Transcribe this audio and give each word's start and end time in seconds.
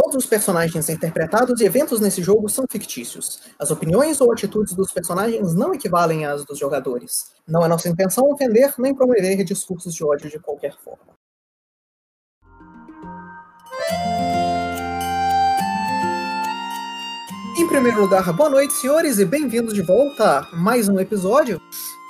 Todos 0.00 0.14
os 0.14 0.26
personagens 0.26 0.88
interpretados 0.88 1.60
e 1.60 1.64
eventos 1.64 1.98
nesse 1.98 2.22
jogo 2.22 2.48
são 2.48 2.64
fictícios. 2.70 3.40
As 3.58 3.72
opiniões 3.72 4.20
ou 4.20 4.32
atitudes 4.32 4.72
dos 4.72 4.92
personagens 4.92 5.56
não 5.56 5.74
equivalem 5.74 6.24
às 6.24 6.44
dos 6.44 6.56
jogadores. 6.56 7.32
Não 7.48 7.64
é 7.64 7.68
nossa 7.68 7.88
intenção 7.88 8.30
ofender 8.30 8.72
nem 8.78 8.94
promover 8.94 9.42
discursos 9.42 9.92
de 9.92 10.04
ódio 10.04 10.30
de 10.30 10.38
qualquer 10.38 10.76
forma. 10.78 11.14
Em 17.58 17.66
primeiro 17.66 18.00
lugar, 18.00 18.32
boa 18.34 18.50
noite, 18.50 18.74
senhores, 18.74 19.18
e 19.18 19.24
bem-vindos 19.24 19.74
de 19.74 19.82
volta 19.82 20.46
a 20.52 20.56
mais 20.56 20.88
um 20.88 21.00
episódio, 21.00 21.60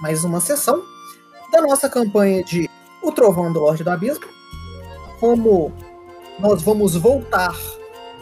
mais 0.03 0.25
uma 0.25 0.43
sessão 0.43 0.83
da 1.51 1.63
nossa 1.63 1.89
campanha 1.89 2.45
de 2.45 2.69
O 3.03 3.11
Trovão 3.11 3.51
do 3.51 3.61
Lorde 3.61 3.83
do 3.83 3.89
Abismo. 3.89 4.27
Como 5.19 5.73
nós 6.39 6.63
vamos 6.63 6.95
voltar 6.95 7.57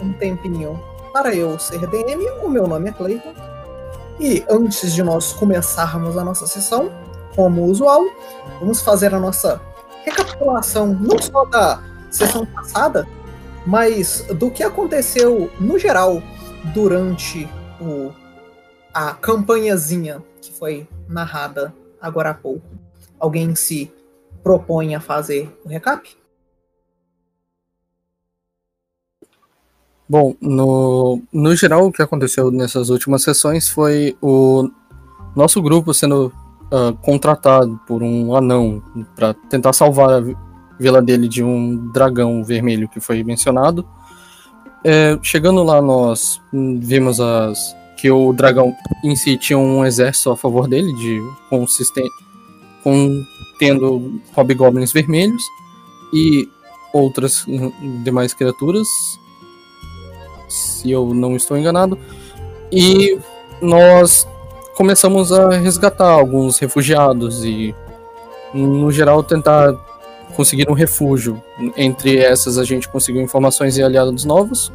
um 0.01 0.13
tempinho 0.13 0.81
para 1.13 1.35
eu 1.35 1.59
ser 1.59 1.87
DM, 1.87 2.29
o 2.43 2.49
meu 2.49 2.67
nome 2.67 2.91
é 2.91 2.93
Clayton. 2.93 3.35
E 4.19 4.45
antes 4.49 4.95
de 4.95 5.03
nós 5.03 5.33
começarmos 5.33 6.17
a 6.17 6.25
nossa 6.25 6.47
sessão, 6.47 6.91
como 7.35 7.65
usual, 7.65 8.03
vamos 8.59 8.81
fazer 8.81 9.15
a 9.15 9.21
nossa 9.21 9.61
recapitulação 10.05 10.87
não 10.87 11.19
só 11.19 11.45
da 11.45 11.83
sessão 12.11 12.47
passada, 12.47 13.07
mas 13.67 14.23
do 14.35 14.51
que 14.51 14.63
aconteceu 14.63 15.51
no 15.61 15.79
geral 15.79 16.23
durante 16.73 17.49
o, 17.81 18.13
a 18.93 19.13
campanhazinha 19.13 20.23
que 20.41 20.53
foi 20.53 20.89
narrada 21.09 21.75
agora 22.01 22.31
há 22.31 22.35
pouco. 22.35 22.67
Alguém 23.19 23.55
se 23.55 23.93
propõe 24.43 24.95
a 24.95 25.01
fazer 25.01 25.55
o 25.65 25.69
recap? 25.69 26.17
Bom, 30.09 30.35
no, 30.41 31.21
no 31.33 31.57
geral, 31.57 31.87
o 31.87 31.93
que 31.93 32.01
aconteceu 32.01 32.51
nessas 32.51 32.91
últimas 32.91 33.23
sessões 33.23 33.69
foi 33.69 34.17
o 34.23 34.71
nosso 35.35 35.61
grupo 35.61 35.93
sendo 35.93 36.33
uh, 36.73 36.95
contratado 37.03 37.81
por 37.87 38.03
um 38.03 38.35
anão 38.37 38.83
para 39.17 39.35
tentar 39.35 39.73
salvar 39.73 40.11
a 40.11 40.25
vila 40.79 41.03
dele 41.03 41.29
de 41.29 41.43
um 41.43 41.91
dragão 41.93 42.45
vermelho 42.45 42.89
que 42.89 43.01
foi 43.01 43.25
mencionado. 43.25 43.85
É, 44.85 45.19
chegando 45.23 45.65
lá, 45.65 45.83
nós 45.83 46.41
vimos 46.53 47.19
as, 47.19 47.59
que 47.97 48.09
o 48.09 48.33
dragão 48.33 48.73
em 49.03 49.17
si 49.17 49.37
tinha 49.37 49.59
um 49.59 49.85
exército 49.85 50.31
a 50.31 50.37
favor 50.37 50.69
dele, 50.69 50.93
de 50.95 51.21
consistente, 51.51 52.15
com, 52.85 53.25
tendo 53.59 54.21
hobgoblins 54.33 54.93
vermelhos 54.93 55.43
e 56.13 56.49
outras 56.93 57.45
demais 58.05 58.33
criaturas, 58.33 58.87
se 60.49 60.91
eu 60.91 61.15
não 61.15 61.37
estou 61.37 61.57
enganado. 61.57 61.99
E 62.71 63.19
nós 63.61 64.27
começamos 64.77 65.33
a 65.33 65.51
resgatar 65.51 66.11
alguns 66.11 66.59
refugiados 66.59 67.45
e, 67.45 67.75
no 68.53 68.91
geral, 68.91 69.23
tentar 69.23 69.73
conseguir 70.35 70.69
um 70.71 70.75
refúgio. 70.75 71.43
Entre 71.77 72.19
essas, 72.19 72.59
a 72.59 72.65
gente 72.65 72.89
conseguiu 72.89 73.23
informações 73.23 73.79
e 73.79 73.83
aliados 73.83 74.25
novos. 74.25 74.73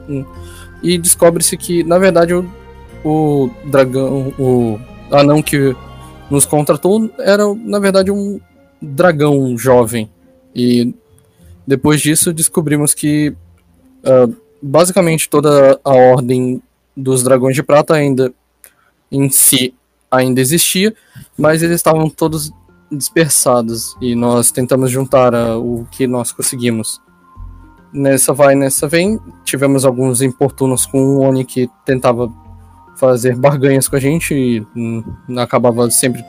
E 0.82 0.98
descobre-se 0.98 1.56
que, 1.56 1.84
na 1.84 2.00
verdade, 2.00 2.34
o, 2.34 2.46
o 3.06 3.50
dragão, 3.66 4.34
o 4.40 4.80
anão 5.12 5.42
que 5.42 5.76
nos 6.30 6.46
contratou 6.46 7.12
era, 7.20 7.44
na 7.54 7.78
verdade, 7.78 8.10
um 8.10 8.40
dragão 8.82 9.56
jovem. 9.58 10.10
E 10.56 10.96
depois 11.68 12.02
disso, 12.02 12.34
descobrimos 12.34 12.94
que 12.94 13.36
uh, 14.04 14.36
basicamente 14.62 15.30
toda 15.30 15.80
a 15.84 15.94
ordem 15.94 16.62
dos 16.96 17.24
dragões 17.24 17.56
de 17.56 17.64
prata 17.64 17.96
ainda 17.96 18.34
em 19.12 19.30
si 19.30 19.74
ainda 20.10 20.42
existia, 20.42 20.94
mas 21.38 21.64
eles 21.64 21.78
estavam 21.78 22.10
todos 22.10 22.52
dispersados 22.92 23.96
e 24.02 24.14
nós 24.14 24.52
tentamos 24.52 24.92
juntar 24.92 25.34
uh, 25.34 25.58
o 25.58 25.88
que 25.90 26.06
nós 26.06 26.32
conseguimos. 26.34 27.02
Nessa 27.94 28.34
vai, 28.34 28.56
nessa 28.56 28.88
vem, 28.88 29.20
tivemos 29.46 29.86
alguns 29.86 30.22
importunos 30.22 30.86
com 30.86 31.00
o 31.00 31.20
Oni 31.22 31.46
que 31.46 31.70
tentava 31.86 32.32
fazer 32.98 33.36
barganhas 33.36 33.88
com 33.88 33.96
a 33.96 34.00
gente 34.00 34.34
e 34.34 34.66
hum, 34.76 35.04
acabava 35.38 35.90
sempre 35.90 36.24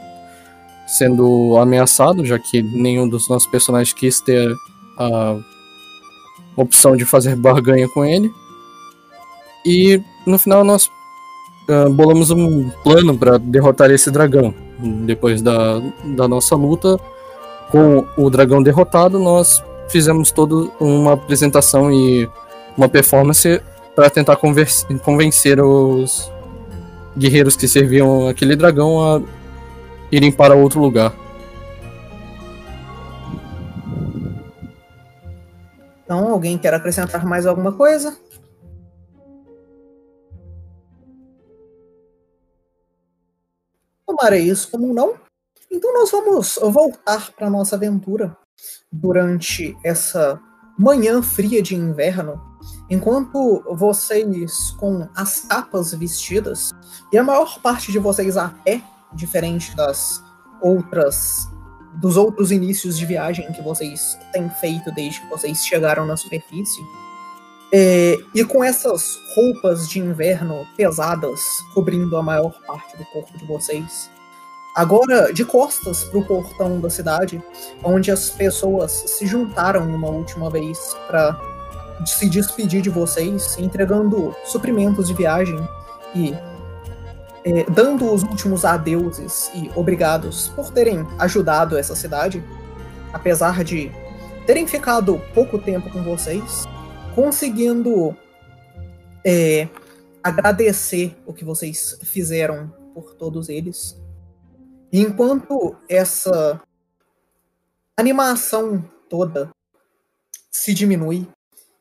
sendo 0.87 1.57
ameaçado, 1.59 2.25
já 2.25 2.39
que 2.39 2.63
nenhum 2.63 3.09
dos 3.09 3.29
nossos 3.29 3.49
personagens 3.49 3.93
quis 3.93 4.21
ter 4.21 4.55
a 4.99 5.39
opção 6.57 6.97
de 6.97 7.05
fazer 7.05 7.37
barganha 7.37 7.89
com 7.89 8.05
ele. 8.05 8.31
E 9.65 10.01
no 10.27 10.39
final 10.39 10.65
nós 10.65 10.91
uh, 11.69 11.91
bolamos 11.91 12.31
um 12.31 12.71
plano 12.83 13.17
para 13.17 13.39
derrotar 13.39 13.91
esse 13.91 14.11
dragão. 14.11 14.55
Depois 14.79 15.41
da, 15.41 15.81
da 16.05 16.27
nossa 16.27 16.57
luta 16.57 16.99
com 17.71 18.05
o 18.17 18.29
dragão 18.29 18.63
derrotado, 18.63 19.19
nós 19.19 19.63
fizemos 19.89 20.31
toda 20.31 20.71
uma 20.81 21.13
apresentação 21.13 21.93
e 21.93 22.29
uma 22.77 22.89
performance 22.89 23.61
para 23.95 24.11
tentar 24.11 24.37
convencer 24.37 25.61
os 25.61 26.31
guerreiros 27.17 27.57
que 27.57 27.69
serviam 27.69 28.29
aquele 28.29 28.57
dragão 28.57 29.01
a 29.01 29.21
irem 30.11 30.33
para 30.33 30.55
outro 30.55 30.81
lugar. 30.81 31.15
Então, 36.13 36.31
alguém 36.31 36.59
quer 36.59 36.75
acrescentar 36.75 37.25
mais 37.25 37.47
alguma 37.47 37.73
coisa? 37.73 38.15
tomarei 44.07 44.43
isso 44.43 44.71
como 44.71 44.93
não. 44.93 45.15
Então 45.71 45.91
nós 45.95 46.11
vamos 46.11 46.59
voltar 46.63 47.33
para 47.33 47.49
nossa 47.49 47.77
aventura 47.77 48.37
durante 48.93 49.75
essa 49.83 50.39
manhã 50.79 51.23
fria 51.23 51.63
de 51.63 51.75
inverno, 51.75 52.39
enquanto 52.91 53.65
vocês 53.75 54.71
com 54.73 55.09
as 55.17 55.41
capas 55.47 55.95
vestidas 55.95 56.73
e 57.11 57.17
a 57.17 57.25
maior 57.25 57.59
parte 57.61 57.91
de 57.91 57.99
vocês 57.99 58.37
a 58.37 58.51
pé, 58.51 58.83
diferente 59.15 59.75
das 59.75 60.23
outras 60.61 61.49
dos 61.95 62.17
outros 62.17 62.51
inícios 62.51 62.99
de 62.99 63.07
viagem 63.07 63.53
que 63.53 63.63
vocês 63.63 64.19
têm 64.33 64.49
feito 64.49 64.91
desde 64.93 65.21
que 65.21 65.29
vocês 65.29 65.65
chegaram 65.65 66.07
na 66.07 66.17
superfície. 66.17 66.83
É, 67.75 68.19
e 68.35 68.45
com 68.45 68.63
essas 68.63 69.19
roupas 69.35 69.89
de 69.89 69.99
inverno 69.99 70.67
pesadas 70.77 71.41
cobrindo 71.73 72.17
a 72.17 72.23
maior 72.23 72.53
parte 72.67 72.97
do 72.99 73.05
corpo 73.07 73.37
de 73.39 73.47
vocês, 73.47 74.11
agora 74.77 75.33
de 75.33 75.43
costas 75.45 76.05
para 76.05 76.19
o 76.19 76.25
portão 76.27 76.81
da 76.81 76.91
cidade, 76.91 77.43
onde 77.83 78.11
as 78.11 78.29
pessoas 78.29 78.93
se 78.93 79.27
juntaram 79.27 79.87
uma 79.87 80.11
última 80.11 80.51
vez 80.51 80.79
para 81.07 81.41
se 82.05 82.29
despedir 82.29 82.83
de 82.83 82.91
vocês, 82.91 83.57
entregando 83.59 84.35
suprimentos 84.45 85.09
de 85.09 85.15
viagem 85.15 85.57
e 86.15 86.35
é, 87.45 87.65
dando 87.65 88.13
os 88.13 88.23
últimos 88.23 88.65
adeuses 88.65 89.51
e 89.55 89.71
obrigados 89.75 90.49
por 90.51 90.71
terem 90.71 91.07
ajudado 91.19 91.77
essa 91.77 91.97
cidade, 91.97 92.43
apesar 93.13 93.65
de 93.65 93.91
terem 94.47 94.67
ficado 94.67 95.21
pouco 95.35 95.59
tempo 95.59 95.91
com 95.91 96.03
vocês, 96.03 96.65
conseguindo 97.15 98.17
é, 99.25 99.69
agradecer 100.23 101.17
o 101.27 101.33
que 101.33 101.45
vocês 101.45 101.99
fizeram 102.03 102.73
por 102.95 103.15
todos 103.15 103.49
eles. 103.49 104.01
Enquanto 104.93 105.77
essa 105.89 106.61
animação 107.97 108.85
toda 109.09 109.51
se 110.51 110.75
diminui 110.75 111.27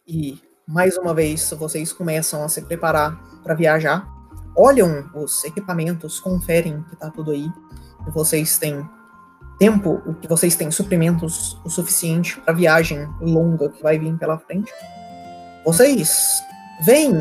e 0.07 0.39
mais 0.67 0.97
uma 0.97 1.13
vez 1.13 1.51
vocês 1.51 1.91
começam 1.91 2.43
a 2.43 2.49
se 2.49 2.61
preparar 2.61 3.41
para 3.43 3.53
viajar, 3.53 4.07
olham 4.55 5.09
os 5.13 5.43
equipamentos, 5.43 6.19
conferem 6.19 6.83
que 6.89 6.95
tá 6.95 7.09
tudo 7.09 7.31
aí, 7.31 7.49
que 8.03 8.11
vocês 8.11 8.57
têm 8.57 8.87
tempo, 9.57 10.01
que 10.21 10.27
vocês 10.27 10.55
têm 10.55 10.71
suprimentos 10.71 11.57
o 11.63 11.69
suficiente 11.69 12.39
para 12.41 12.53
viagem 12.53 13.07
longa 13.21 13.69
que 13.69 13.81
vai 13.81 13.99
vir 13.99 14.17
pela 14.17 14.37
frente. 14.37 14.71
Vocês 15.63 16.41
veem 16.83 17.13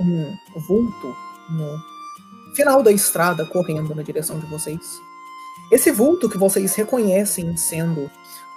um 0.00 0.36
vulto 0.68 1.16
no 1.50 2.54
final 2.54 2.82
da 2.82 2.92
estrada 2.92 3.46
correndo 3.46 3.94
na 3.94 4.02
direção 4.02 4.38
de 4.38 4.46
vocês. 4.46 5.00
Esse 5.72 5.90
vulto 5.90 6.28
que 6.28 6.38
vocês 6.38 6.74
reconhecem 6.74 7.56
sendo 7.56 8.10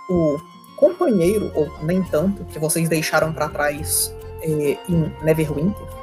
o 0.10 0.38
companheiro, 0.76 1.52
ou 1.56 1.70
nem 1.84 2.04
tanto, 2.04 2.44
que 2.46 2.60
vocês 2.60 2.90
deixaram 2.90 3.32
para 3.32 3.50
trás 3.50 4.14
é, 4.42 4.78
em 4.90 5.14
Neverwinter, 5.24 6.01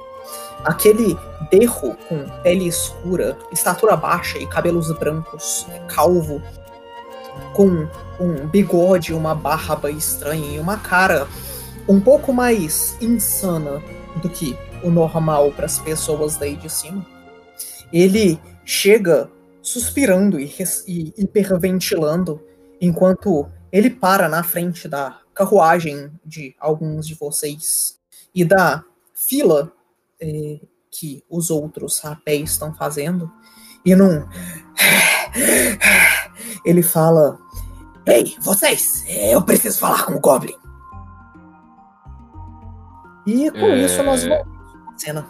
aquele 0.68 1.18
derro 1.50 1.96
com 2.08 2.28
pele 2.42 2.68
escura, 2.68 3.38
estatura 3.50 3.96
baixa 3.96 4.38
e 4.38 4.46
cabelos 4.46 4.92
brancos, 4.92 5.66
calvo, 5.88 6.42
com 7.54 7.88
um 8.20 8.46
bigode, 8.46 9.14
uma 9.14 9.34
barba 9.34 9.90
estranha 9.90 10.56
e 10.56 10.60
uma 10.60 10.76
cara 10.76 11.26
um 11.88 11.98
pouco 11.98 12.34
mais 12.34 12.98
insana 13.00 13.82
do 14.20 14.28
que 14.28 14.54
o 14.82 14.90
normal 14.90 15.50
para 15.52 15.64
as 15.64 15.78
pessoas 15.78 16.36
daí 16.36 16.54
de 16.54 16.68
cima. 16.68 17.04
Ele 17.90 18.38
chega 18.62 19.30
suspirando 19.62 20.38
e, 20.38 20.54
e 20.86 21.14
hiperventilando 21.16 22.42
enquanto 22.78 23.48
ele 23.72 23.88
para 23.88 24.28
na 24.28 24.42
frente 24.42 24.86
da 24.86 25.18
carruagem 25.34 26.10
de 26.22 26.54
alguns 26.60 27.06
de 27.06 27.14
vocês 27.14 27.98
e 28.34 28.44
da 28.44 28.84
fila 29.14 29.72
eh, 30.20 30.60
que 30.90 31.22
os 31.28 31.50
outros 31.50 32.00
rapéis 32.00 32.52
estão 32.52 32.74
fazendo. 32.74 33.30
E 33.84 33.94
num. 33.94 34.26
Ele 36.64 36.82
fala: 36.82 37.38
Ei, 38.06 38.36
vocês, 38.40 39.04
eu 39.08 39.42
preciso 39.42 39.78
falar 39.78 40.04
com 40.04 40.14
o 40.14 40.20
Goblin. 40.20 40.56
E 43.26 43.50
com 43.50 43.58
é... 43.58 43.84
isso 43.84 44.02
nós 44.02 44.24
vamos 44.24 44.58
cena. 44.96 45.26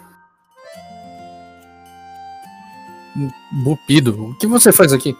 Bupido, 3.63 4.29
o 4.29 4.35
que 4.37 4.47
você 4.47 4.71
faz 4.71 4.93
aqui? 4.93 5.15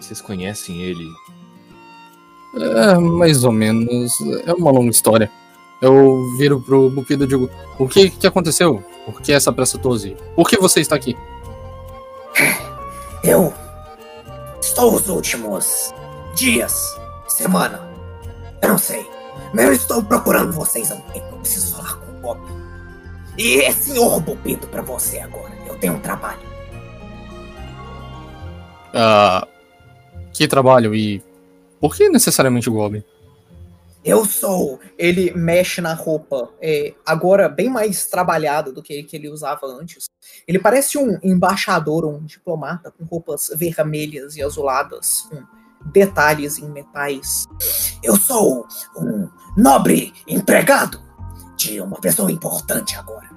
Vocês 0.00 0.20
conhecem 0.20 0.82
ele? 0.82 1.06
É, 2.54 2.98
mais 2.98 3.44
ou 3.44 3.52
menos. 3.52 4.20
É 4.44 4.52
uma 4.52 4.70
longa 4.70 4.90
história. 4.90 5.30
Eu 5.82 6.36
viro 6.36 6.60
pro 6.60 6.88
Bupido 6.88 7.24
e 7.24 7.26
digo: 7.26 7.50
O 7.76 7.88
que, 7.88 8.08
que 8.08 8.26
aconteceu? 8.26 8.82
Por 9.04 9.20
que 9.20 9.32
essa 9.32 9.52
pressa 9.52 9.76
toda? 9.76 10.08
Por 10.36 10.48
que 10.48 10.56
você 10.56 10.80
está 10.80 10.94
aqui? 10.94 11.16
Eu 13.24 13.52
estou 14.60 14.94
os 14.94 15.08
últimos 15.08 15.92
dias, 16.36 16.96
semana. 17.26 17.82
Eu 18.62 18.68
não 18.68 18.78
sei. 18.78 19.04
Mas 19.52 19.66
eu 19.66 19.72
estou 19.72 20.02
procurando 20.04 20.52
vocês 20.52 20.92
há 20.92 20.94
um 20.94 21.00
tempo. 21.00 21.26
Eu 21.32 21.38
preciso 21.38 21.76
falar 21.76 21.96
com 21.96 22.12
o 22.12 22.20
Bob. 22.20 22.40
E 23.36 23.62
é 23.62 23.72
senhor 23.72 24.20
Bupido 24.20 24.68
para 24.68 24.82
você 24.82 25.18
agora. 25.18 25.52
Eu 25.66 25.76
tenho 25.78 25.94
um 25.94 26.00
trabalho. 26.00 26.40
Ah. 28.94 29.48
Que 30.32 30.46
trabalho 30.46 30.94
e. 30.94 31.20
Por 31.80 31.96
que 31.96 32.08
necessariamente 32.08 32.70
o 32.70 32.72
Goblin? 32.72 33.02
Eu 34.04 34.24
sou. 34.24 34.80
Ele 34.98 35.32
mexe 35.32 35.80
na 35.80 35.94
roupa, 35.94 36.50
é, 36.60 36.94
agora 37.06 37.48
bem 37.48 37.68
mais 37.68 38.06
trabalhado 38.06 38.72
do 38.72 38.82
que, 38.82 39.02
que 39.04 39.16
ele 39.16 39.28
usava 39.28 39.66
antes. 39.66 40.06
Ele 40.46 40.58
parece 40.58 40.98
um 40.98 41.18
embaixador, 41.22 42.04
um 42.04 42.24
diplomata, 42.24 42.90
com 42.90 43.04
roupas 43.04 43.50
vermelhas 43.54 44.36
e 44.36 44.42
azuladas, 44.42 45.28
com 45.30 45.42
detalhes 45.90 46.58
em 46.58 46.68
metais. 46.68 47.46
Eu 48.02 48.16
sou 48.16 48.66
um 48.96 49.28
nobre 49.56 50.12
empregado 50.26 51.00
de 51.56 51.80
uma 51.80 52.00
pessoa 52.00 52.30
importante 52.30 52.96
agora. 52.96 53.30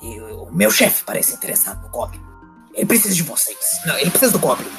E 0.00 0.20
o 0.20 0.52
meu 0.52 0.70
chefe 0.70 1.02
parece 1.04 1.34
interessado 1.34 1.82
no 1.82 1.88
Goblin. 1.88 2.20
Ele 2.74 2.86
precisa 2.86 3.14
de 3.14 3.22
vocês. 3.22 3.58
Não, 3.86 3.96
ele 3.98 4.10
precisa 4.10 4.32
do 4.32 4.38
Goblin. 4.38 4.70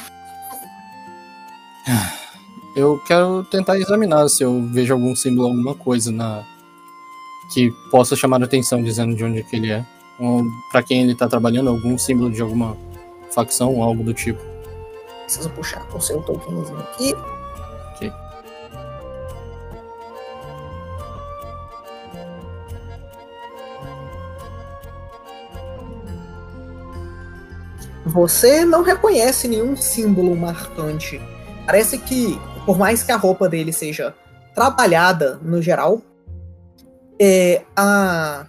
Eu 2.76 2.98
quero 3.06 3.42
tentar 3.44 3.78
examinar 3.78 4.28
se 4.28 4.42
eu 4.42 4.62
vejo 4.70 4.92
algum 4.92 5.16
símbolo, 5.16 5.48
alguma 5.48 5.74
coisa 5.74 6.12
na 6.12 6.44
que 7.54 7.70
possa 7.90 8.14
chamar 8.14 8.42
a 8.42 8.44
atenção 8.44 8.82
dizendo 8.82 9.14
de 9.14 9.24
onde 9.24 9.38
é 9.38 9.42
que 9.42 9.56
ele 9.56 9.72
é. 9.72 9.82
Ou 10.20 10.44
para 10.70 10.82
quem 10.82 11.02
ele 11.02 11.14
tá 11.14 11.26
trabalhando, 11.26 11.70
algum 11.70 11.96
símbolo 11.96 12.30
de 12.30 12.42
alguma 12.42 12.76
facção, 13.30 13.82
algo 13.82 14.04
do 14.04 14.12
tipo. 14.12 14.42
Preciso 15.22 15.48
puxar 15.50 15.86
o 15.94 16.00
seu 16.00 16.20
tokenzinho 16.20 16.78
aqui. 16.78 17.14
Ok. 17.94 18.12
Você 28.04 28.66
não 28.66 28.82
reconhece 28.82 29.48
nenhum 29.48 29.74
símbolo 29.78 30.36
marcante. 30.36 31.18
Parece 31.64 31.98
que 31.98 32.38
por 32.66 32.76
mais 32.76 33.04
que 33.04 33.12
a 33.12 33.16
roupa 33.16 33.48
dele 33.48 33.72
seja 33.72 34.12
trabalhada 34.52 35.36
no 35.36 35.62
geral, 35.62 36.02
é, 37.18 37.64
a, 37.76 38.44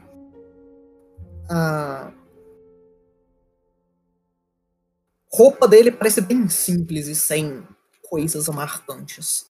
a 1.47 2.11
roupa 5.31 5.67
dele 5.67 5.91
parece 5.91 6.19
bem 6.19 6.49
simples 6.49 7.07
e 7.07 7.15
sem 7.15 7.63
coisas 8.09 8.47
marcantes. 8.49 9.45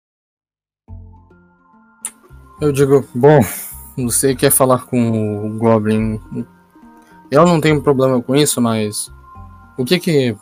Eu 2.59 2.73
digo, 2.73 3.07
bom, 3.15 3.39
você 3.95 4.35
quer 4.35 4.51
falar 4.51 4.85
com 4.85 5.47
o 5.47 5.57
Goblin? 5.57 6.19
Eu 7.31 7.45
não 7.45 7.61
tenho 7.61 7.81
problema 7.81 8.21
com 8.21 8.35
isso, 8.35 8.61
mas 8.61 9.11
o 9.77 9.85
que 9.85 9.99
que 9.99 10.35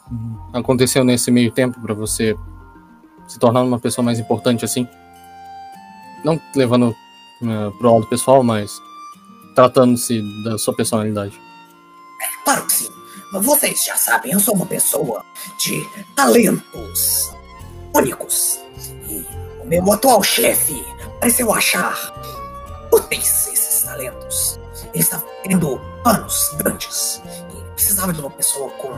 aconteceu 0.53 1.03
nesse 1.03 1.29
meio 1.29 1.51
tempo 1.51 1.79
para 1.81 1.93
você 1.93 2.35
se 3.27 3.39
tornando 3.39 3.67
uma 3.67 3.79
pessoa 3.79 4.03
mais 4.03 4.19
importante 4.19 4.65
assim. 4.65 4.87
Não 6.23 6.39
levando 6.55 6.89
uh, 6.89 7.71
pro 7.77 7.93
lado 7.93 8.07
pessoal, 8.07 8.43
mas 8.43 8.71
tratando-se 9.55 10.21
da 10.43 10.57
sua 10.57 10.75
personalidade. 10.75 11.39
É, 12.21 12.43
claro 12.43 12.65
que 12.65 12.73
sim. 12.73 12.89
Vocês 13.33 13.83
já 13.83 13.95
sabem, 13.95 14.31
eu 14.31 14.39
sou 14.39 14.55
uma 14.55 14.65
pessoa 14.65 15.23
de 15.57 15.85
talentos 16.15 17.33
únicos. 17.93 18.59
E 19.09 19.25
o 19.61 19.65
meu 19.65 19.91
atual 19.91 20.23
chefe 20.23 20.81
pareceu 21.19 21.53
achar 21.53 22.13
úteis 22.91 23.47
esses 23.47 23.83
talentos. 23.83 24.59
Ele 24.93 25.03
estava 25.03 25.25
querendo 25.43 25.79
planos 26.03 26.51
grandes. 26.57 27.21
E 27.53 27.73
precisava 27.73 28.13
de 28.13 28.21
uma 28.21 28.29
pessoa 28.29 28.69
com 28.71 28.93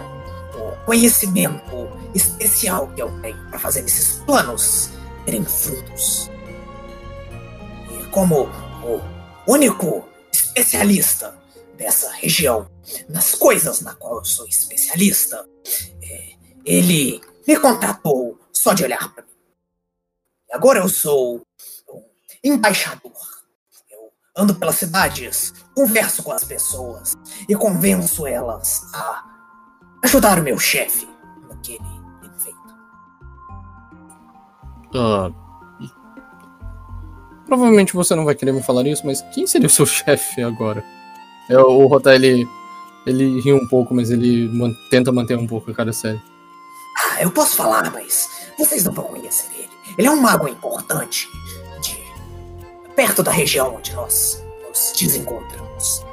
conhecimento 0.86 1.90
especial 2.14 2.88
que 2.94 3.02
eu 3.02 3.22
tenho 3.22 3.50
para 3.50 3.60
fazer 3.60 3.82
esses 3.86 4.20
planos 4.20 4.90
terem 5.26 5.44
frutos. 5.44 6.30
E 7.92 8.06
como 8.12 8.44
o 8.84 9.02
único 9.48 10.08
especialista 10.32 11.38
dessa 11.78 12.10
região, 12.12 12.70
nas 13.10 13.36
coisas 13.36 13.82
na 13.82 13.94
qual 13.94 14.18
eu 14.18 14.26
sou 14.26 14.48
especialista, 14.48 15.48
é, 16.02 16.32
ele 16.66 17.22
me 17.48 17.58
contratou 17.60 18.40
só 18.52 18.74
de 18.74 18.84
olhar 18.84 19.14
para 19.14 19.24
mim. 19.24 19.30
Agora 20.52 20.80
eu 20.80 20.90
sou 20.90 21.42
um 21.90 22.04
embaixador. 22.44 23.12
Eu 23.90 24.12
ando 24.36 24.56
pelas 24.56 24.76
cidades, 24.76 25.54
converso 25.76 26.24
com 26.24 26.32
as 26.32 26.44
pessoas 26.44 27.14
e 27.48 27.56
convenço 27.56 28.26
elas 28.26 28.82
a 28.94 29.37
ajudar 30.04 30.40
o 30.40 30.44
meu 30.44 30.58
chefe 30.60 31.08
no 31.50 31.56
que 31.58 31.74
ele 31.74 31.84
tem 32.22 32.32
feito. 32.40 32.60
Ah. 34.96 35.32
Provavelmente 37.46 37.94
você 37.94 38.14
não 38.14 38.26
vai 38.26 38.36
querer 38.36 38.52
me 38.52 38.62
falar 38.62 38.86
isso, 38.86 39.06
mas 39.06 39.22
quem 39.34 39.48
seria 39.48 39.68
o 39.68 39.70
seu 39.70 39.86
chefe 39.88 40.42
agora? 40.42 40.84
É, 41.50 41.58
o 41.58 41.88
Rota, 41.88 42.14
ele, 42.14 42.48
ele 43.06 43.40
ri 43.40 43.54
um 43.54 43.68
pouco, 43.68 43.94
mas 43.94 44.12
ele 44.12 44.50
man, 44.50 44.74
tenta 44.90 45.12
manter 45.12 45.38
um 45.38 45.48
pouco 45.48 45.72
a 45.72 45.74
cara 45.74 45.94
séria. 45.94 46.22
Ah, 46.98 47.22
eu 47.22 47.32
posso 47.32 47.56
falar, 47.56 47.92
mas 47.92 48.30
vocês 48.58 48.84
não 48.84 48.92
vão 48.92 49.06
conhecer 49.06 49.48
ele. 49.56 49.70
Ele 49.98 50.08
é 50.08 50.12
um 50.12 50.20
mago 50.22 50.48
importante 50.48 51.28
de 51.82 51.98
perto 52.96 53.24
da 53.24 53.32
região 53.32 53.76
onde 53.76 53.94
nós 53.94 54.44
nos 54.68 54.94
desencontramos. 54.98 56.07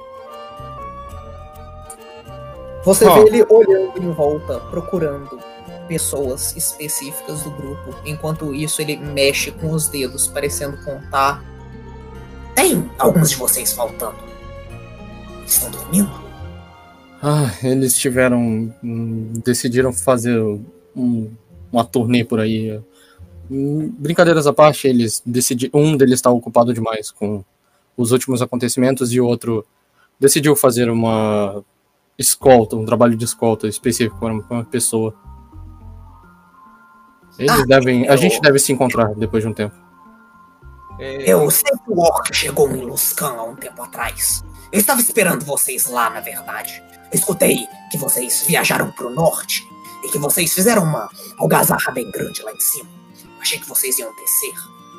Você 2.84 3.06
oh. 3.06 3.14
vê 3.14 3.20
ele 3.28 3.46
olhando 3.48 4.02
em 4.02 4.10
volta, 4.10 4.60
procurando 4.60 5.40
pessoas 5.88 6.54
específicas 6.56 7.42
do 7.42 7.50
grupo. 7.50 7.94
Enquanto 8.04 8.54
isso, 8.54 8.82
ele 8.82 8.96
mexe 8.96 9.50
com 9.50 9.70
os 9.70 9.88
dedos, 9.88 10.26
parecendo 10.26 10.76
contar. 10.84 11.42
Tem 12.54 12.88
alguns 12.98 13.30
de 13.30 13.36
vocês 13.36 13.72
faltando. 13.72 14.16
Estão 15.46 15.70
dormindo? 15.70 16.10
Ah, 17.22 17.50
eles 17.62 17.96
tiveram. 17.96 18.72
decidiram 18.82 19.92
fazer 19.92 20.38
um, 20.94 21.30
uma 21.72 21.84
turnê 21.84 22.24
por 22.24 22.40
aí. 22.40 22.80
Brincadeiras 23.48 24.46
à 24.46 24.52
parte, 24.52 24.86
eles 24.88 25.22
decidiram. 25.24 25.80
Um 25.80 25.96
deles 25.96 26.14
está 26.14 26.30
ocupado 26.30 26.72
demais 26.72 27.10
com 27.10 27.42
os 27.96 28.12
últimos 28.12 28.42
acontecimentos 28.42 29.12
e 29.12 29.20
o 29.20 29.26
outro 29.26 29.64
decidiu 30.18 30.54
fazer 30.54 30.90
uma 30.90 31.64
escolta, 32.18 32.76
um 32.76 32.84
trabalho 32.84 33.16
de 33.16 33.24
escolta 33.24 33.66
específico 33.66 34.18
para 34.18 34.32
uma 34.32 34.64
pessoa. 34.64 35.14
Eles 37.38 37.50
ah, 37.50 37.64
devem. 37.66 38.06
Eu... 38.06 38.12
A 38.12 38.16
gente 38.16 38.40
deve 38.40 38.58
se 38.58 38.72
encontrar 38.72 39.14
depois 39.14 39.42
de 39.42 39.48
um 39.48 39.52
tempo. 39.52 39.74
É... 40.98 41.30
Eu 41.30 41.50
sei 41.50 41.72
que 41.72 41.90
o 41.90 41.98
Orc 41.98 42.32
chegou 42.32 42.70
em 42.70 42.82
Luscan 42.82 43.34
há 43.36 43.42
um 43.42 43.56
tempo 43.56 43.82
atrás. 43.82 44.44
Eu 44.70 44.80
estava 44.80 45.00
esperando 45.00 45.44
vocês 45.44 45.86
lá, 45.86 46.10
na 46.10 46.20
verdade. 46.20 46.82
Eu 47.12 47.18
escutei 47.18 47.66
que 47.90 47.98
vocês 47.98 48.44
viajaram 48.46 48.90
para 48.92 49.06
o 49.06 49.10
norte 49.10 49.66
e 50.04 50.08
que 50.08 50.18
vocês 50.18 50.52
fizeram 50.52 50.82
uma 50.82 51.08
algazarra 51.38 51.92
bem 51.92 52.10
grande 52.10 52.42
lá 52.42 52.52
em 52.52 52.60
cima. 52.60 52.88
Achei 53.40 53.58
que 53.58 53.68
vocês 53.68 53.98
iam 53.98 54.14
descer. 54.14 54.54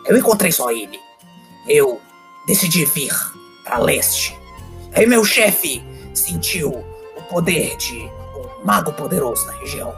Eu 0.06 0.18
encontrei 0.18 0.52
só 0.52 0.72
ele. 0.72 1.00
Eu 1.68 2.00
decidi 2.46 2.86
vir 2.86 3.14
para 3.64 3.80
leste. 3.80 4.38
Aí 4.94 5.06
meu 5.06 5.26
chefe 5.26 5.84
sentiu 6.14 6.95
poder 7.26 7.76
de 7.78 8.00
um 8.36 8.66
mago 8.66 8.92
poderoso 8.94 9.46
na 9.48 9.54
região. 9.54 9.94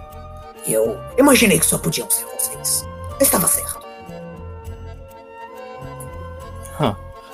E 0.66 0.74
eu 0.74 0.98
imaginei 1.18 1.60
que 1.60 1.66
só 1.66 1.78
podiam 1.78 2.10
ser 2.10 2.26
vocês. 2.26 2.86
Estava 3.20 3.48
certo. 3.48 3.78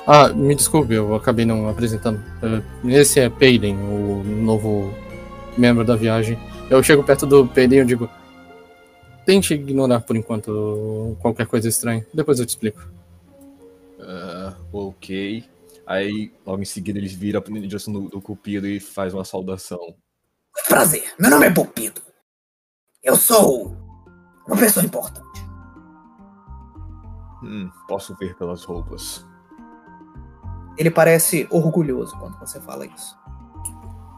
Ah, 0.06 0.28
me 0.28 0.54
desculpe, 0.54 0.92
eu 0.92 1.14
acabei 1.14 1.46
não 1.46 1.66
apresentando. 1.68 2.20
Uh, 2.42 2.90
Esse 2.90 3.20
é 3.20 3.30
Payden, 3.30 3.74
o 3.76 4.22
novo 4.22 4.92
membro 5.56 5.82
da 5.82 5.96
viagem. 5.96 6.38
Eu 6.68 6.82
chego 6.82 7.02
perto 7.02 7.24
do 7.24 7.46
Payden 7.46 7.80
e 7.80 7.84
digo: 7.86 8.10
Tente 9.24 9.54
ignorar 9.54 10.00
por 10.00 10.14
enquanto 10.14 11.16
qualquer 11.20 11.46
coisa 11.46 11.68
estranha. 11.68 12.06
Depois 12.12 12.38
eu 12.38 12.44
te 12.44 12.50
explico. 12.50 12.86
Ah, 13.98 14.52
ok. 14.70 15.42
Aí, 15.86 16.32
logo 16.46 16.62
em 16.62 16.64
seguida, 16.66 16.98
eles 16.98 17.12
viram 17.12 17.42
em 17.48 17.68
direção 17.68 17.92
do, 17.92 18.08
do 18.08 18.20
Cupido 18.20 18.66
e 18.66 18.80
faz 18.80 19.12
uma 19.12 19.24
saudação. 19.24 19.94
Prazer, 20.68 21.12
meu 21.18 21.30
nome 21.30 21.46
é 21.46 21.50
Pupido. 21.50 22.00
Eu 23.02 23.16
sou 23.16 23.76
uma 24.46 24.56
pessoa 24.56 24.84
importante. 24.84 25.44
Hum, 27.42 27.70
posso 27.86 28.16
ver 28.16 28.34
pelas 28.36 28.64
roupas. 28.64 29.24
Ele 30.78 30.90
parece 30.90 31.46
orgulhoso 31.50 32.16
quando 32.18 32.38
você 32.38 32.58
fala 32.60 32.86
isso. 32.86 33.16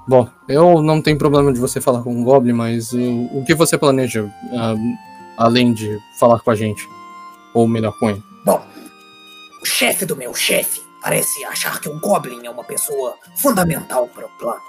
Bom, 0.08 0.28
eu 0.49 0.80
não 0.80 1.02
tenho 1.02 1.18
problema 1.18 1.52
de 1.52 1.58
você 1.58 1.80
falar 1.80 2.02
com 2.02 2.14
um 2.14 2.23
Goblin, 2.23 2.52
mas 2.52 2.92
uh, 2.92 3.28
o 3.32 3.44
que 3.44 3.54
você 3.54 3.76
planeja 3.76 4.23
uh, 4.23 4.96
além 5.37 5.73
de 5.73 5.99
falar 6.20 6.38
com 6.40 6.50
a 6.52 6.54
gente? 6.54 6.88
Ou 7.52 7.66
melhor, 7.66 7.99
com 7.99 8.11
ele? 8.11 8.23
Bom, 8.44 8.64
o 9.61 9.66
chefe 9.66 10.06
do 10.06 10.14
meu 10.14 10.32
chefe 10.32 10.86
parece 11.06 11.44
achar 11.44 11.80
que 11.80 11.88
um 11.88 12.00
Goblin 12.00 12.44
é 12.44 12.50
uma 12.50 12.64
pessoa 12.64 13.14
fundamental 13.36 14.08
para 14.08 14.26
o 14.26 14.28
plano. 14.30 14.60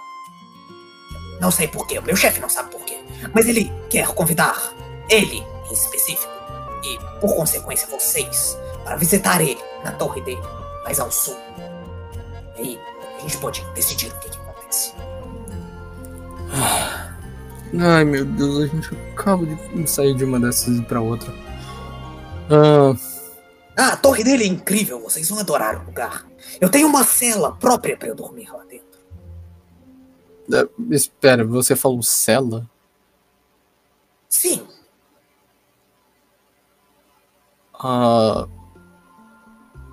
Não 1.42 1.50
sei 1.50 1.68
porquê, 1.68 1.98
o 1.98 2.04
meu 2.04 2.16
chefe 2.16 2.40
não 2.40 2.48
sabe 2.48 2.70
porquê. 2.70 3.00
Mas 3.34 3.48
ele 3.48 3.72
quer 3.90 4.06
convidar 4.10 4.56
ele, 5.10 5.44
em 5.68 5.74
específico, 5.74 6.32
e 6.84 7.00
por 7.20 7.36
consequência 7.36 7.88
vocês, 7.88 8.56
para 8.84 8.98
visitar 8.98 9.42
ele 9.42 9.60
na 9.84 9.94
torre 9.94 10.22
dele, 10.22 10.42
mais 10.84 11.00
ao 11.00 11.12
sul. 11.12 11.36
E 12.56 12.62
aí 12.62 12.80
a 13.18 13.22
gente 13.22 13.38
pode 13.38 13.66
decidir 13.74 14.12
o 14.12 14.20
que, 14.20 14.30
que 14.30 14.38
acontece. 14.38 14.94
Ai 17.80 18.06
meu 18.06 18.26
Deus, 18.26 18.64
a 18.64 18.68
gente 18.68 18.96
acaba 19.12 19.44
de 19.44 19.90
sair 19.90 20.14
de 20.14 20.24
uma 20.24 20.40
dessas 20.40 20.68
e 20.68 20.78
ir 20.82 20.86
pra 20.86 21.02
outra. 21.02 21.34
Ah, 22.52 22.96
Ah, 23.80 23.94
a 23.94 23.98
torre 23.98 24.24
dele 24.24 24.44
é 24.44 24.48
incrível, 24.48 25.00
vocês 25.00 25.30
vão 25.30 25.38
adorar 25.38 25.80
o 25.80 25.86
lugar. 25.86 26.27
Eu 26.60 26.70
tenho 26.70 26.88
uma 26.88 27.04
cela 27.04 27.52
própria 27.54 27.98
para 27.98 28.08
eu 28.08 28.16
dormir 28.16 28.50
lá 28.52 28.64
dentro. 28.66 28.88
eh, 30.54 30.68
espera, 30.92 31.46
você 31.46 31.76
falou 31.76 32.02
cela? 32.02 32.70
Sim, 34.30 34.68
Ah, 37.80 38.48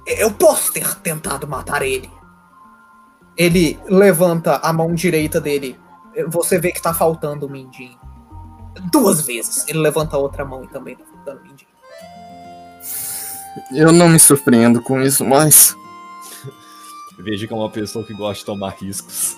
eu 0.06 0.30
posso 0.32 0.72
ter 0.72 0.94
tentado 1.00 1.46
matar 1.46 1.82
ele. 1.82 2.10
Ele 3.36 3.78
levanta 3.86 4.56
a 4.56 4.72
mão 4.72 4.94
direita 4.94 5.40
dele. 5.40 5.78
Você 6.28 6.58
vê 6.58 6.72
que 6.72 6.80
tá 6.80 6.94
faltando 6.94 7.46
o 7.46 7.50
mindinho. 7.50 7.98
Duas 8.90 9.26
vezes. 9.26 9.66
Ele 9.68 9.78
levanta 9.78 10.16
a 10.16 10.18
outra 10.18 10.44
mão 10.44 10.64
e 10.64 10.68
também 10.68 10.96
tá 10.96 11.04
faltando 11.04 11.40
o 11.40 11.42
mindinho. 11.42 11.70
eu 13.72 13.92
não 13.92 14.08
me 14.08 14.18
surpreendo 14.18 14.80
com 14.80 15.00
isso, 15.00 15.24
mas 15.24 15.76
Veja 17.18 17.46
que 17.46 17.52
é 17.52 17.56
uma 17.56 17.70
pessoa 17.70 18.04
que 18.04 18.12
gosta 18.12 18.40
de 18.40 18.46
tomar 18.46 18.70
riscos. 18.70 19.36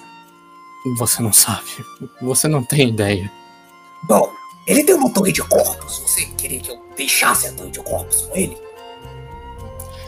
você 0.98 1.22
não 1.22 1.32
sabe. 1.32 1.84
Você 2.22 2.48
não 2.48 2.64
tem 2.64 2.88
ideia. 2.88 3.30
Bom, 4.04 4.30
ele 4.66 4.82
tem 4.84 4.94
uma 4.94 5.12
torre 5.12 5.32
de 5.32 5.42
corpos. 5.42 5.98
Você 5.98 6.26
queria 6.38 6.60
que 6.60 6.70
eu 6.70 6.82
deixasse 6.96 7.48
a 7.48 7.52
torre 7.52 7.70
de 7.70 7.80
corpos 7.80 8.22
com 8.22 8.36
ele? 8.36 8.56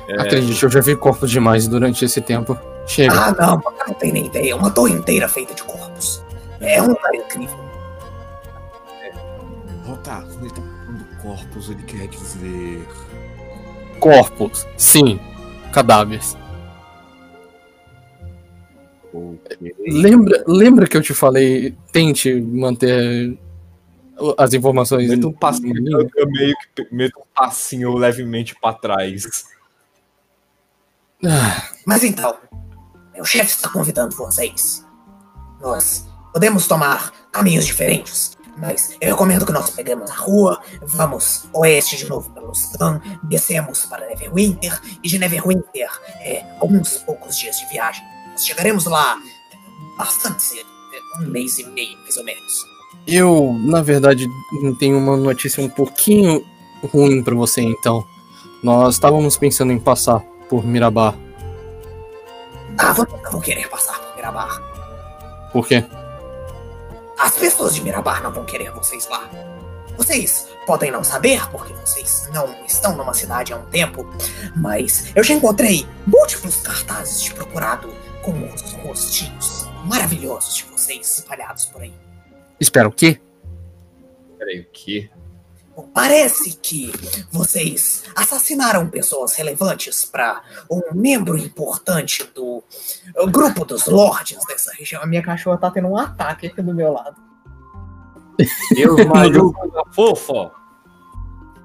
É, 0.09 0.23
Acredite, 0.23 0.63
eu 0.63 0.71
já 0.71 0.81
vi 0.81 0.97
corpos 0.97 1.31
demais 1.31 1.69
durante 1.69 2.05
esse 2.05 2.21
tempo. 2.21 2.59
Chega. 2.87 3.13
Ah, 3.13 3.33
não, 3.33 3.61
você 3.61 3.85
não 3.87 3.95
tem 3.95 4.13
nem 4.13 4.27
ideia. 4.27 4.53
É 4.53 4.55
uma 4.55 4.71
torre 4.71 4.95
inteira 4.95 5.29
feita 5.29 5.55
de 5.55 5.63
corpos. 5.63 6.23
É 6.61 6.81
um 6.81 6.89
lugar 6.89 7.15
incrível. 7.15 7.59
Rotar, 9.85 10.23
quando 10.23 10.41
ele 10.45 10.51
tá 10.51 10.63
falando 10.63 11.23
corpos, 11.23 11.71
ele 11.71 11.83
quer 11.83 12.09
dizer. 12.09 12.89
Corpos, 14.01 14.67
sim. 14.77 15.21
Cadáveres. 15.73 16.37
Lembra, 19.87 20.45
lembra 20.47 20.87
que 20.87 20.97
eu 20.97 21.03
te 21.03 21.15
falei, 21.15 21.77
tente 21.93 22.33
manter 22.41 23.39
as 24.37 24.53
informações. 24.53 25.09
Meta 25.09 25.27
um 25.27 25.33
passinho, 25.33 26.11
eu 26.17 26.31
meio 26.31 26.55
que 26.75 26.87
meto 26.93 27.21
um 27.21 27.25
passinho 27.35 27.95
levemente 27.97 28.55
pra 28.61 28.73
trás. 28.73 29.45
Ah, 31.25 31.69
Mas 31.87 32.05
então, 32.05 32.37
meu 33.15 33.25
chefe 33.25 33.51
está 33.51 33.69
convidando 33.69 34.15
vocês. 34.15 34.85
Nós 35.61 36.07
podemos 36.33 36.69
tomar 36.69 37.13
caminhos 37.33 37.67
diferentes, 37.67 38.37
mas 38.57 38.97
eu 39.01 39.11
recomendo 39.11 39.47
que 39.47 39.53
nós 39.53 39.71
peguemos 39.71 40.11
a 40.11 40.15
rua, 40.15 40.61
vamos 40.83 41.49
oeste 41.53 41.97
de 41.97 42.09
novo 42.09 42.31
pelo 42.31 42.53
Stan, 42.53 43.01
descemos 43.25 43.87
para 43.87 44.07
Neverwinter, 44.07 44.81
e 45.03 45.09
de 45.09 45.19
Neverwinter 45.19 45.91
é 46.21 46.45
alguns 46.61 46.99
poucos 46.99 47.37
dias 47.37 47.59
de 47.59 47.67
viagem. 47.67 48.05
Chegaremos 48.39 48.87
lá 48.87 49.21
bastante 49.97 50.43
cedo, 50.43 50.69
é, 50.93 51.23
um 51.23 51.29
mês 51.29 51.59
e 51.59 51.67
meio, 51.67 51.99
mais 51.99 52.17
ou 52.17 52.25
menos. 52.25 52.67
Eu, 53.07 53.57
na 53.61 53.83
verdade, 53.83 54.29
tenho 54.79 54.99
uma 54.99 55.17
notícia 55.17 55.63
um 55.63 55.69
pouquinho 55.69 56.45
ruim 56.93 57.23
pra 57.23 57.35
você, 57.35 57.63
então. 57.63 58.05
Nós 58.63 58.95
estávamos 58.95 59.37
pensando 59.37 59.73
em 59.73 59.79
passar 59.79 60.21
por 60.49 60.65
Mirabar. 60.65 61.15
Ah, 62.77 62.93
vocês 62.93 63.23
não 63.23 63.31
vão 63.31 63.41
querer 63.41 63.69
passar 63.69 63.99
por 63.99 64.17
Mirabar. 64.17 64.63
Por 65.53 65.67
quê? 65.67 65.85
As 67.19 67.37
pessoas 67.37 67.75
de 67.75 67.83
Mirabar 67.83 68.23
não 68.23 68.33
vão 68.33 68.45
querer 68.45 68.71
vocês 68.73 69.09
lá. 69.09 69.29
Vocês 69.97 70.47
podem 70.65 70.93
não 70.93 71.03
saber, 71.03 71.49
porque 71.51 71.73
vocês 71.73 72.29
não 72.33 72.55
estão 72.67 72.97
numa 72.97 73.13
cidade 73.13 73.53
há 73.53 73.57
um 73.57 73.65
tempo, 73.67 74.07
mas 74.55 75.11
eu 75.15 75.25
já 75.25 75.35
encontrei 75.35 75.87
múltiplos 76.07 76.57
cartazes 76.61 77.23
de 77.23 77.35
procurado 77.35 77.93
com 78.33 78.55
os 78.55 78.73
rostinhos 78.73 79.67
maravilhosos 79.85 80.57
de 80.57 80.65
vocês 80.65 81.19
espalhados 81.19 81.65
por 81.67 81.83
aí. 81.83 81.95
Espera, 82.61 82.87
o 82.87 82.93
quê? 82.93 83.21
Peraí, 84.39 84.61
o 84.61 84.67
quê? 84.71 85.09
Bom, 85.75 85.89
Parece 85.95 86.59
que 86.59 86.93
vocês 87.31 88.05
assassinaram 88.15 88.89
pessoas 88.89 89.35
relevantes 89.35 90.05
para 90.05 90.43
um 90.71 90.95
membro 90.95 91.39
importante 91.39 92.29
do 92.35 92.63
uh, 93.17 93.31
grupo 93.31 93.65
dos 93.65 93.87
lords 93.87 94.39
dessa 94.47 94.73
região. 94.75 95.03
A 95.03 95.07
minha 95.07 95.23
cachorra 95.23 95.57
tá 95.57 95.71
tendo 95.71 95.89
um 95.89 95.97
ataque 95.97 96.49
aqui 96.49 96.61
do 96.61 96.75
meu 96.75 96.93
lado. 96.93 97.17
Eu, 98.77 98.97
Maru, 99.09 99.55
fofa! 99.93 100.53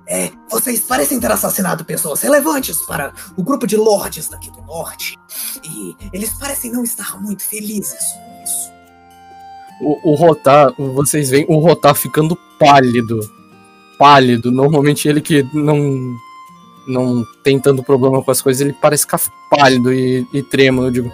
É, 0.07 0.31
vocês 0.49 0.81
parecem 0.81 1.19
ter 1.19 1.31
assassinado 1.31 1.85
pessoas 1.85 2.21
relevantes 2.21 2.81
para 2.81 3.13
o 3.37 3.43
grupo 3.43 3.65
de 3.65 3.77
lords 3.77 4.27
daqui 4.27 4.51
do 4.51 4.61
norte. 4.63 5.17
E 5.63 5.95
eles 6.11 6.33
parecem 6.33 6.71
não 6.71 6.83
estar 6.83 7.21
muito 7.21 7.43
felizes 7.43 8.03
com 8.13 8.43
isso. 8.43 8.73
O, 9.81 10.11
o 10.11 10.15
Rotar, 10.15 10.73
vocês 10.77 11.29
veem 11.29 11.45
o 11.47 11.57
Rotar 11.57 11.95
ficando 11.95 12.37
pálido. 12.59 13.19
Pálido. 13.97 14.51
Normalmente 14.51 15.07
ele 15.07 15.21
que 15.21 15.43
não 15.53 16.13
não 16.85 17.25
tem 17.43 17.59
tanto 17.59 17.81
problema 17.81 18.21
com 18.21 18.31
as 18.31 18.41
coisas, 18.41 18.61
ele 18.61 18.73
parece 18.73 19.03
ficar 19.03 19.21
pálido 19.49 19.93
e, 19.93 20.27
e 20.33 20.43
trêmulo. 20.43 20.87
Eu 20.87 20.91
digo, 20.91 21.13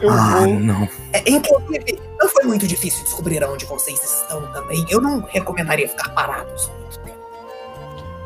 Eu 0.00 0.10
ah, 0.10 0.40
vou. 0.40 0.60
não. 0.60 0.88
É, 1.12 1.28
inclusive, 1.28 2.00
não 2.18 2.28
foi 2.28 2.44
muito 2.44 2.66
difícil 2.66 3.02
descobrir 3.04 3.42
onde 3.44 3.64
vocês 3.64 4.02
estão 4.02 4.40
também. 4.52 4.84
Eu 4.88 5.00
não 5.00 5.20
recomendaria 5.22 5.88
ficar 5.88 6.10
parados 6.10 6.68
muito. 6.68 6.99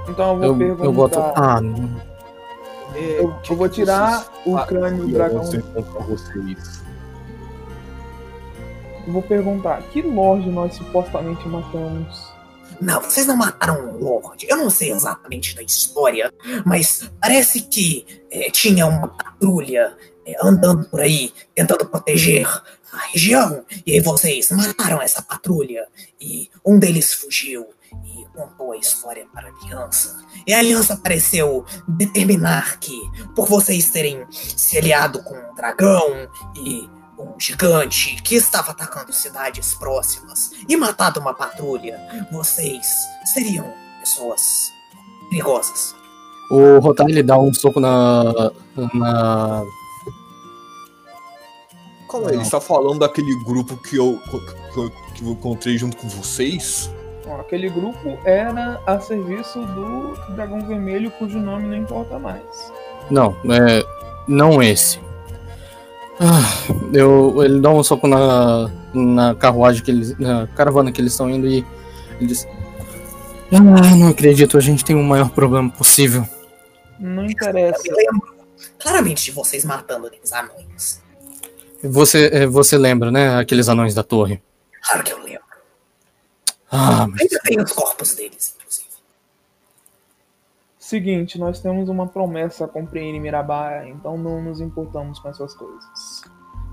Então 0.08 0.32
eu 0.32 0.36
vou 0.36 0.46
Eu, 0.46 0.56
perguntar. 0.56 0.84
eu 0.84 0.92
boto. 0.92 1.18
Ah, 1.34 1.60
não. 1.60 2.14
É, 2.94 3.20
Eu, 3.20 3.34
eu 3.50 3.56
vou 3.56 3.68
tirar 3.68 4.26
o 4.46 4.56
crânio 4.66 5.06
do 5.06 5.12
dragão. 5.12 5.42
Eu 9.06 9.12
vou 9.12 9.22
perguntar: 9.22 9.82
que 9.90 10.02
Lorde 10.02 10.48
nós 10.48 10.74
supostamente 10.74 11.46
matamos? 11.48 12.32
Não, 12.80 13.00
vocês 13.00 13.26
não 13.26 13.36
mataram 13.36 13.88
um 13.90 13.98
Lorde. 13.98 14.46
Eu 14.48 14.56
não 14.56 14.68
sei 14.70 14.90
exatamente 14.92 15.54
da 15.54 15.62
história, 15.62 16.32
mas 16.64 17.08
parece 17.20 17.60
que 17.62 18.04
é, 18.30 18.50
tinha 18.50 18.86
uma 18.86 19.08
patrulha 19.08 19.96
é, 20.26 20.34
andando 20.42 20.84
por 20.88 21.00
aí, 21.00 21.32
tentando 21.54 21.86
proteger 21.86 22.46
a 22.92 22.98
região. 23.12 23.64
E 23.86 23.92
aí 23.92 24.00
vocês 24.00 24.50
mataram 24.50 25.00
essa 25.00 25.22
patrulha. 25.22 25.86
E 26.20 26.50
um 26.64 26.78
deles 26.78 27.12
fugiu. 27.14 27.66
Contou 28.34 28.72
a 28.72 28.76
história 28.76 29.26
para 29.32 29.48
a 29.48 29.52
Aliança. 29.52 30.24
E 30.46 30.52
a 30.52 30.58
Aliança 30.58 30.96
pareceu 30.96 31.64
determinar 31.86 32.78
que, 32.78 32.98
por 33.34 33.48
vocês 33.48 33.90
terem 33.90 34.26
se 34.30 34.76
aliado 34.76 35.22
com 35.22 35.34
um 35.34 35.54
dragão 35.54 36.28
e 36.56 36.88
um 37.16 37.38
gigante 37.38 38.20
que 38.22 38.34
estava 38.34 38.72
atacando 38.72 39.12
cidades 39.12 39.74
próximas 39.74 40.50
e 40.68 40.76
matado 40.76 41.20
uma 41.20 41.32
patrulha, 41.32 42.00
vocês 42.32 42.84
seriam 43.32 43.72
pessoas 44.00 44.42
perigosas. 45.30 45.94
O 46.50 46.78
Rotar 46.80 47.08
ele 47.08 47.22
dá 47.22 47.38
um 47.38 47.54
soco 47.54 47.80
na. 47.80 48.24
na. 48.92 49.62
Calma 52.10 52.28
aí, 52.28 52.32
Não. 52.32 52.40
ele 52.40 52.42
está 52.42 52.60
falando 52.60 52.98
daquele 52.98 53.34
grupo 53.44 53.76
que 53.76 53.96
eu, 53.96 54.20
que 55.14 55.24
eu 55.24 55.30
encontrei 55.30 55.78
junto 55.78 55.96
com 55.96 56.08
vocês? 56.08 56.90
Bom, 57.24 57.40
aquele 57.40 57.70
grupo 57.70 58.18
era 58.24 58.80
a 58.86 59.00
serviço 59.00 59.60
do 59.60 60.14
Dragão 60.34 60.66
Vermelho, 60.66 61.10
cujo 61.12 61.38
nome 61.38 61.66
não 61.68 61.76
importa 61.76 62.18
mais. 62.18 62.72
Não, 63.10 63.34
é. 63.50 63.84
Não 64.28 64.62
esse. 64.62 64.98
Ah, 66.20 66.42
eu, 66.92 67.42
ele 67.42 67.60
dá 67.60 67.70
um 67.70 67.82
soco 67.82 68.06
na, 68.06 68.70
na 68.92 69.34
carruagem 69.34 69.82
que 69.82 69.90
eles. 69.90 70.18
na 70.18 70.46
caravana 70.48 70.92
que 70.92 71.00
eles 71.00 71.12
estão 71.12 71.28
indo 71.30 71.46
e 71.46 71.64
ele 72.18 72.26
diz. 72.26 72.46
Ah, 73.52 73.60
não 73.96 74.08
acredito, 74.08 74.56
a 74.56 74.60
gente 74.60 74.84
tem 74.84 74.96
o 74.96 75.02
maior 75.02 75.30
problema 75.30 75.70
possível. 75.70 76.26
Não 76.98 77.24
interessa. 77.24 77.82
Eu 77.86 77.96
lembro 77.96 78.34
claramente 78.78 79.24
de 79.24 79.30
vocês 79.30 79.64
matando 79.64 80.06
aqueles 80.06 80.32
anões. 80.32 81.02
Você, 81.82 82.30
é, 82.32 82.46
você 82.46 82.78
lembra, 82.78 83.10
né? 83.10 83.38
Aqueles 83.38 83.68
anões 83.68 83.94
da 83.94 84.02
torre. 84.02 84.42
Claro 84.82 85.04
que 85.04 85.12
eu. 85.12 85.23
Ah, 86.76 87.06
mas 87.08 87.20
Ainda 87.20 87.38
tem 87.44 87.60
os 87.60 87.72
corpos 87.72 88.14
deles, 88.14 88.54
inclusive. 88.58 88.88
Seguinte, 90.78 91.38
nós 91.38 91.60
temos 91.60 91.88
uma 91.88 92.06
promessa 92.06 92.64
a 92.66 92.68
cumprir 92.68 93.02
em 93.02 93.20
Mirabá, 93.20 93.86
então 93.86 94.18
não 94.18 94.42
nos 94.42 94.60
importamos 94.60 95.18
com 95.18 95.28
essas 95.28 95.54
coisas. 95.54 96.22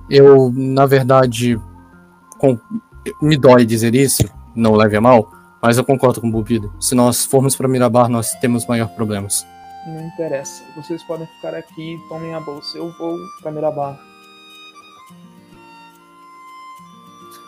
eu, 0.09 0.51
na 0.53 0.85
verdade, 0.85 1.59
com- 2.37 2.59
me 3.21 3.37
dói 3.37 3.65
dizer 3.65 3.95
isso, 3.95 4.23
não 4.55 4.73
leve 4.75 4.97
a 4.97 5.01
mal, 5.01 5.31
mas 5.61 5.77
eu 5.77 5.85
concordo 5.85 6.19
com 6.19 6.27
o 6.27 6.31
Bubido. 6.31 6.73
Se 6.79 6.93
nós 6.93 7.23
formos 7.23 7.55
para 7.55 7.67
Mirabar, 7.67 8.09
nós 8.09 8.33
temos 8.35 8.65
maior 8.65 8.89
problemas. 8.89 9.45
Não 9.87 10.05
interessa. 10.07 10.63
Vocês 10.75 11.01
podem 11.03 11.25
ficar 11.27 11.55
aqui 11.55 11.95
e 11.95 12.09
tomem 12.09 12.33
a 12.35 12.39
bolsa. 12.41 12.77
Eu 12.77 12.91
vou 12.97 13.17
pra 13.41 13.51
Mirabá. 13.51 13.97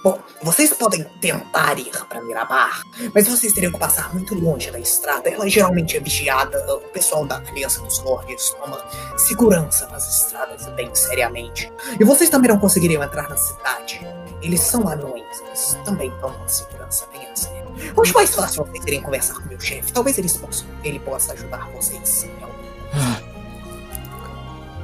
Bom, 0.03 0.19
vocês 0.41 0.73
podem 0.73 1.05
tentar 1.21 1.79
ir 1.79 1.91
para 2.09 2.21
Mirabar, 2.21 2.81
mas 3.15 3.25
vocês 3.25 3.53
teriam 3.53 3.71
que 3.71 3.79
passar 3.79 4.13
muito 4.13 4.35
longe 4.35 4.69
da 4.69 4.77
estrada. 4.77 5.29
Ela 5.29 5.47
geralmente 5.47 5.95
é 5.95 5.99
vigiada. 6.01 6.57
O 6.75 6.89
pessoal 6.89 7.25
da 7.25 7.37
Aliança 7.37 7.81
dos 7.81 7.99
Lordes 7.99 8.49
toma 8.59 8.83
segurança 9.17 9.87
nas 9.87 10.05
estradas 10.05 10.67
bem 10.75 10.93
seriamente. 10.93 11.71
E 11.97 12.03
vocês 12.03 12.29
também 12.29 12.51
não 12.51 12.59
conseguiriam 12.59 13.01
entrar 13.01 13.29
na 13.29 13.37
cidade. 13.37 14.05
Eles 14.41 14.59
são 14.59 14.89
anões, 14.89 15.23
eles 15.47 15.77
também 15.85 16.11
tomam 16.19 16.47
segurança 16.49 17.07
bem 17.13 17.25
a 17.25 17.33
sério. 17.33 17.71
Eu 17.95 18.03
acho 18.03 18.13
mais 18.13 18.35
fácil 18.35 18.65
vocês 18.65 18.85
irem 18.85 19.01
conversar 19.01 19.35
com 19.35 19.47
meu 19.47 19.59
chefe. 19.59 19.93
Talvez 19.93 20.17
eles 20.17 20.35
possam, 20.35 20.67
ele 20.83 20.99
possa 20.99 21.31
ajudar 21.31 21.69
vocês. 21.71 22.25
em 22.25 22.43
algum 22.43 23.23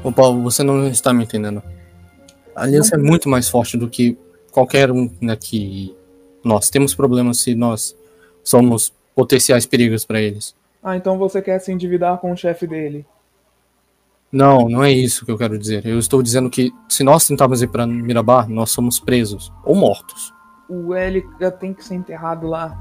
Ô 0.02 0.14
Paulo, 0.14 0.42
você 0.42 0.64
não 0.64 0.88
está 0.88 1.12
me 1.12 1.26
entendendo. 1.26 1.62
A 2.56 2.64
aliança 2.64 2.96
é 2.96 2.98
muito 2.98 3.28
mais 3.28 3.50
forte 3.50 3.76
do 3.76 3.90
que 3.90 4.18
qualquer 4.52 4.92
um 4.92 5.10
aqui. 5.30 5.96
Nós 6.44 6.70
temos 6.70 6.96
problemas 6.96 7.40
se 7.40 7.56
nós 7.56 7.96
somos 8.44 8.94
potenciais 9.16 9.66
perigos 9.66 10.06
para 10.06 10.22
eles. 10.22 10.56
Ah, 10.82 10.96
então 10.96 11.18
você 11.18 11.42
quer 11.42 11.60
se 11.60 11.72
endividar 11.72 12.18
com 12.20 12.32
o 12.32 12.38
chefe 12.38 12.66
dele. 12.66 13.06
Não, 14.32 14.70
não 14.70 14.84
é 14.84 14.92
isso 14.92 15.26
que 15.26 15.32
eu 15.32 15.38
quero 15.38 15.58
dizer. 15.58 15.86
Eu 15.86 15.98
estou 15.98 16.22
dizendo 16.22 16.50
que 16.50 16.72
se 16.88 17.04
nós 17.04 17.28
tentarmos 17.28 17.62
ir 17.62 17.68
para 17.68 17.86
Mirabar, 17.88 18.48
nós 18.48 18.70
somos 18.72 19.00
presos 19.00 19.52
ou 19.64 19.76
mortos. 19.76 20.34
O 20.70 20.94
L 20.94 21.28
já 21.40 21.50
tem 21.50 21.74
que 21.74 21.84
ser 21.84 21.96
enterrado 21.96 22.48
lá. 22.48 22.78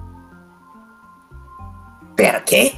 Pera, 2.15 2.41
quê? 2.41 2.75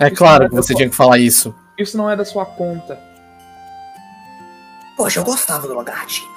É 0.00 0.08
Isso 0.08 0.16
claro 0.16 0.44
é 0.44 0.48
que 0.48 0.54
você 0.54 0.72
da 0.72 0.76
tinha 0.78 0.90
que 0.90 0.96
falar 0.96 1.18
isso. 1.18 1.54
Isso 1.78 1.96
não 1.96 2.10
é 2.10 2.16
da 2.16 2.24
sua 2.24 2.44
conta. 2.44 2.98
Poxa, 4.96 5.20
eu 5.20 5.24
gostava 5.24 5.68
do 5.68 5.74
lagartinho. 5.74 6.35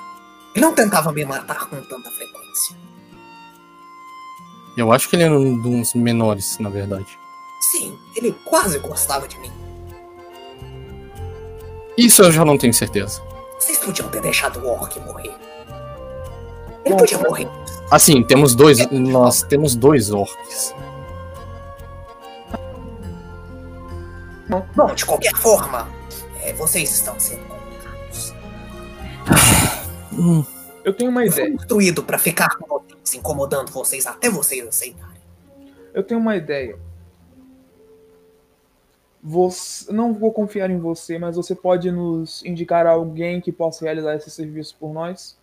Ele 0.60 0.65
não 0.65 0.76
tentava 0.76 1.13
me 1.13 1.24
matar 1.24 1.69
com 1.69 1.82
tanta 1.84 2.12
frequência. 2.12 2.76
Eu 4.76 4.91
acho 4.91 5.08
que 5.08 5.15
ele 5.15 5.24
é 5.24 5.32
um 5.32 5.58
dos 5.58 5.93
menores, 5.93 6.58
na 6.60 6.69
verdade. 6.69 7.17
Sim, 7.72 7.98
ele 8.13 8.34
quase 8.43 8.78
gostava 8.80 9.26
de 9.26 9.39
mim. 9.39 9.52
Isso 11.98 12.24
eu 12.24 12.32
já 12.32 12.43
não 12.43 12.58
tenho 12.58 12.74
certeza. 12.74 13.22
Vocês 13.58 13.78
podiam 13.78 14.10
ter 14.10 14.22
deixado 14.22 14.60
o 14.60 14.67
Orc 14.67 15.00
morrer. 15.00 15.34
Ele 16.84 16.95
podia 16.95 17.17
morrer. 17.19 17.48
Assim, 17.89 18.22
temos 18.22 18.54
dois. 18.54 18.86
Nós 18.91 19.41
temos 19.43 19.76
dois 19.76 20.12
orcs. 20.12 20.76
Bom, 24.76 24.93
de 24.93 25.06
qualquer 25.06 25.36
forma, 25.36 25.88
é, 26.41 26.52
vocês 26.54 26.91
estão 26.91 27.17
sendo. 27.17 27.59
Hum, 30.13 30.43
Eu 30.84 30.93
tenho 30.93 31.12
uma 31.12 31.26
ideia. 31.26 31.50
instruído 31.50 32.04
pra 32.04 32.17
ficar 32.17 32.58
com 32.58 32.82
incomodando 33.15 33.72
vocês 33.72 34.06
até 34.06 34.30
vocês 34.30 34.67
aceitarem. 34.67 35.22
Eu 35.93 36.04
tenho 36.04 36.19
uma 36.19 36.36
ideia. 36.36 36.78
Você, 39.22 39.91
não 39.91 40.13
vou 40.13 40.32
confiar 40.32 40.69
em 40.69 40.80
você, 40.80 41.19
mas 41.19 41.36
você 41.36 41.54
pode 41.54 41.91
nos 41.91 42.43
indicar 42.45 42.88
alguém 42.88 43.41
que 43.41 43.52
possa 43.52 43.84
realizar 43.84 44.15
esse 44.15 44.30
serviço 44.32 44.76
por 44.80 44.93
nós? 44.93 45.38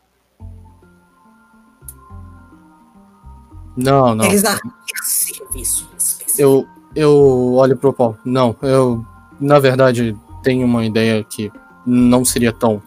Não, 3.77 4.15
não. 4.15 4.25
Eles 4.25 4.45
arranjam 4.45 4.73
serviço 5.03 5.89
específico. 5.99 6.41
Eu, 6.41 6.67
eu 6.95 7.53
olho 7.55 7.77
pro 7.77 7.93
Paulo. 7.93 8.19
Não, 8.25 8.57
eu, 8.63 9.05
na 9.39 9.59
verdade, 9.59 10.17
tenho 10.43 10.65
uma 10.65 10.85
ideia 10.87 11.23
que 11.23 11.53
não 11.85 12.25
seria 12.25 12.53
tão, 12.53 12.83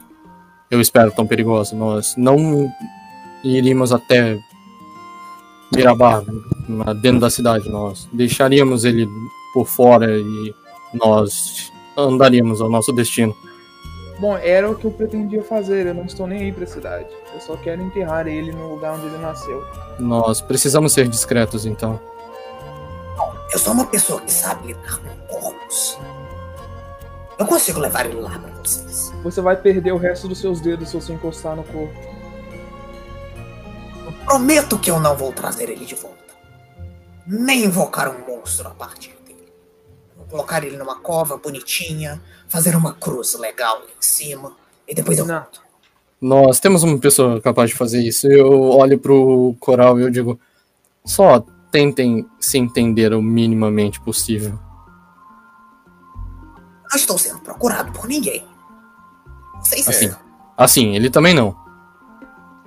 eu 0.70 0.80
espero, 0.80 1.12
tão 1.12 1.26
perigosa. 1.26 1.76
Nós 1.76 2.16
não 2.18 2.72
iríamos 3.44 3.92
até 3.92 4.38
Mirabar, 5.74 6.24
dentro 7.02 7.20
da 7.20 7.30
cidade. 7.30 7.70
Nós 7.70 8.08
deixaríamos 8.12 8.86
ele 8.86 9.08
por 9.54 9.68
fora 9.68 10.18
e 10.18 10.54
nós 10.94 11.72
andaríamos 11.98 12.62
ao 12.62 12.70
nosso 12.70 12.92
destino. 12.92 13.36
Bom, 14.20 14.36
era 14.38 14.70
o 14.70 14.76
que 14.76 14.86
eu 14.86 14.92
pretendia 14.92 15.42
fazer. 15.44 15.88
Eu 15.88 15.94
não 15.94 16.06
estou 16.06 16.28
nem 16.28 16.40
aí 16.42 16.52
pra 16.52 16.66
cidade. 16.66 17.08
Eu 17.34 17.40
só 17.40 17.56
quero 17.56 17.82
enterrar 17.82 18.28
ele 18.28 18.52
no 18.52 18.74
lugar 18.74 18.94
onde 18.94 19.06
ele 19.06 19.18
nasceu. 19.18 19.64
Nós 19.98 20.42
precisamos 20.42 20.92
ser 20.92 21.08
discretos, 21.08 21.66
então. 21.66 22.00
Eu 23.52 23.58
sou 23.58 23.74
uma 23.74 23.86
pessoa 23.86 24.20
que 24.22 24.32
sabe 24.32 24.68
lidar 24.68 25.00
com 25.00 25.40
corpos. 25.40 25.98
Eu 27.38 27.46
consigo 27.46 27.80
levar 27.80 28.06
ele 28.06 28.20
lá 28.20 28.38
pra 28.38 28.52
vocês. 28.62 29.09
Você 29.24 29.42
vai 29.42 29.56
perder 29.58 29.92
o 29.92 29.98
resto 29.98 30.28
dos 30.28 30.40
seus 30.40 30.62
dedos 30.62 30.90
se 30.90 30.96
você 30.96 31.14
encostar 31.14 31.56
no 31.56 31.64
corpo. 31.64 31.94
Eu 34.06 34.14
prometo 34.26 34.80
que 34.80 34.90
eu 34.90 35.00
não 35.00 35.16
vou 35.16 35.34
trazer 35.34 35.70
ele 35.70 35.86
de 35.86 35.96
volta. 35.96 36.18
Nem 37.28 37.66
invocar 37.66 38.10
um 38.10 38.26
monstro 38.26 38.68
a 38.68 38.72
partir 38.72 39.16
dele. 39.26 39.52
Vou 40.16 40.26
colocar 40.26 40.64
ele 40.64 40.78
numa 40.78 40.96
cova 41.00 41.38
bonitinha, 41.38 42.22
fazer 42.48 42.76
uma 42.76 42.94
cruz 42.94 43.34
legal 43.38 43.82
em 43.84 44.02
cima, 44.02 44.56
e 44.88 44.96
depois 44.96 45.18
eu 45.20 45.26
Não. 45.26 45.36
volto. 45.36 45.62
Nós 46.22 46.60
temos 46.60 46.84
uma 46.84 46.98
pessoa 46.98 47.40
capaz 47.40 47.70
de 47.70 47.76
fazer 47.76 48.02
isso. 48.02 48.28
Eu 48.28 48.52
olho 48.52 48.98
pro 49.00 49.56
coral 49.60 50.00
e 50.00 50.04
eu 50.04 50.10
digo: 50.10 50.40
só 51.06 51.44
tentem 51.72 52.28
se 52.40 52.58
entender 52.58 53.14
o 53.14 53.22
minimamente 53.22 54.02
possível. 54.02 54.60
Não 56.90 56.96
estou 56.98 57.18
sendo 57.18 57.40
procurado 57.40 57.92
por 57.92 58.08
ninguém. 58.08 58.49
Vocês 59.70 59.88
Assim. 59.88 60.10
são. 60.10 60.20
Assim, 60.58 60.96
ele 60.96 61.10
também 61.10 61.34
não. 61.34 61.56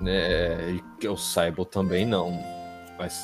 É, 0.05 0.71
e 0.75 0.83
que 0.99 1.07
eu 1.07 1.15
saiba 1.15 1.63
também 1.65 2.05
não. 2.05 2.37
Mas. 2.97 3.21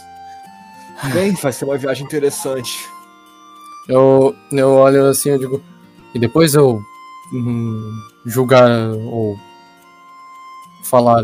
Bem, 1.13 1.31
vai 1.33 1.51
ser 1.51 1.65
uma 1.65 1.77
viagem 1.77 2.05
interessante. 2.05 2.87
Eu, 3.87 4.35
eu 4.51 4.69
olho 4.75 5.07
assim 5.07 5.29
eu 5.29 5.39
digo. 5.39 5.63
E 6.13 6.19
depois 6.19 6.53
eu 6.55 6.79
hum, 7.33 7.99
julgar 8.25 8.69
ou 9.11 9.37
falar 10.83 11.23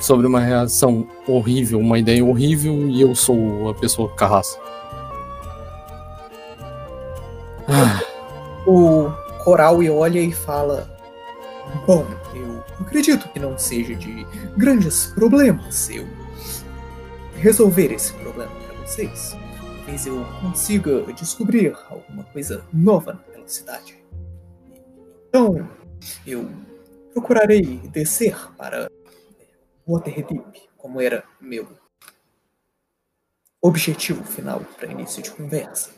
sobre 0.00 0.26
uma 0.26 0.40
reação 0.40 1.06
horrível, 1.26 1.78
uma 1.80 1.98
ideia 1.98 2.24
horrível 2.24 2.88
e 2.88 3.00
eu 3.00 3.14
sou 3.14 3.68
a 3.68 3.74
pessoa 3.74 4.08
carraça. 4.14 4.58
Ah, 7.68 8.00
O 8.66 9.10
coral 9.44 9.82
e 9.82 9.90
olha 9.90 10.20
e 10.20 10.32
fala: 10.32 10.88
Bom, 11.86 12.06
eu 12.34 12.64
acredito 12.80 13.28
que 13.28 13.38
não 13.38 13.58
seja 13.58 13.94
de 13.94 14.24
grandes 14.56 15.06
problemas 15.08 15.90
eu 15.90 16.06
resolver 17.36 17.92
esse 17.92 18.12
problema 18.14 18.52
para 18.52 18.74
vocês. 18.86 19.36
talvez 19.76 20.06
eu 20.06 20.24
consiga 20.40 21.02
descobrir 21.12 21.76
alguma 21.90 22.24
coisa 22.24 22.64
nova 22.72 23.12
naquela 23.12 23.46
cidade. 23.46 24.02
Então, 25.28 25.68
eu 26.26 26.50
procurarei 27.12 27.78
descer 27.90 28.34
para 28.56 28.90
Waterdeep, 29.86 30.70
como 30.78 31.02
era 31.02 31.22
meu 31.38 31.68
objetivo 33.60 34.24
final 34.24 34.60
para 34.78 34.90
início 34.90 35.22
de 35.22 35.30
conversa. 35.30 35.90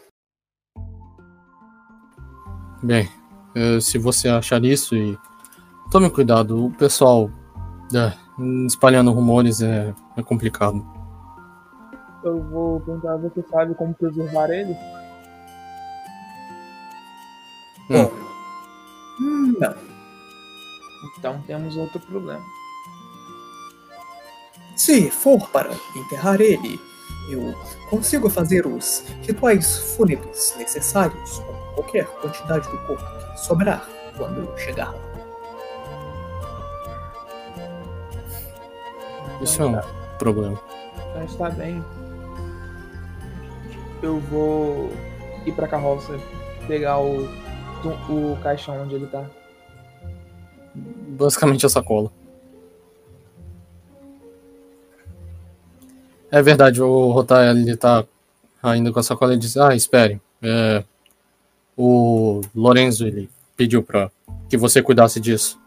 Bem, 2.82 3.08
eh, 3.54 3.80
se 3.80 3.98
você 3.98 4.28
achar 4.28 4.64
isso 4.64 4.96
e 4.96 5.16
tome 5.90 6.10
cuidado, 6.10 6.66
o 6.66 6.70
pessoal 6.72 7.30
é, 7.94 8.12
espalhando 8.66 9.12
rumores 9.12 9.60
é, 9.60 9.94
é 10.16 10.22
complicado. 10.22 10.84
Eu 12.22 12.42
vou 12.42 12.80
perguntar, 12.80 13.16
você 13.16 13.44
sabe 13.50 13.74
como 13.74 13.94
preservar 13.94 14.50
ele? 14.50 14.76
Hum. 17.88 18.04
Bom, 18.04 18.12
hum, 19.20 19.54
não. 19.60 19.74
Então 21.18 21.42
temos 21.46 21.76
outro 21.76 22.00
problema. 22.00 22.42
Se 24.76 25.10
for 25.10 25.48
para 25.50 25.70
enterrar 25.94 26.40
ele, 26.40 26.78
eu 27.30 27.54
consigo 27.88 28.28
fazer 28.28 28.66
os 28.66 29.04
rituais 29.22 29.78
fúnebres 29.96 30.54
necessários 30.58 31.38
com 31.38 31.74
qualquer 31.74 32.06
quantidade 32.06 32.68
do 32.68 32.78
corpo 32.86 33.04
que 33.32 33.40
sobrar 33.40 33.88
quando 34.16 34.40
eu 34.40 34.56
Isso 39.42 39.62
é 39.62 39.66
um 39.66 39.80
problema. 40.18 40.58
Então 41.10 41.24
está 41.24 41.50
bem. 41.50 41.82
Eu 44.02 44.20
vou 44.20 44.92
ir 45.44 45.52
pra 45.52 45.66
carroça, 45.68 46.18
pegar 46.66 46.98
o, 47.00 47.28
o 48.08 48.36
caixão 48.42 48.82
onde 48.82 48.94
ele 48.94 49.06
tá. 49.06 49.24
Basicamente 50.74 51.64
a 51.64 51.68
sacola. 51.68 52.10
É 56.30 56.42
verdade, 56.42 56.82
o 56.82 57.10
Rotar 57.12 57.56
ele 57.56 57.76
tá 57.76 58.04
ainda 58.62 58.92
com 58.92 58.98
a 58.98 59.02
sacola 59.02 59.34
e 59.34 59.38
diz: 59.38 59.56
Ah, 59.56 59.74
espere. 59.74 60.20
é, 60.42 60.84
o 61.76 62.40
Lorenzo 62.54 63.06
ele 63.06 63.28
pediu 63.56 63.82
para 63.82 64.10
que 64.48 64.56
você 64.56 64.82
cuidasse 64.82 65.20
disso. 65.20 65.58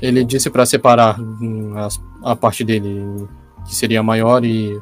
Ele 0.00 0.24
disse 0.24 0.50
para 0.50 0.66
separar 0.66 1.18
hum, 1.20 1.72
as- 1.76 2.00
a 2.22 2.36
parte 2.36 2.62
dele 2.64 3.28
que 3.66 3.74
seria 3.74 4.02
maior 4.02 4.44
e 4.44 4.80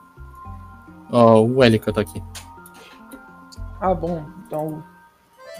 ó, 1.10 1.40
o 1.40 1.62
Elica 1.62 1.92
tá 1.92 2.00
aqui. 2.00 2.22
Ah, 3.80 3.94
bom. 3.94 4.24
Então. 4.46 4.82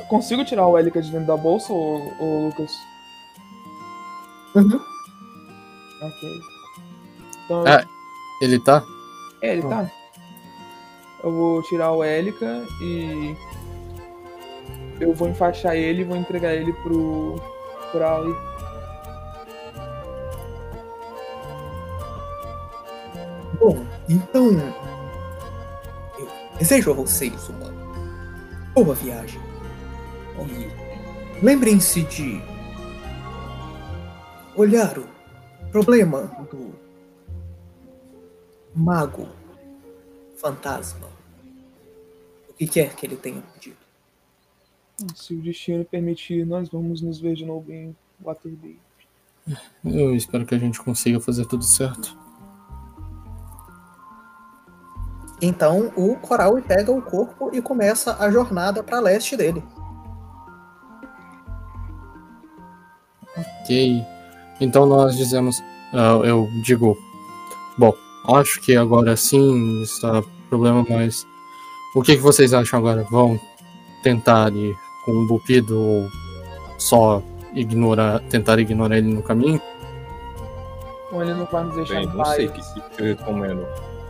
Eu 0.00 0.06
consigo 0.06 0.44
tirar 0.44 0.66
o 0.66 0.76
Elica 0.78 1.00
de 1.00 1.10
dentro 1.10 1.26
da 1.28 1.36
bolsa, 1.36 1.72
ô, 1.72 2.00
ô 2.20 2.46
Lucas? 2.46 2.72
Uhum. 4.56 4.80
Ok. 6.02 6.28
Então, 7.44 7.64
Ah. 7.66 7.84
Ele 8.42 8.58
tá? 8.64 8.82
é, 9.40 9.52
ele 9.52 9.62
tá. 9.62 9.88
Eu 11.22 11.32
vou 11.32 11.62
tirar 11.62 11.92
o 11.92 12.02
Elica 12.04 12.64
e. 12.82 13.36
Eu 15.00 15.14
vou 15.14 15.28
enfaixar 15.28 15.74
ele 15.76 16.02
e 16.02 16.04
vou 16.04 16.16
entregar 16.16 16.52
ele 16.54 16.72
pro. 16.72 17.40
pro 17.92 18.04
Ali. 18.06 18.34
Bom, 23.64 23.82
então. 24.10 24.50
Eu 26.18 26.28
desejo 26.58 26.90
a 26.90 26.94
vocês 26.94 27.48
uma 27.48 27.72
boa 28.74 28.94
viagem. 28.94 29.40
E 30.36 31.42
lembrem-se 31.42 32.02
de 32.02 32.42
olhar 34.54 34.98
o 34.98 35.08
problema 35.72 36.24
do 36.50 36.74
mago 38.74 39.26
fantasma. 40.36 41.08
O 42.50 42.52
que 42.52 42.66
quer 42.66 42.94
que 42.94 43.06
ele 43.06 43.16
tenha 43.16 43.40
pedido. 43.40 43.78
Se 45.14 45.32
o 45.32 45.40
destino 45.40 45.86
permitir, 45.86 46.44
nós 46.44 46.68
vamos 46.68 47.00
nos 47.00 47.18
ver 47.18 47.34
de 47.34 47.46
novo 47.46 47.72
em 47.72 47.96
Waterdeep. 48.22 48.78
Eu 49.82 50.14
espero 50.14 50.44
que 50.44 50.54
a 50.54 50.58
gente 50.58 50.82
consiga 50.82 51.18
fazer 51.18 51.46
tudo 51.46 51.64
certo. 51.64 52.23
Então 55.42 55.92
o 55.96 56.16
coral 56.16 56.54
pega 56.62 56.90
o 56.92 57.02
corpo 57.02 57.50
e 57.52 57.60
começa 57.60 58.16
a 58.18 58.30
jornada 58.30 58.82
para 58.82 59.00
leste 59.00 59.36
dele. 59.36 59.62
Ok. 63.36 64.04
Então 64.60 64.86
nós 64.86 65.16
dizemos. 65.16 65.62
ah, 65.92 66.20
eu 66.24 66.48
digo. 66.62 66.96
Bom, 67.76 67.92
acho 68.28 68.60
que 68.60 68.76
agora 68.76 69.16
sim 69.16 69.82
está 69.82 70.22
problema, 70.48 70.84
mas. 70.88 71.26
O 71.96 72.02
que, 72.02 72.16
que 72.16 72.22
vocês 72.22 72.52
acham 72.52 72.78
agora? 72.78 73.04
Vão 73.10 73.38
tentar 74.02 74.52
ir 74.52 74.76
com 75.04 75.12
o 75.12 75.26
Bupido 75.26 75.78
ou 75.80 76.08
só 76.78 77.22
ignorar, 77.54 78.20
tentar 78.30 78.58
ignorar 78.58 78.98
ele 78.98 79.14
no 79.14 79.22
caminho? 79.22 79.60
Ou 81.12 81.22
ele 81.22 81.34
não 81.34 81.46
vai 81.46 81.62
nos 81.64 81.76
deixar 81.76 81.94
Bem, 81.94 82.04
em 82.04 82.06
não 82.08 82.16
paz. 82.16 82.34
sei 82.36 82.46
o 82.46 82.52
que, 82.52 82.60
que 82.62 83.02
eu 83.02 83.06
recomendo. 83.06 83.64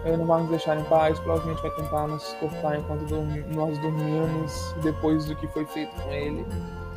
Ele 0.04 0.16
não 0.18 0.26
vai 0.26 0.40
nos 0.42 0.50
deixar 0.50 0.78
em 0.78 0.84
paz, 0.84 1.18
provavelmente 1.20 1.62
vai 1.62 1.70
tentar 1.76 2.06
nos 2.06 2.24
cortar 2.34 2.78
enquanto 2.78 3.06
dormi- 3.06 3.42
nós 3.54 3.78
dormimos, 3.78 4.52
depois 4.82 5.24
do 5.24 5.34
que 5.36 5.48
foi 5.48 5.64
feito 5.66 5.94
com 5.96 6.10
ele. 6.12 6.44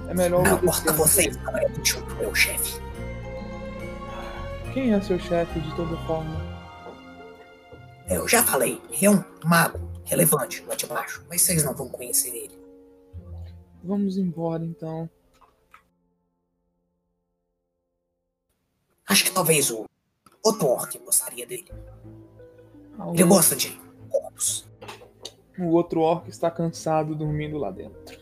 É 0.10 0.14
melhor 0.14 0.44
Não 0.44 0.54
obedecer 0.56 0.82
importa 0.82 0.92
a 0.92 0.94
vocês, 0.94 1.36
ele. 1.36 1.46
não 1.46 1.58
é 1.58 1.66
útil 1.68 2.02
pro 2.06 2.16
meu 2.18 2.36
chefe. 2.36 2.82
Quem 4.74 4.94
é 4.94 5.02
seu 5.02 5.18
chefe 5.20 5.60
de 5.60 5.76
toda 5.76 5.96
forma? 6.06 6.36
Eu 8.10 8.28
já 8.28 8.44
falei, 8.44 8.82
é 9.02 9.10
um 9.10 9.24
mago 9.44 9.80
relevante 10.06 10.64
lá 10.66 10.76
de 10.76 10.86
baixo, 10.86 11.26
mas 11.30 11.42
vocês 11.42 11.64
não 11.64 11.74
vão 11.74 11.90
conhecer 11.90 12.30
ele. 12.36 12.58
Vamos 13.84 14.18
embora 14.18 14.64
então. 14.64 15.10
Acho 19.08 19.24
que 19.24 19.32
talvez 19.32 19.72
o 19.72 19.86
outro 20.44 20.68
orc 20.68 20.98
gostaria 21.00 21.46
dele. 21.48 21.72
Ele 23.14 23.24
gosta 23.24 23.56
de 23.56 23.80
corpos. 24.10 24.68
o 25.60 25.68
outro 25.68 26.02
orc 26.02 26.30
está 26.30 26.50
cansado 26.50 27.16
dormindo 27.16 27.58
lá 27.58 27.72
dentro. 27.72 28.20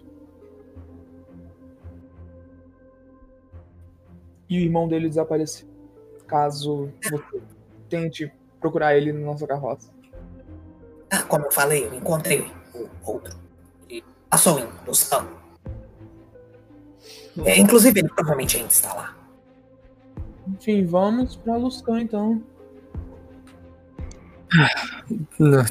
E 4.50 4.60
o 4.60 4.62
irmão 4.62 4.88
dele 4.88 5.08
desapareceu. 5.08 5.68
Caso 6.28 6.92
você 7.02 7.24
tente 7.90 8.32
procurar 8.60 8.96
ele 8.96 9.12
na 9.12 9.20
nossa 9.20 9.48
carroça. 9.48 9.92
Ah, 11.10 11.24
como 11.24 11.46
eu 11.46 11.52
falei, 11.52 11.86
eu 11.86 11.94
encontrei 11.94 12.52
o 12.74 12.90
outro. 13.04 13.36
Ele 13.90 14.04
passou 14.30 14.60
em 14.60 14.68
Luscan. 14.86 15.28
É, 17.46 17.60
inclusive, 17.60 18.00
ele 18.00 18.10
provavelmente 18.10 18.58
ainda 18.58 18.70
está 18.70 18.94
lá. 18.94 19.16
Enfim, 20.48 20.86
vamos 20.86 21.36
pra 21.36 21.58
Luscan 21.58 22.02
então. 22.02 22.42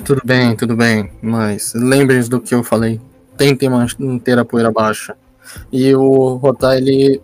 Tudo 0.05 0.23
bem, 0.25 0.57
tudo 0.57 0.77
bem, 0.77 1.11
mas 1.23 1.73
lembrem-se 1.75 2.29
do 2.29 2.41
que 2.41 2.55
eu 2.55 2.63
falei. 2.63 3.01
Tentem 3.37 3.69
manter 3.69 4.39
a 4.39 4.45
poeira 4.45 4.71
baixa. 4.71 5.17
E 5.73 5.95
o 5.95 6.37
Rotar, 6.37 6.77
ele, 6.77 7.21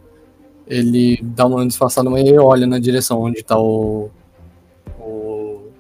ele 0.67 1.19
dá 1.23 1.47
uma 1.47 1.67
disfarçada, 1.67 2.11
mas 2.11 2.21
ele 2.21 2.39
olha 2.39 2.67
na 2.67 2.79
direção 2.79 3.23
onde 3.23 3.43
tá 3.43 3.59
o, 3.59 4.11
o, 4.99 5.71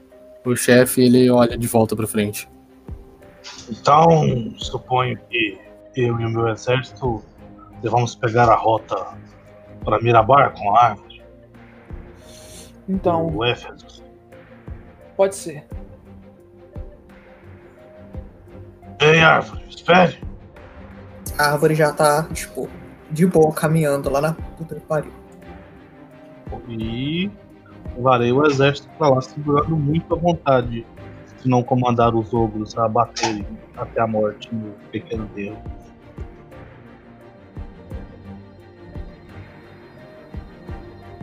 o 0.44 0.56
chefe 0.56 1.02
e 1.02 1.06
ele 1.06 1.30
olha 1.30 1.56
de 1.56 1.66
volta 1.66 1.96
pra 1.96 2.06
frente. 2.06 2.48
Então, 3.68 4.54
suponho 4.56 5.18
que 5.28 5.58
eu 5.96 6.20
e 6.20 6.24
o 6.24 6.30
meu 6.30 6.48
exército 6.48 7.22
devamos 7.82 8.14
pegar 8.14 8.48
a 8.48 8.54
rota 8.54 9.14
para 9.84 10.00
Mirabar 10.00 10.52
com 10.52 10.76
a 10.76 10.84
árvore, 10.84 11.22
Então, 12.88 13.34
o 13.34 13.44
Éfeso. 13.44 13.99
Pode 15.20 15.36
ser. 15.36 15.66
Ei, 18.98 19.20
árvore, 19.20 19.62
espere! 19.68 20.18
A 21.36 21.52
árvore 21.52 21.74
já 21.74 21.92
tá, 21.92 22.26
tipo, 22.32 22.70
de 23.10 23.26
boa 23.26 23.52
caminhando 23.52 24.08
lá 24.08 24.22
na 24.22 24.32
puta 24.32 24.76
que 24.76 24.80
pariu. 24.80 25.12
E 26.70 27.30
levarei 27.94 28.32
o 28.32 28.46
exército 28.46 28.88
para 28.96 29.10
lá 29.10 29.20
segurando 29.20 29.76
muito 29.76 30.14
à 30.14 30.16
vontade, 30.16 30.86
se 31.36 31.46
não 31.46 31.62
comandar 31.62 32.14
os 32.14 32.32
ogros 32.32 32.78
a 32.78 32.88
baterem 32.88 33.46
até 33.76 34.00
a 34.00 34.06
morte 34.06 34.48
no 34.54 34.72
pequeno 34.90 35.26
deus. 35.34 35.58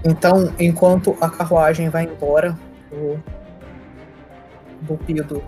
Então, 0.05 0.53
enquanto 0.59 1.17
a 1.19 1.27
carruagem 1.31 1.89
vai 1.89 2.03
embora, 2.03 2.55
o 2.91 3.17
Bupido 4.81 5.43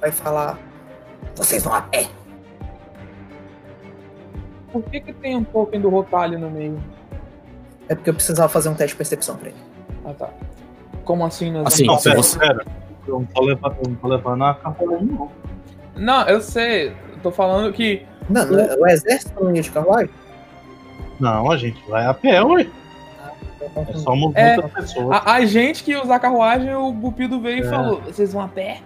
vai 0.00 0.10
falar: 0.10 0.58
Vocês 1.34 1.62
vão 1.64 1.74
a 1.74 1.82
pé. 1.82 2.06
Por 4.72 4.82
que, 4.84 5.00
que 5.00 5.12
tem 5.12 5.36
um 5.36 5.44
token 5.44 5.80
do 5.80 5.88
Rotalho 5.88 6.38
no 6.38 6.50
meio? 6.50 6.78
É 7.88 7.94
porque 7.94 8.10
eu 8.10 8.14
precisava 8.14 8.48
fazer 8.48 8.68
um 8.68 8.74
teste 8.74 8.92
de 8.94 8.96
percepção 8.96 9.36
pra 9.36 9.48
ele. 9.50 9.58
Ah 10.04 10.12
tá. 10.12 10.28
Como 11.04 11.24
assim 11.24 11.50
nós 11.52 11.66
Assim, 11.68 11.86
vamos 11.86 12.02
se 12.02 12.08
Não, 12.08 12.14
pera, 12.14 12.22
você- 12.22 12.38
pera. 12.38 12.64
Eu 13.06 13.20
não 13.20 13.24
tô 13.26 13.42
levando, 13.44 13.76
eu 13.84 13.88
não 13.90 13.94
tô 13.96 14.08
levando 14.08 14.44
a 14.44 14.54
carruagem, 14.54 15.06
não. 15.06 15.30
Não, 15.94 16.28
eu 16.28 16.40
sei. 16.40 16.88
Eu 16.88 17.18
tô 17.22 17.30
falando 17.30 17.72
que. 17.72 18.04
Não, 18.28 18.44
não, 18.44 18.80
o 18.80 18.86
exército 18.88 19.42
não 19.42 19.54
ia 19.54 19.62
de 19.62 19.70
carruagem? 19.70 20.10
Não, 21.20 21.50
a 21.50 21.56
gente 21.56 21.80
vai 21.88 22.04
a 22.04 22.12
pé, 22.12 22.42
ué. 22.42 22.66
Eu 23.60 23.66
É 23.66 23.70
confundi. 23.70 24.00
só 24.00 24.14
movimento 24.14 24.64
É. 24.64 25.14
A, 25.14 25.32
a 25.34 25.44
gente 25.46 25.82
que 25.82 25.90
ia 25.92 26.02
usar 26.02 26.16
a 26.16 26.20
carruagem, 26.20 26.74
o 26.74 26.92
Bupido 26.92 27.40
veio 27.40 27.64
e 27.64 27.66
É. 27.66 27.70
falou: 27.70 28.00
vocês 28.02 28.32
vão 28.32 28.42
a 28.42 28.48
pé? 28.48 28.80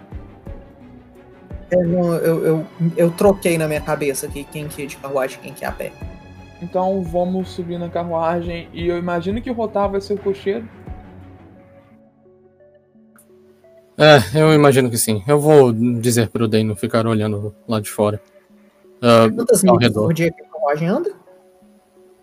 É, 1.69 1.77
não, 1.77 2.13
eu, 2.15 2.45
eu, 2.45 2.65
eu 2.97 3.11
troquei 3.11 3.57
na 3.57 3.67
minha 3.67 3.79
cabeça 3.81 4.25
aqui 4.27 4.43
quem 4.43 4.67
que 4.67 4.81
ia 4.81 4.87
de 4.87 4.97
carruagem 4.97 5.37
e 5.39 5.41
quem 5.43 5.53
que 5.53 5.63
ia 5.63 5.69
a 5.69 5.71
pé. 5.71 5.91
Então 6.61 7.01
vamos 7.03 7.49
subir 7.49 7.77
na 7.79 7.89
carruagem. 7.89 8.67
E 8.73 8.87
eu 8.87 8.97
imagino 8.97 9.41
que 9.41 9.49
o 9.49 9.53
Rotar 9.53 9.89
vai 9.89 9.99
ser 10.01 10.13
o 10.13 10.17
cocheiro. 10.17 10.67
É, 13.97 14.17
eu 14.39 14.53
imagino 14.53 14.89
que 14.89 14.97
sim. 14.97 15.23
Eu 15.27 15.39
vou 15.39 15.71
dizer 15.71 16.29
pro 16.29 16.47
Dano 16.47 16.75
ficar 16.75 17.05
olhando 17.05 17.53
lá 17.67 17.79
de 17.79 17.89
fora. 17.89 18.21
Ah, 19.01 19.29
Quantas 19.33 19.63
milhas 19.63 19.79
redor. 19.81 20.03
por 20.07 20.13
dia 20.13 20.31
que 20.31 20.41
a 20.41 20.45
carruagem 20.47 20.87
anda? 20.87 21.11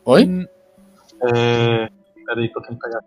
Oi? 0.04 0.24
Hum, 0.26 0.46
É. 2.28 2.34
Peraí 2.34 2.48
que 2.48 2.58
eu 2.58 2.62
tenho 2.62 2.78
que 2.78 2.86
pegar. 2.86 3.04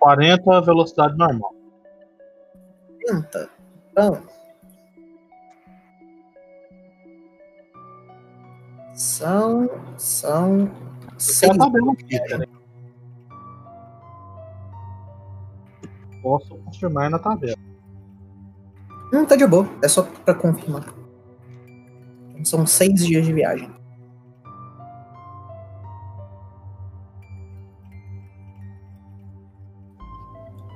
40 0.00 0.60
velocidade 0.62 1.16
normal. 1.16 1.54
30. 3.06 3.50
Então. 3.90 4.22
São. 8.94 9.70
São. 9.96 10.70
Seis. 11.16 11.56
tabela 11.56 11.92
aqui, 11.92 12.18
peraí. 12.18 12.48
Posso 16.22 16.56
confirmar 16.56 17.10
na 17.10 17.18
tabela. 17.18 17.56
Não, 19.12 19.26
tá 19.26 19.36
de 19.36 19.46
boa. 19.46 19.68
É 19.82 19.88
só 19.88 20.02
pra 20.02 20.34
confirmar. 20.34 20.84
São 22.44 22.66
seis 22.66 23.04
dias 23.04 23.24
de 23.24 23.32
viagem. 23.32 23.79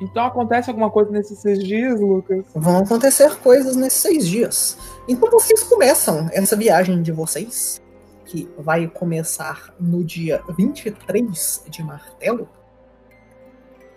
Então 0.04 0.26
acontece 0.26 0.68
alguma 0.68 0.90
coisa 0.90 1.10
nesses 1.10 1.38
seis 1.38 1.64
dias, 1.64 1.98
Lucas? 1.98 2.44
Vão 2.54 2.78
acontecer 2.78 3.34
coisas 3.36 3.74
nesses 3.74 4.00
seis 4.00 4.28
dias. 4.28 4.76
Então 5.08 5.30
vocês 5.30 5.62
começam 5.62 6.28
essa 6.30 6.54
viagem 6.54 7.00
de 7.00 7.10
vocês, 7.10 7.82
que 8.26 8.46
vai 8.58 8.86
começar 8.86 9.74
no 9.80 10.04
dia 10.04 10.42
23 10.58 11.64
de 11.68 11.82
martelo. 11.82 12.46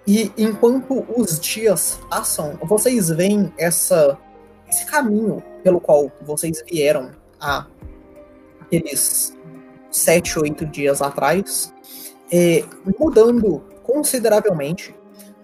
E 0.07 0.31
enquanto 0.37 1.05
os 1.13 1.37
dias 1.41 1.99
passam, 2.09 2.57
vocês 2.63 3.09
veem 3.09 3.51
essa, 3.57 4.17
esse 4.69 4.85
caminho 4.85 5.43
pelo 5.61 5.81
qual 5.81 6.09
vocês 6.21 6.63
vieram 6.71 7.11
há 7.37 7.67
aqueles 8.61 9.37
sete, 9.91 10.39
oito 10.39 10.65
dias 10.65 11.01
atrás, 11.01 11.73
é, 12.31 12.63
mudando 12.97 13.61
consideravelmente 13.83 14.95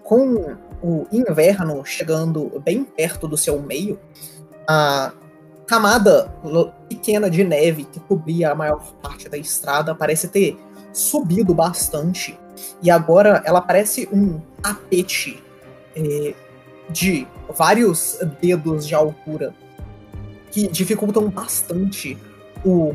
com 0.04 0.56
o 0.82 1.06
inverno 1.10 1.84
chegando 1.84 2.62
bem 2.62 2.84
perto 2.84 3.26
do 3.26 3.36
seu 3.36 3.60
meio, 3.60 3.98
a 4.68 5.12
camada 5.66 6.30
pequena 6.88 7.30
de 7.30 7.42
neve 7.42 7.84
que 7.84 7.98
cobria 8.00 8.52
a 8.52 8.54
maior 8.54 8.92
parte 9.02 9.28
da 9.28 9.38
estrada 9.38 9.94
parece 9.94 10.28
ter 10.28 10.58
subido 10.92 11.54
bastante. 11.54 12.38
E 12.82 12.90
agora 12.90 13.42
ela 13.44 13.60
parece 13.60 14.08
um 14.12 14.40
tapete 14.62 15.42
eh, 15.96 16.34
de 16.90 17.26
vários 17.48 18.18
dedos 18.40 18.86
de 18.86 18.94
altura 18.94 19.54
que 20.50 20.68
dificultam 20.68 21.28
bastante 21.28 22.16
o, 22.64 22.94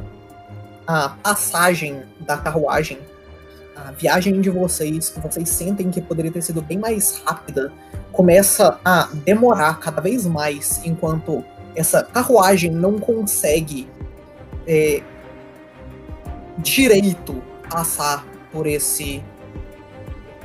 a 0.87 1.09
passagem 1.09 2.03
da 2.19 2.37
carruagem 2.37 2.99
a 3.87 3.91
viagem 3.91 4.41
de 4.41 4.49
vocês, 4.49 5.09
que 5.09 5.19
vocês 5.19 5.49
sentem 5.49 5.89
que 5.89 6.01
poderia 6.01 6.31
ter 6.31 6.41
sido 6.41 6.61
bem 6.61 6.77
mais 6.77 7.21
rápida, 7.25 7.71
começa 8.11 8.79
a 8.83 9.09
demorar 9.25 9.79
cada 9.79 10.01
vez 10.01 10.25
mais, 10.25 10.81
enquanto 10.85 11.43
essa 11.75 12.03
carruagem 12.03 12.71
não 12.71 12.97
consegue 12.97 13.87
é, 14.67 15.01
direito 16.57 17.41
passar 17.69 18.25
por 18.51 18.67
esse. 18.67 19.23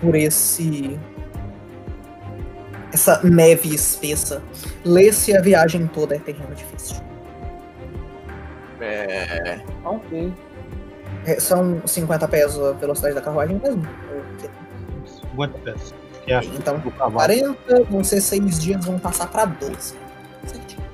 por 0.00 0.14
esse. 0.14 0.98
essa 2.92 3.20
neve 3.22 3.74
espessa. 3.74 4.42
Lê-se 4.84 5.36
a 5.36 5.40
viagem 5.40 5.86
toda 5.86 6.14
é 6.14 6.18
terreno 6.18 6.54
difícil. 6.54 6.96
É. 8.80 9.60
Ok. 9.84 10.32
É, 11.26 11.40
são 11.40 11.80
50 11.86 12.28
pés 12.28 12.58
a 12.58 12.72
velocidade 12.72 13.14
da 13.14 13.20
carruagem 13.20 13.60
mesmo? 13.62 13.86
Ou 14.12 14.20
o 14.20 14.36
quê? 14.38 14.50
50 15.30 15.58
peças. 15.58 15.94
Que 16.24 16.32
é 16.32 16.44
Então, 16.44 16.78
do 16.78 16.90
cavalo. 16.90 17.14
40, 17.14 17.84
vão 17.90 18.04
ser 18.04 18.20
6 18.20 18.58
dias, 18.58 18.84
vão 18.84 18.98
passar 18.98 19.26
pra 19.28 19.44
12. 19.44 19.94
Certinho. 20.46 20.84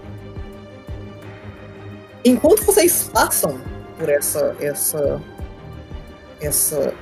Enquanto 2.24 2.64
vocês 2.64 3.10
passam 3.12 3.60
por 3.98 4.08
essa, 4.08 4.54
essa, 4.60 5.20
essa 6.40 6.94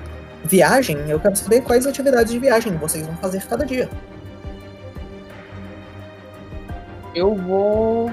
viagem, 0.45 0.99
eu 1.09 1.19
quero 1.19 1.37
saber 1.37 1.63
quais 1.63 1.87
atividades 1.87 2.33
de 2.33 2.39
viagem 2.39 2.77
vocês 2.77 3.07
vão 3.07 3.17
fazer 3.17 3.43
cada 3.47 3.65
dia. 3.65 3.89
Eu 7.15 7.35
vou 7.35 8.11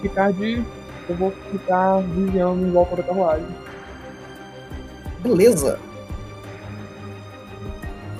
ficar 0.00 0.32
de. 0.32 0.64
Eu 1.08 1.16
vou 1.16 1.32
ficar 1.50 1.98
vigiando 2.00 2.64
em 2.66 2.70
volta 2.70 2.96
da 2.96 3.02
carruagem. 3.02 3.46
Beleza. 5.20 5.78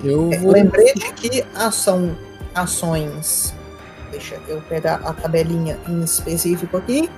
Eu 0.05 0.33
É, 0.33 0.38
vou. 0.38 0.53
Lembrete 0.53 1.12
que 1.14 1.45
ação, 1.55 2.16
ações. 2.55 3.55
Deixa 4.11 4.35
eu 4.49 4.61
pegar 4.62 4.97
a 5.05 5.12
tabelinha 5.12 5.79
em 5.88 6.03
específico 6.03 6.77
aqui. 6.77 7.09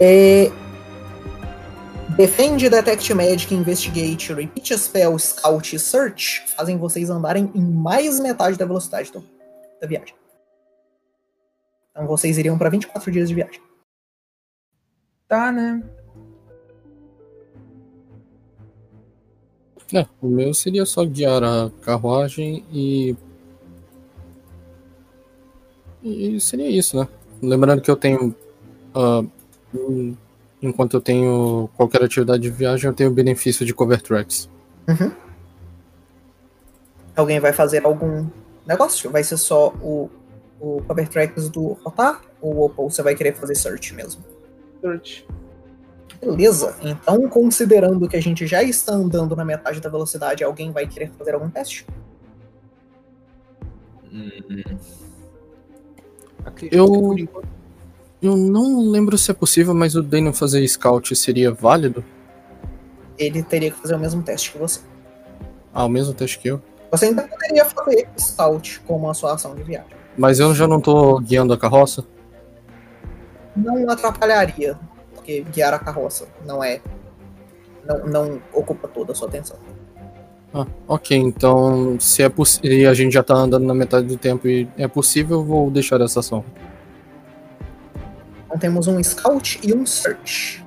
É, 0.00 0.50
Defende, 2.16 2.68
Detect 2.68 3.12
Magic, 3.14 3.52
Investigate, 3.54 4.32
Repeat 4.34 4.74
a 4.74 4.78
Spell, 4.78 5.18
Scout 5.18 5.74
e 5.74 5.78
Search 5.78 6.44
fazem 6.56 6.76
vocês 6.76 7.10
andarem 7.10 7.50
em 7.54 7.60
mais 7.62 8.20
metade 8.20 8.56
da 8.56 8.64
velocidade 8.66 9.10
do- 9.10 9.24
da 9.80 9.86
viagem. 9.86 10.14
Então 11.94 12.08
vocês 12.08 12.36
iriam 12.36 12.58
para 12.58 12.68
24 12.68 13.12
dias 13.12 13.28
de 13.28 13.36
viagem. 13.36 13.62
Tá, 15.28 15.52
né? 15.52 15.80
É, 19.92 20.04
o 20.20 20.26
meu 20.26 20.52
seria 20.52 20.84
só 20.84 21.04
guiar 21.04 21.44
a 21.44 21.70
carruagem 21.82 22.64
e. 22.72 23.14
E 26.02 26.40
seria 26.40 26.68
isso, 26.68 26.98
né? 26.98 27.08
Lembrando 27.40 27.80
que 27.80 27.90
eu 27.90 27.96
tenho. 27.96 28.34
hum, 29.72 30.16
enquanto 30.60 30.94
eu 30.94 31.00
tenho 31.00 31.70
qualquer 31.76 32.02
atividade 32.02 32.42
de 32.42 32.50
viagem, 32.50 32.88
eu 32.88 32.94
tenho 32.94 33.10
o 33.10 33.14
benefício 33.14 33.64
de 33.64 33.72
cover 33.72 34.02
tracks. 34.02 34.50
Alguém 37.14 37.38
vai 37.38 37.52
fazer 37.52 37.86
algum 37.86 38.26
negócio? 38.66 39.10
Vai 39.10 39.22
ser 39.22 39.36
só 39.36 39.68
o, 39.80 40.10
o 40.64 40.82
Cover 40.82 41.08
Tracks 41.08 41.48
do 41.50 41.72
Rotar? 41.84 42.20
Ou, 42.40 42.72
ou 42.76 42.90
você 42.90 43.02
vai 43.02 43.14
querer 43.14 43.34
fazer 43.34 43.54
Search 43.54 43.94
mesmo? 43.94 44.22
Search. 44.80 45.26
Beleza, 46.20 46.74
então 46.82 47.28
considerando 47.28 48.08
que 48.08 48.16
a 48.16 48.22
gente 48.22 48.46
já 48.46 48.62
está 48.62 48.92
andando 48.94 49.36
na 49.36 49.44
metade 49.44 49.80
da 49.80 49.90
velocidade, 49.90 50.42
alguém 50.42 50.72
vai 50.72 50.86
querer 50.86 51.10
fazer 51.18 51.34
algum 51.34 51.50
teste? 51.50 51.86
Hum. 54.12 54.30
Acredito 56.44 56.76
Eu- 56.76 56.86
que 56.86 56.98
por 56.98 57.18
enquanto- 57.18 57.48
Eu 58.22 58.36
não 58.38 58.80
lembro 58.88 59.18
se 59.18 59.30
é 59.30 59.34
possível, 59.34 59.74
mas 59.74 59.94
o 59.96 60.02
Daniel 60.02 60.32
fazer 60.32 60.66
scout 60.66 61.14
seria 61.14 61.52
válido? 61.52 62.02
Ele 63.18 63.42
teria 63.42 63.70
que 63.70 63.76
fazer 63.78 63.94
o 63.94 63.98
mesmo 63.98 64.22
teste 64.22 64.50
que 64.52 64.56
você. 64.58 64.80
Ah, 65.74 65.84
o 65.84 65.88
mesmo 65.90 66.14
teste 66.14 66.38
que 66.38 66.48
eu. 66.48 66.62
Você 66.90 67.06
ainda 67.06 67.22
poderia 67.26 67.64
fazer 67.66 68.08
Scout 68.18 68.80
como 68.86 69.10
a 69.10 69.14
sua 69.14 69.34
ação 69.34 69.54
de 69.54 69.62
viagem. 69.64 69.90
Mas 70.16 70.38
eu 70.38 70.54
já 70.54 70.68
não 70.68 70.80
tô 70.80 71.18
guiando 71.20 71.52
a 71.52 71.58
carroça? 71.58 72.04
Não 73.56 73.88
atrapalharia, 73.90 74.78
porque 75.14 75.42
guiar 75.52 75.74
a 75.74 75.78
carroça 75.78 76.26
não 76.44 76.62
é. 76.62 76.80
Não, 77.84 78.06
não 78.06 78.42
ocupa 78.52 78.88
toda 78.88 79.12
a 79.12 79.14
sua 79.14 79.28
atenção. 79.28 79.58
Ah, 80.52 80.66
ok, 80.86 81.16
então 81.16 81.98
se 81.98 82.22
é 82.22 82.28
possível. 82.28 82.72
E 82.72 82.86
a 82.86 82.94
gente 82.94 83.12
já 83.12 83.22
tá 83.22 83.34
andando 83.34 83.66
na 83.66 83.74
metade 83.74 84.06
do 84.06 84.16
tempo 84.16 84.46
e 84.46 84.68
é 84.76 84.86
possível, 84.86 85.38
eu 85.38 85.44
vou 85.44 85.70
deixar 85.70 86.00
essa 86.00 86.20
ação. 86.20 86.44
Então 88.46 88.58
temos 88.58 88.86
um 88.86 89.02
Scout 89.02 89.60
e 89.62 89.74
um 89.74 89.84
Search. 89.84 90.64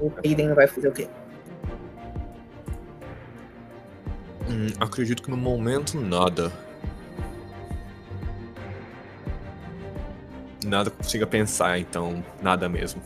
O 0.00 0.12
Aiden 0.24 0.54
vai 0.54 0.66
fazer 0.66 0.88
o 0.88 0.92
quê? 0.92 1.08
Hum, 4.50 4.72
acredito 4.80 5.22
que 5.22 5.30
no 5.30 5.36
momento 5.36 5.98
nada. 6.00 6.52
Nada 10.66 10.90
que 10.90 10.96
eu 10.96 11.04
consiga 11.04 11.26
pensar, 11.26 11.78
então 11.78 12.22
nada 12.42 12.68
mesmo. 12.68 13.00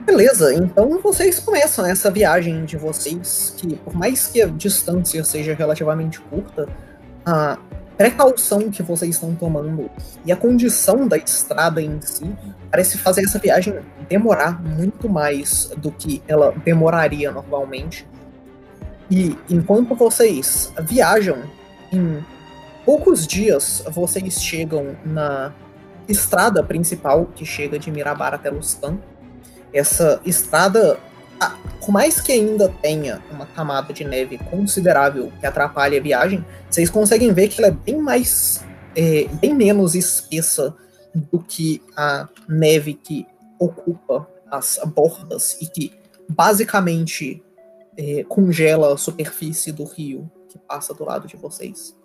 Beleza, 0.00 0.52
então 0.54 1.00
vocês 1.00 1.38
começam 1.38 1.86
essa 1.86 2.10
viagem 2.10 2.64
de 2.64 2.76
vocês, 2.76 3.54
que 3.56 3.76
por 3.76 3.94
mais 3.94 4.26
que 4.26 4.42
a 4.42 4.46
distância 4.46 5.24
seja 5.24 5.54
relativamente 5.54 6.20
curta, 6.20 6.68
a 7.24 7.56
precaução 7.96 8.70
que 8.70 8.82
vocês 8.82 9.14
estão 9.14 9.34
tomando 9.34 9.90
e 10.26 10.32
a 10.32 10.36
condição 10.36 11.06
da 11.06 11.16
estrada 11.16 11.80
em 11.80 12.00
si 12.00 12.30
parece 12.70 12.98
fazer 12.98 13.24
essa 13.24 13.38
viagem 13.38 13.78
demorar 14.08 14.62
muito 14.62 15.08
mais 15.08 15.70
do 15.76 15.90
que 15.90 16.22
ela 16.26 16.52
demoraria 16.64 17.30
normalmente. 17.30 18.06
E 19.10 19.36
enquanto 19.48 19.94
vocês 19.94 20.72
viajam, 20.82 21.42
em 21.92 22.24
poucos 22.84 23.26
dias 23.26 23.82
vocês 23.90 24.42
chegam 24.42 24.96
na 25.04 25.52
estrada 26.08 26.62
principal 26.62 27.26
que 27.26 27.44
chega 27.44 27.78
de 27.78 27.90
Mirabar 27.90 28.34
até 28.34 28.50
Luscan. 28.50 28.98
Essa 29.72 30.20
estrada, 30.24 30.98
por 31.80 31.90
mais 31.90 32.20
que 32.20 32.32
ainda 32.32 32.68
tenha 32.68 33.22
uma 33.30 33.46
camada 33.46 33.92
de 33.92 34.04
neve 34.04 34.38
considerável 34.38 35.32
que 35.40 35.46
atrapalhe 35.46 35.96
a 35.96 36.02
viagem, 36.02 36.44
vocês 36.70 36.90
conseguem 36.90 37.32
ver 37.32 37.48
que 37.48 37.62
ela 37.62 37.68
é 37.68 37.76
bem 37.76 37.98
mais, 37.98 38.64
é, 38.96 39.26
bem 39.40 39.54
menos 39.54 39.94
espessa 39.94 40.74
do 41.14 41.38
que 41.38 41.82
a 41.96 42.28
neve 42.48 42.94
que 42.94 43.26
ocupa 43.58 44.28
as 44.50 44.78
bordas 44.84 45.56
e 45.60 45.66
que 45.66 45.92
basicamente 46.28 47.42
é, 47.96 48.24
congela 48.24 48.94
a 48.94 48.96
superfície 48.96 49.72
do 49.72 49.84
rio 49.84 50.30
que 50.48 50.58
passa 50.58 50.94
do 50.94 51.04
lado 51.04 51.26
de 51.26 51.36
vocês. 51.36 51.96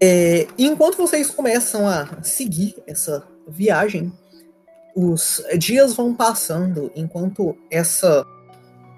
É, 0.00 0.46
enquanto 0.58 0.96
vocês 0.96 1.30
começam 1.30 1.86
a 1.86 2.22
seguir 2.22 2.74
essa 2.86 3.26
viagem, 3.46 4.12
os 4.94 5.42
dias 5.58 5.94
vão 5.94 6.14
passando 6.14 6.90
enquanto 6.94 7.56
essa 7.70 8.26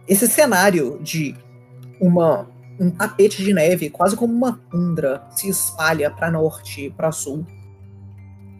esse 0.07 0.27
cenário 0.27 0.99
de 1.03 1.35
uma 2.01 2.49
um 2.79 2.91
tapete 2.91 3.43
de 3.43 3.55
neve, 3.55 3.89
quase 3.89 4.17
como 4.17 4.33
uma 4.33 4.61
tundra, 4.71 5.23
se 5.31 5.49
espalha 5.49 6.11
para 6.11 6.31
norte 6.31 6.87
e 6.87 6.91
para 6.91 7.13
sul. 7.13 7.47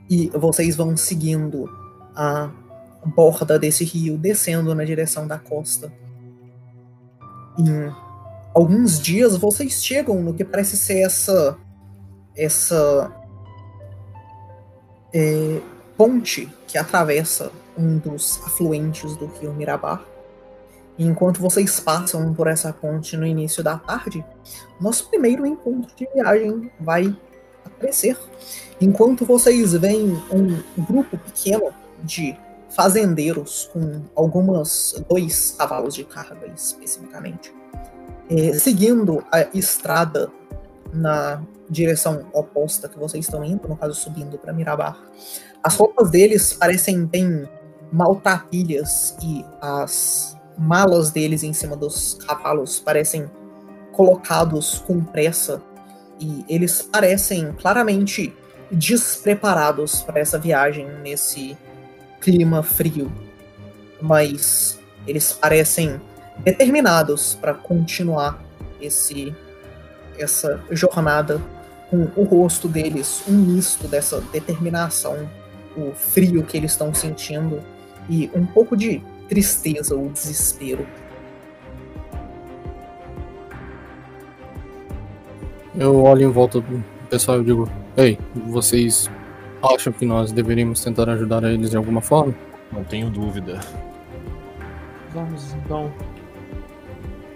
E 0.09 0.31
vocês 0.31 0.77
vão 0.77 0.97
seguindo 0.97 1.69
a 2.15 2.51
borda 3.05 3.59
desse 3.59 3.85
rio, 3.85 4.17
descendo 4.17 4.75
na 4.75 4.85
direção 4.85 5.27
da 5.27 5.39
costa. 5.39 5.93
Em 7.59 7.93
alguns 8.55 9.01
dias 9.01 9.37
vocês 9.37 9.85
chegam 9.85 10.23
no 10.23 10.35
que 10.35 10.45
parece 10.45 10.77
ser 10.77 11.01
essa 11.01 11.57
essa 12.37 13.13
é, 15.13 15.61
ponte 15.97 16.49
que 16.67 16.77
atravessa 16.77 17.53
um 17.79 17.99
dos 17.99 18.41
afluentes 18.45 19.17
do 19.17 19.27
rio 19.27 19.53
Mirabar. 19.55 20.03
E 20.97 21.05
enquanto 21.05 21.41
vocês 21.41 21.81
passam 21.81 22.33
por 22.35 22.47
essa 22.47 22.73
ponte 22.73 23.17
no 23.17 23.27
início 23.27 23.63
da 23.63 23.77
tarde, 23.79 24.25
nosso 24.81 25.09
primeiro 25.09 25.45
encontro 25.47 25.95
de 25.97 26.09
viagem 26.13 26.71
vai 26.81 27.17
aparecer. 27.65 28.17
Enquanto 28.81 29.25
vocês 29.25 29.73
veem 29.73 30.21
um 30.31 30.83
grupo 30.85 31.17
pequeno 31.19 31.73
de 32.03 32.37
fazendeiros 32.75 33.71
com 33.73 34.03
algumas 34.15 34.95
dois 35.09 35.55
cavalos 35.57 35.95
de 35.95 36.05
carga 36.05 36.47
especificamente, 36.55 37.55
é, 38.29 38.53
seguindo 38.55 39.25
a 39.31 39.43
estrada 39.55 40.31
na 40.93 41.43
direção 41.69 42.27
oposta 42.33 42.89
que 42.89 42.99
vocês 42.99 43.25
estão 43.25 43.45
indo, 43.45 43.67
no 43.69 43.77
caso 43.77 43.95
subindo 43.95 44.39
para 44.39 44.53
Mirabar. 44.53 44.99
As 45.63 45.77
roupas 45.77 46.11
deles 46.11 46.53
parecem 46.53 47.07
bem 47.07 47.49
maltrapilhas 47.91 49.17
e 49.23 49.45
as 49.61 50.37
malas 50.59 51.11
deles 51.11 51.43
em 51.43 51.53
cima 51.53 51.77
dos 51.77 52.15
cavalos 52.27 52.79
parecem 52.79 53.31
colocados 53.93 54.79
com 54.87 55.03
pressa 55.03 55.63
e 56.19 56.45
eles 56.49 56.83
parecem 56.83 57.53
claramente 57.53 58.35
despreparados 58.71 60.03
para 60.03 60.21
essa 60.21 60.39
viagem 60.39 60.89
nesse 61.03 61.57
clima 62.25 62.63
frio, 62.63 63.13
mas 64.01 64.81
eles 65.07 65.33
parecem 65.33 66.01
determinados 66.39 67.35
para 67.35 67.53
continuar 67.53 68.43
esse 68.81 69.35
essa 70.19 70.63
jornada 70.71 71.41
com 71.91 72.09
o 72.17 72.25
rosto 72.25 72.69
deles 72.69 73.23
um 73.29 73.33
misto 73.33 73.87
dessa 73.89 74.21
determinação, 74.33 75.29
o 75.77 75.93
frio 75.93 76.43
que 76.45 76.57
eles 76.57 76.71
estão 76.71 76.95
sentindo 76.95 77.61
e 78.09 78.31
um 78.35 78.47
pouco 78.47 78.77
de 78.77 79.03
tristeza 79.29 79.95
ou 79.95 80.09
desespero. 80.09 80.87
Eu 85.77 86.03
olho 86.03 86.23
em 86.23 86.31
volta 86.31 86.61
do 86.61 86.85
pessoal 87.11 87.43
e 87.43 87.45
digo: 87.45 87.69
Ei, 87.97 88.19
vocês 88.47 89.11
acham 89.65 89.93
que 89.93 90.05
nós 90.05 90.33
deveríamos 90.33 90.83
tentar 90.83 91.09
ajudar 91.11 91.43
eles 91.45 91.71
de 91.71 91.77
alguma 91.77 92.01
forma? 92.01 92.35
Não 92.73 92.85
tenho 92.85 93.11
dúvida. 93.11 93.61
Vamos 95.13 95.55
então. 95.55 95.93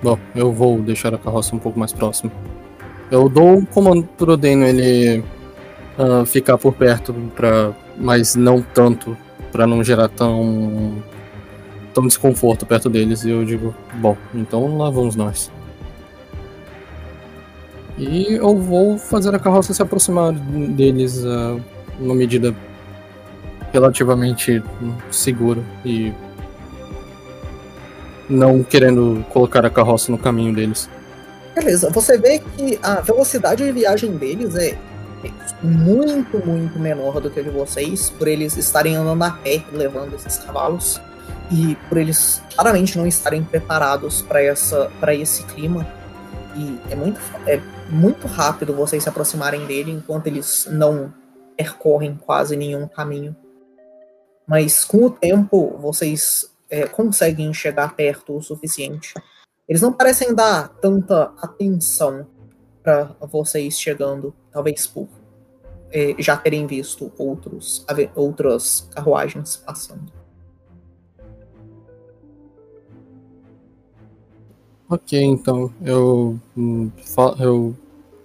Bom, 0.02 0.18
eu 0.34 0.52
vou 0.52 0.80
deixar 0.80 1.14
a 1.14 1.18
carroça 1.18 1.54
um 1.54 1.58
pouco 1.58 1.78
mais 1.78 1.92
próxima. 1.92 2.30
Eu 3.10 3.28
dou 3.28 3.58
o 3.58 3.66
comando 3.66 4.04
pro 4.16 4.36
Deno 4.36 4.64
ele 4.64 5.24
uh, 5.98 6.26
ficar 6.26 6.58
por 6.58 6.74
perto, 6.74 7.12
pra, 7.34 7.72
mas 7.96 8.34
não 8.34 8.62
tanto, 8.62 9.16
para 9.50 9.66
não 9.66 9.82
gerar 9.82 10.08
tão, 10.08 11.02
tão 11.94 12.06
desconforto 12.06 12.66
perto 12.66 12.88
deles. 12.88 13.24
E 13.24 13.30
eu 13.30 13.44
digo, 13.44 13.74
bom, 13.94 14.16
então 14.34 14.76
lá 14.76 14.90
vamos 14.90 15.16
nós. 15.16 15.50
E 17.96 18.34
eu 18.34 18.56
vou 18.56 18.96
fazer 18.96 19.34
a 19.34 19.38
carroça 19.38 19.74
se 19.74 19.82
aproximar 19.82 20.32
deles 20.32 21.24
uh, 21.24 21.60
numa 21.98 22.14
medida 22.14 22.54
relativamente 23.72 24.62
segura 25.10 25.62
e 25.84 26.12
não 28.28 28.62
querendo 28.62 29.24
colocar 29.30 29.64
a 29.64 29.70
carroça 29.70 30.12
no 30.12 30.18
caminho 30.18 30.54
deles. 30.54 30.88
Beleza, 31.54 31.90
você 31.90 32.16
vê 32.16 32.38
que 32.38 32.78
a 32.82 33.00
velocidade 33.00 33.64
de 33.64 33.72
viagem 33.72 34.16
deles 34.16 34.54
é 34.54 34.76
muito, 35.62 36.38
muito 36.46 36.78
menor 36.78 37.20
do 37.20 37.30
que 37.30 37.40
a 37.40 37.42
de 37.42 37.50
vocês, 37.50 38.10
por 38.10 38.28
eles 38.28 38.56
estarem 38.56 38.96
andando 38.96 39.22
a 39.24 39.30
pé 39.30 39.64
levando 39.72 40.14
esses 40.14 40.38
cavalos 40.38 41.00
e 41.50 41.76
por 41.88 41.98
eles 41.98 42.42
claramente 42.54 42.96
não 42.96 43.06
estarem 43.06 43.42
preparados 43.42 44.22
para 44.22 44.42
essa 44.42 44.90
para 45.00 45.14
esse 45.14 45.42
clima. 45.44 45.86
E 46.54 46.78
é 46.90 46.94
muito 46.94 47.20
é 47.46 47.60
muito 47.88 48.26
rápido 48.26 48.72
vocês 48.74 49.02
se 49.02 49.08
aproximarem 49.08 49.66
dele 49.66 49.90
enquanto 49.90 50.26
eles 50.26 50.68
não 50.70 51.12
percorrem 51.58 52.16
quase 52.16 52.56
nenhum 52.56 52.88
caminho. 52.88 53.36
Mas 54.46 54.82
com 54.82 55.04
o 55.04 55.10
tempo 55.10 55.76
vocês 55.76 56.50
é, 56.70 56.86
conseguem 56.86 57.52
chegar 57.52 57.94
perto 57.94 58.34
o 58.34 58.42
suficiente 58.42 59.12
eles 59.68 59.82
não 59.82 59.92
parecem 59.92 60.34
dar 60.34 60.68
tanta 60.80 61.30
atenção 61.36 62.26
para 62.82 63.14
vocês 63.30 63.78
chegando, 63.78 64.34
talvez 64.50 64.86
por 64.86 65.06
eh, 65.92 66.14
já 66.18 66.38
terem 66.38 66.66
visto 66.66 67.12
outros, 67.18 67.84
outras 68.14 68.88
carruagens 68.94 69.56
passando. 69.56 70.10
Ok, 74.88 75.20
então 75.22 75.70
eu, 75.82 76.40
hum, 76.56 76.90
eu. 77.38 77.76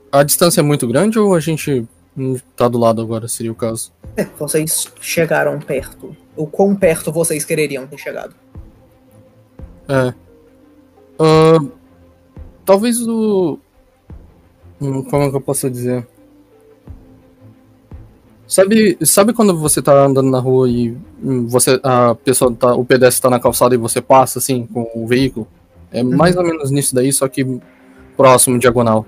A 0.10 0.24
distância 0.24 0.62
é 0.62 0.64
muito 0.64 0.88
grande 0.88 1.20
ou 1.20 1.36
a 1.36 1.42
gente 1.42 1.86
tá 2.56 2.68
do 2.68 2.78
lado 2.78 3.02
agora, 3.02 3.28
seria 3.28 3.52
o 3.52 3.56
caso? 3.56 3.92
É, 4.16 4.26
vocês 4.38 4.88
chegaram 5.02 5.60
perto. 5.60 6.16
O 6.36 6.46
quão 6.48 6.76
perto 6.76 7.12
vocês 7.12 7.44
quereriam 7.46 7.88
ter 7.88 7.98
chegado? 7.98 8.36
É. 9.88 10.14
Uh, 11.20 11.72
talvez 12.66 13.00
o. 13.08 13.60
Como 14.80 15.24
é 15.24 15.30
que 15.30 15.36
eu 15.36 15.42
posso 15.42 15.70
dizer? 15.70 16.06
Sabe, 18.46 18.98
sabe 19.02 19.34
quando 19.34 19.58
você 19.58 19.82
tá 19.82 20.06
andando 20.06 20.30
na 20.30 20.40
rua 20.40 20.70
e 20.70 20.96
hum, 21.24 21.48
você 21.48 21.80
a 21.82 22.14
pessoa 22.14 22.54
tá, 22.54 22.76
o 22.76 22.86
pedestre 22.86 23.22
tá 23.22 23.30
na 23.30 23.40
calçada 23.40 23.74
e 23.74 23.78
você 23.78 24.02
passa 24.02 24.40
assim 24.40 24.66
com 24.66 24.92
o 24.94 25.08
veículo? 25.08 25.48
É 25.92 26.04
mais 26.04 26.36
ou 26.36 26.44
menos 26.44 26.70
nisso 26.70 26.94
daí, 26.94 27.12
só 27.12 27.28
que 27.28 27.60
próximo 28.18 28.60
diagonal. 28.60 29.06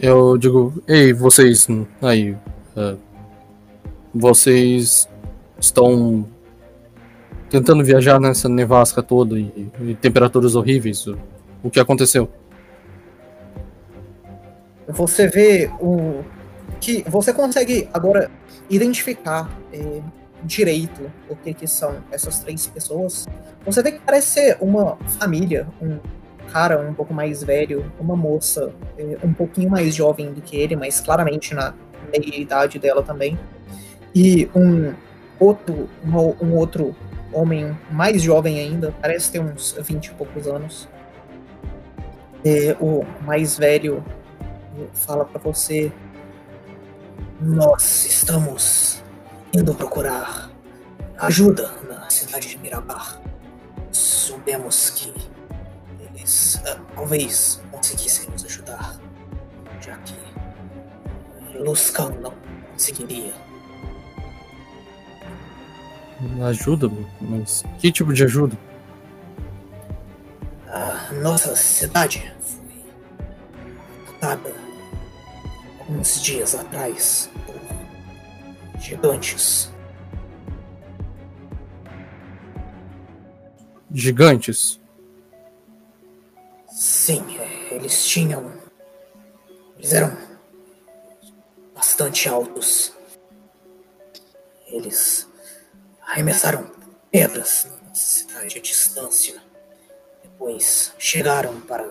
Eu 0.00 0.38
digo, 0.38 0.80
ei, 0.86 1.12
vocês 1.12 1.66
aí, 2.00 2.36
é, 2.76 2.96
vocês 4.14 5.08
estão 5.58 6.24
tentando 7.50 7.84
viajar 7.84 8.20
nessa 8.20 8.48
nevasca 8.48 9.02
toda 9.02 9.36
e, 9.36 9.72
e 9.80 9.96
temperaturas 9.96 10.54
horríveis. 10.54 11.04
O, 11.08 11.18
o 11.64 11.70
que 11.70 11.80
aconteceu? 11.80 12.30
Você 14.86 15.26
vê 15.26 15.68
o 15.80 16.22
que 16.80 17.02
você 17.08 17.32
consegue 17.32 17.88
agora 17.92 18.30
identificar 18.70 19.50
é, 19.72 20.00
direito 20.44 21.10
o 21.28 21.34
que, 21.34 21.52
que 21.52 21.66
são 21.66 21.96
essas 22.12 22.38
três 22.38 22.68
pessoas. 22.68 23.26
Você 23.66 23.82
vê 23.82 23.90
que 23.90 23.98
parece 23.98 24.28
ser 24.28 24.58
uma 24.60 24.96
família, 25.18 25.66
um 25.82 25.98
cara 26.52 26.80
um 26.80 26.94
pouco 26.94 27.12
mais 27.14 27.42
velho, 27.42 27.90
uma 27.98 28.16
moça 28.16 28.72
é, 28.98 29.18
um 29.24 29.32
pouquinho 29.32 29.70
mais 29.70 29.94
jovem 29.94 30.32
do 30.32 30.40
que 30.40 30.56
ele, 30.56 30.76
mas 30.76 31.00
claramente 31.00 31.54
na 31.54 31.74
meia 32.10 32.40
idade 32.40 32.78
dela 32.78 33.02
também, 33.02 33.38
e 34.14 34.50
um 34.54 34.94
outro, 35.38 35.88
um, 36.04 36.54
outro 36.54 36.96
homem 37.32 37.76
mais 37.90 38.22
jovem 38.22 38.58
ainda, 38.58 38.94
parece 39.00 39.30
ter 39.30 39.40
uns 39.40 39.76
20 39.78 40.06
e 40.06 40.14
poucos 40.14 40.46
anos. 40.46 40.88
É, 42.44 42.76
o 42.80 43.04
mais 43.22 43.58
velho 43.58 44.02
fala 44.94 45.24
para 45.24 45.40
você: 45.40 45.92
Nós 47.40 48.06
estamos 48.06 49.02
indo 49.52 49.74
procurar 49.74 50.50
ajuda 51.18 51.70
na 51.88 52.08
cidade 52.08 52.48
de 52.48 52.58
Mirabar. 52.58 53.20
Soubemos 53.90 54.90
que 54.90 55.12
eles 56.28 56.56
uh, 56.56 56.78
talvez 56.94 57.62
conseguissem 57.70 58.30
nos 58.30 58.44
ajudar, 58.44 59.00
já 59.80 59.96
que 59.98 60.14
Luscan 61.58 62.10
não 62.20 62.34
conseguiria. 62.72 63.32
Ajuda? 66.46 66.90
Mas 67.20 67.64
que 67.78 67.90
tipo 67.90 68.12
de 68.12 68.24
ajuda? 68.24 68.58
A 70.66 71.12
nossa 71.14 71.56
cidade 71.56 72.30
foi 72.40 72.84
atacada 74.20 74.54
alguns 75.80 76.20
dias 76.20 76.54
atrás 76.54 77.30
por 77.46 78.80
gigantes. 78.80 79.72
Gigantes? 83.90 84.77
Sim, 86.78 87.24
é, 87.36 87.74
eles 87.74 88.06
tinham. 88.06 88.52
Eles 89.76 89.92
eram 89.92 90.16
bastante 91.74 92.28
altos. 92.28 92.92
Eles 94.68 95.28
arremessaram 96.06 96.70
pedras 97.10 97.66
na 97.84 97.92
cidade 97.96 98.58
à 98.58 98.60
distância. 98.60 99.42
Depois 100.22 100.94
chegaram 101.00 101.60
para 101.62 101.90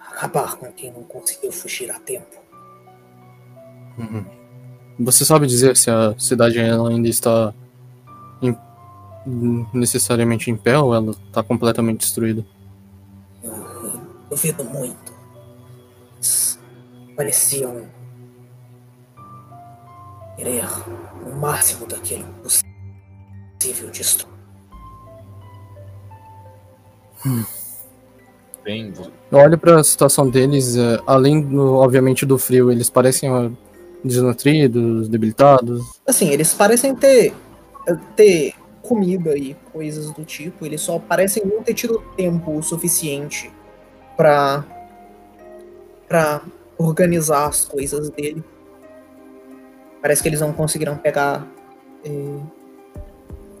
acabar 0.00 0.56
com 0.56 0.72
quem 0.72 0.90
não 0.90 1.04
conseguiu 1.04 1.52
fugir 1.52 1.88
a 1.88 2.00
tempo. 2.00 2.42
Uhum. 3.98 4.26
Você 4.98 5.24
sabe 5.24 5.46
dizer 5.46 5.76
se 5.76 5.92
a 5.92 6.12
cidade 6.18 6.58
ainda 6.58 7.08
está 7.08 7.54
em, 8.42 8.58
necessariamente 9.72 10.50
em 10.50 10.56
pé 10.56 10.76
ou 10.76 10.92
ela 10.92 11.12
está 11.12 11.40
completamente 11.40 12.00
destruída? 12.00 12.44
Duvido 14.28 14.64
muito. 14.64 15.14
Eles 16.16 16.58
pareciam 17.16 17.86
querer 20.36 20.64
o 21.26 21.34
máximo 21.36 21.86
daquilo 21.86 22.26
possível 22.42 23.90
destruir. 23.90 24.36
Hum. 27.24 27.44
Bem, 28.62 28.92
Eu 29.30 29.38
olho 29.38 29.56
para 29.56 29.78
a 29.78 29.84
situação 29.84 30.28
deles, 30.28 30.76
é, 30.76 31.00
além, 31.06 31.40
do, 31.40 31.74
obviamente, 31.74 32.26
do 32.26 32.36
frio, 32.36 32.70
eles 32.70 32.90
parecem 32.90 33.56
desnutridos, 34.02 35.08
debilitados. 35.08 35.84
Assim, 36.06 36.30
eles 36.30 36.52
parecem 36.52 36.94
ter, 36.94 37.32
ter 38.16 38.54
comida 38.82 39.36
e 39.36 39.54
coisas 39.72 40.10
do 40.10 40.24
tipo, 40.24 40.66
eles 40.66 40.80
só 40.80 40.98
parecem 40.98 41.44
não 41.44 41.62
ter 41.62 41.74
tido 41.74 42.02
tempo 42.16 42.56
o 42.56 42.62
suficiente 42.62 43.52
para 44.16 44.64
para 46.08 46.40
organizar 46.78 47.46
as 47.46 47.64
coisas 47.64 48.10
dele. 48.10 48.44
Parece 50.00 50.22
que 50.22 50.28
eles 50.28 50.40
não 50.40 50.52
conseguiram 50.52 50.96
pegar 50.96 51.46
eh, 52.04 52.38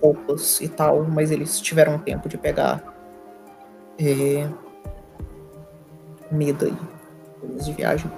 roupas 0.00 0.60
e 0.60 0.68
tal, 0.68 1.02
mas 1.04 1.30
eles 1.30 1.60
tiveram 1.60 1.98
tempo 1.98 2.28
de 2.28 2.38
pegar 2.38 2.82
eh, 3.98 4.48
comida 6.28 6.68
e 6.68 6.76
coisas 7.40 7.66
de 7.66 7.72
viagem. 7.72 8.10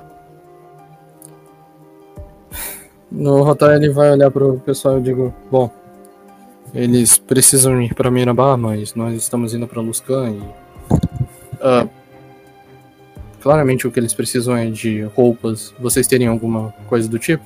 No 3.11 3.43
rotar 3.43 3.75
ele 3.75 3.89
vai 3.89 4.11
olhar 4.11 4.31
pro 4.31 4.59
pessoal 4.61 4.99
e 4.99 5.03
digo, 5.03 5.35
bom, 5.51 5.71
eles 6.75 7.17
precisam 7.17 7.81
ir 7.81 7.95
para 7.95 8.11
Mirabá, 8.11 8.57
mas 8.57 8.95
nós 8.95 9.15
estamos 9.15 9.55
indo 9.55 9.67
para 9.67 9.81
Luscan 9.81 10.31
e 10.31 10.43
ah, 11.63 11.89
claramente 13.49 13.87
o 13.87 13.91
que 13.91 13.99
eles 13.99 14.13
precisam 14.13 14.55
é 14.55 14.67
de 14.67 15.05
roupas. 15.17 15.75
Vocês 15.81 16.07
teriam 16.07 16.35
alguma 16.35 16.71
coisa 16.87 17.09
do 17.09 17.19
tipo? 17.19 17.43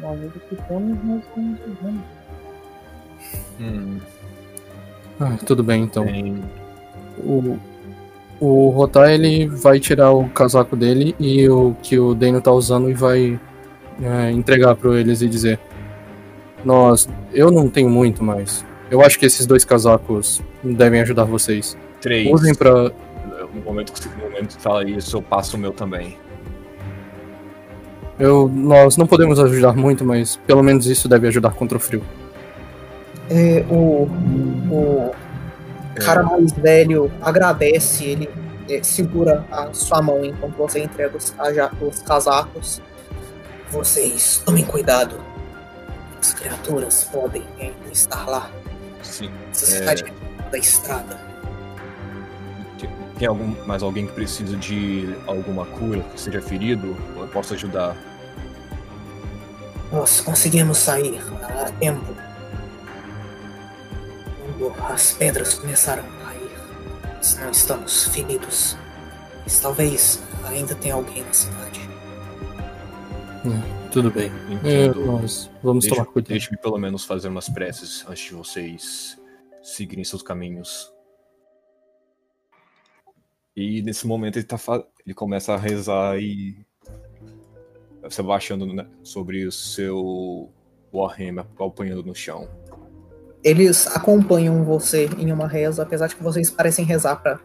Nós 0.00 0.18
que 0.32 0.56
temos, 0.56 1.04
nós 1.04 1.22
estamos 1.22 1.60
usando. 1.60 2.02
hum, 3.60 3.98
Ah, 5.20 5.36
tudo 5.46 5.62
bem 5.62 5.84
então. 5.84 6.04
bem, 6.06 6.42
O, 7.18 7.56
o 8.40 8.70
Rotar 8.70 9.10
ele 9.10 9.46
vai 9.46 9.78
tirar 9.78 10.10
o 10.10 10.28
casaco 10.30 10.74
dele 10.74 11.14
e 11.20 11.48
o 11.48 11.72
que 11.80 11.96
o 12.00 12.16
Dano 12.16 12.40
tá 12.40 12.50
usando 12.50 12.90
e 12.90 12.94
vai 12.94 13.38
é, 14.02 14.32
entregar 14.32 14.74
para 14.74 14.98
eles 14.98 15.22
e 15.22 15.28
dizer: 15.28 15.60
Nós, 16.64 17.08
eu 17.32 17.52
não 17.52 17.68
tenho 17.68 17.88
muito, 17.88 18.24
mas 18.24 18.66
eu 18.90 19.02
acho 19.02 19.20
que 19.20 19.26
esses 19.26 19.46
dois 19.46 19.64
casacos 19.64 20.42
devem 20.64 21.00
ajudar 21.00 21.22
vocês. 21.22 21.76
Três. 22.00 22.30
Usem 22.32 22.54
para 22.54 22.90
No 23.54 23.62
momento 23.64 23.92
que 23.92 24.08
no 24.08 24.16
momento 24.24 24.56
que 24.56 24.62
fala 24.62 24.88
isso, 24.88 25.16
eu 25.16 25.22
passo 25.22 25.56
o 25.56 25.60
meu 25.60 25.72
também. 25.72 26.16
eu 28.18 28.48
nós 28.52 28.96
não 28.96 29.06
podemos 29.06 29.38
ajudar 29.38 29.74
muito, 29.74 30.04
mas 30.04 30.36
pelo 30.46 30.62
menos 30.62 30.86
isso 30.86 31.08
deve 31.08 31.28
ajudar 31.28 31.50
contra 31.52 31.76
o 31.76 31.80
frio. 31.80 32.02
É, 33.28 33.64
o, 33.68 34.08
o 34.70 35.12
cara 35.96 36.22
mais 36.22 36.52
velho 36.52 37.10
agradece, 37.20 38.04
ele 38.04 38.28
é, 38.70 38.82
segura 38.82 39.44
a 39.50 39.72
sua 39.72 40.00
mão 40.00 40.24
enquanto 40.24 40.56
você 40.56 40.80
entrega 40.80 41.16
os, 41.16 41.34
os 41.80 42.02
casacos. 42.02 42.80
Vocês 43.70 44.42
tomem 44.46 44.64
cuidado. 44.64 45.16
As 46.20 46.32
criaturas 46.32 47.04
podem 47.12 47.42
ainda 47.60 47.74
estar 47.92 48.26
lá. 48.28 48.50
Sim. 49.02 49.30
Essa 49.50 49.64
É. 49.64 49.78
cidade 49.78 50.04
é 50.04 50.50
da 50.50 50.58
estrada. 50.58 51.25
Tem- 53.18 53.28
algum, 53.28 53.54
mais 53.66 53.82
alguém 53.82 54.06
que 54.06 54.12
precisa 54.12 54.56
de 54.56 55.14
alguma 55.26 55.64
cura, 55.66 56.00
que 56.02 56.20
seja 56.20 56.40
ferido? 56.42 56.96
Eu 57.16 57.26
posso 57.28 57.54
ajudar. 57.54 57.96
Nós 59.92 60.20
conseguimos 60.20 60.78
sair 60.78 61.18
a 61.40 61.70
tempo. 61.72 62.14
Quando 64.58 64.74
as 64.92 65.12
pedras 65.12 65.54
começaram 65.54 66.02
a 66.02 66.24
cair, 66.24 66.50
nós 67.16 67.38
não 67.38 67.50
estamos 67.50 68.04
feridos. 68.08 68.76
Mas 69.44 69.60
talvez 69.60 70.20
ainda 70.44 70.74
tenha 70.74 70.94
alguém 70.94 71.22
na 71.24 71.32
cidade. 71.32 71.80
Tudo 73.92 74.10
bem. 74.10 74.30
É, 74.64 74.86
Entendo. 74.86 75.06
nós 75.06 75.48
vamos 75.62 75.84
Deixa- 75.84 75.94
tomar 75.96 76.06
cuidado. 76.12 76.30
Deixe-me 76.30 76.56
pelo 76.58 76.76
menos 76.78 77.04
fazer 77.04 77.28
umas 77.28 77.48
preces 77.48 78.04
antes 78.08 78.24
de 78.24 78.34
vocês 78.34 79.16
seguirem 79.62 80.04
seus 80.04 80.22
caminhos. 80.22 80.92
E 83.56 83.80
nesse 83.80 84.06
momento 84.06 84.36
ele, 84.36 84.44
tá 84.44 84.58
ele 85.04 85.14
começa 85.14 85.54
a 85.54 85.56
rezar 85.56 86.18
e 86.20 86.54
se 88.10 88.20
abaixando 88.20 88.66
né, 88.66 88.86
sobre 89.02 89.46
o 89.46 89.50
seu 89.50 90.52
Warhammer, 90.92 91.46
apanhando 91.58 92.02
no 92.04 92.14
chão. 92.14 92.48
Eles 93.42 93.86
acompanham 93.86 94.62
você 94.64 95.06
em 95.18 95.32
uma 95.32 95.48
reza, 95.48 95.82
apesar 95.82 96.08
de 96.08 96.16
que 96.16 96.22
vocês 96.22 96.50
parecem 96.50 96.84
rezar 96.84 97.16
para 97.16 97.40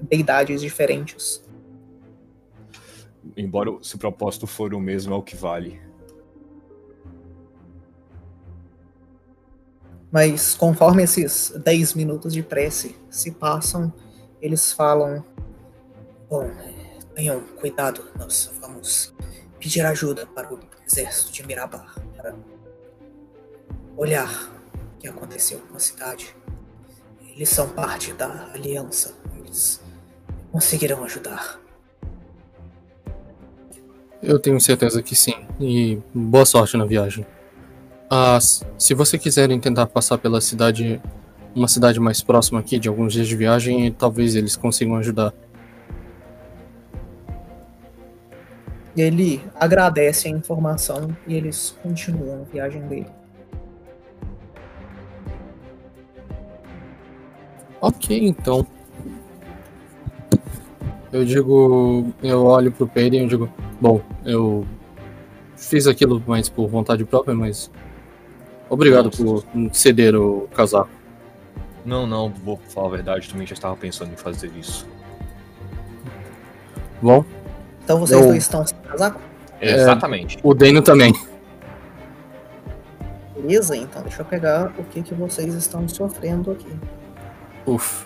deidades 0.00 0.60
diferentes. 0.60 1.44
embora 3.36 3.70
se 3.82 3.94
o 3.94 3.98
propósito 3.98 4.46
for 4.46 4.72
o 4.72 4.80
mesmo, 4.80 5.12
é 5.12 5.16
o 5.16 5.22
que 5.22 5.36
vale. 5.36 5.80
Mas 10.10 10.54
conforme 10.54 11.02
esses 11.02 11.52
10 11.62 11.94
minutos 11.94 12.32
de 12.32 12.42
prece 12.42 12.96
se 13.10 13.32
passam, 13.32 13.92
eles 14.46 14.72
falam: 14.72 15.24
Bom, 16.30 16.50
tenham 17.14 17.40
cuidado, 17.40 18.04
nós 18.16 18.52
vamos 18.60 19.12
pedir 19.58 19.84
ajuda 19.84 20.24
para 20.26 20.54
o 20.54 20.60
exército 20.86 21.32
de 21.32 21.44
Mirabar 21.44 21.94
para 22.16 22.34
olhar 23.96 24.52
o 24.94 24.98
que 24.98 25.08
aconteceu 25.08 25.60
na 25.72 25.80
cidade. 25.80 26.34
Eles 27.34 27.48
são 27.48 27.68
parte 27.68 28.12
da 28.12 28.50
aliança, 28.54 29.14
eles 29.36 29.82
conseguirão 30.52 31.02
ajudar. 31.04 31.60
Eu 34.22 34.38
tenho 34.38 34.60
certeza 34.60 35.02
que 35.02 35.14
sim. 35.14 35.34
E 35.60 36.00
boa 36.14 36.46
sorte 36.46 36.76
na 36.76 36.86
viagem. 36.86 37.26
Ah, 38.08 38.38
se 38.40 38.94
você 38.94 39.18
quiserem 39.18 39.58
tentar 39.58 39.86
passar 39.86 40.18
pela 40.18 40.40
cidade, 40.40 41.00
uma 41.56 41.66
cidade 41.66 41.98
mais 41.98 42.22
próxima 42.22 42.60
aqui, 42.60 42.78
de 42.78 42.86
alguns 42.86 43.14
dias 43.14 43.26
de 43.26 43.34
viagem, 43.34 43.90
talvez 43.90 44.34
eles 44.34 44.54
consigam 44.54 44.94
ajudar. 44.96 45.32
Ele 48.94 49.40
agradece 49.54 50.28
a 50.28 50.30
informação 50.30 51.16
e 51.26 51.34
eles 51.34 51.76
continuam 51.82 52.42
a 52.42 52.52
viagem 52.52 52.82
dele. 52.82 53.06
Ok, 57.80 58.26
então. 58.26 58.66
Eu 61.12 61.24
digo, 61.24 62.12
eu 62.22 62.44
olho 62.44 62.70
pro 62.70 62.86
Peyton 62.86 63.16
e 63.16 63.20
eu 63.20 63.28
digo, 63.28 63.48
bom, 63.80 64.02
eu 64.24 64.66
fiz 65.56 65.86
aquilo 65.86 66.22
mais 66.26 66.50
por 66.50 66.68
vontade 66.68 67.04
própria, 67.04 67.34
mas 67.34 67.70
obrigado 68.68 69.10
por 69.10 69.42
ceder 69.72 70.14
o 70.14 70.48
casaco. 70.54 70.95
Não, 71.86 72.06
não, 72.06 72.28
vou 72.28 72.58
falar 72.68 72.88
a 72.88 72.90
verdade, 72.90 73.28
também 73.30 73.46
já 73.46 73.54
estava 73.54 73.76
pensando 73.76 74.12
em 74.12 74.16
fazer 74.16 74.50
isso. 74.58 74.86
Bom, 77.00 77.24
Então 77.84 78.00
vocês 78.00 78.20
Eu- 78.20 78.26
dois 78.26 78.42
estão 78.42 78.66
sem 78.66 78.76
casaco? 78.78 79.20
É. 79.60 79.72
Exatamente. 79.74 80.38
o 80.42 80.52
Dano 80.52 80.82
também. 80.82 81.14
Beleza, 83.36 83.76
então 83.76 84.02
deixa 84.02 84.22
eu 84.22 84.26
pegar 84.26 84.72
o 84.76 84.82
que, 84.84 85.02
que 85.02 85.14
vocês 85.14 85.54
estão 85.54 85.88
sofrendo 85.88 86.50
aqui. 86.50 86.74
Uf. 87.64 88.04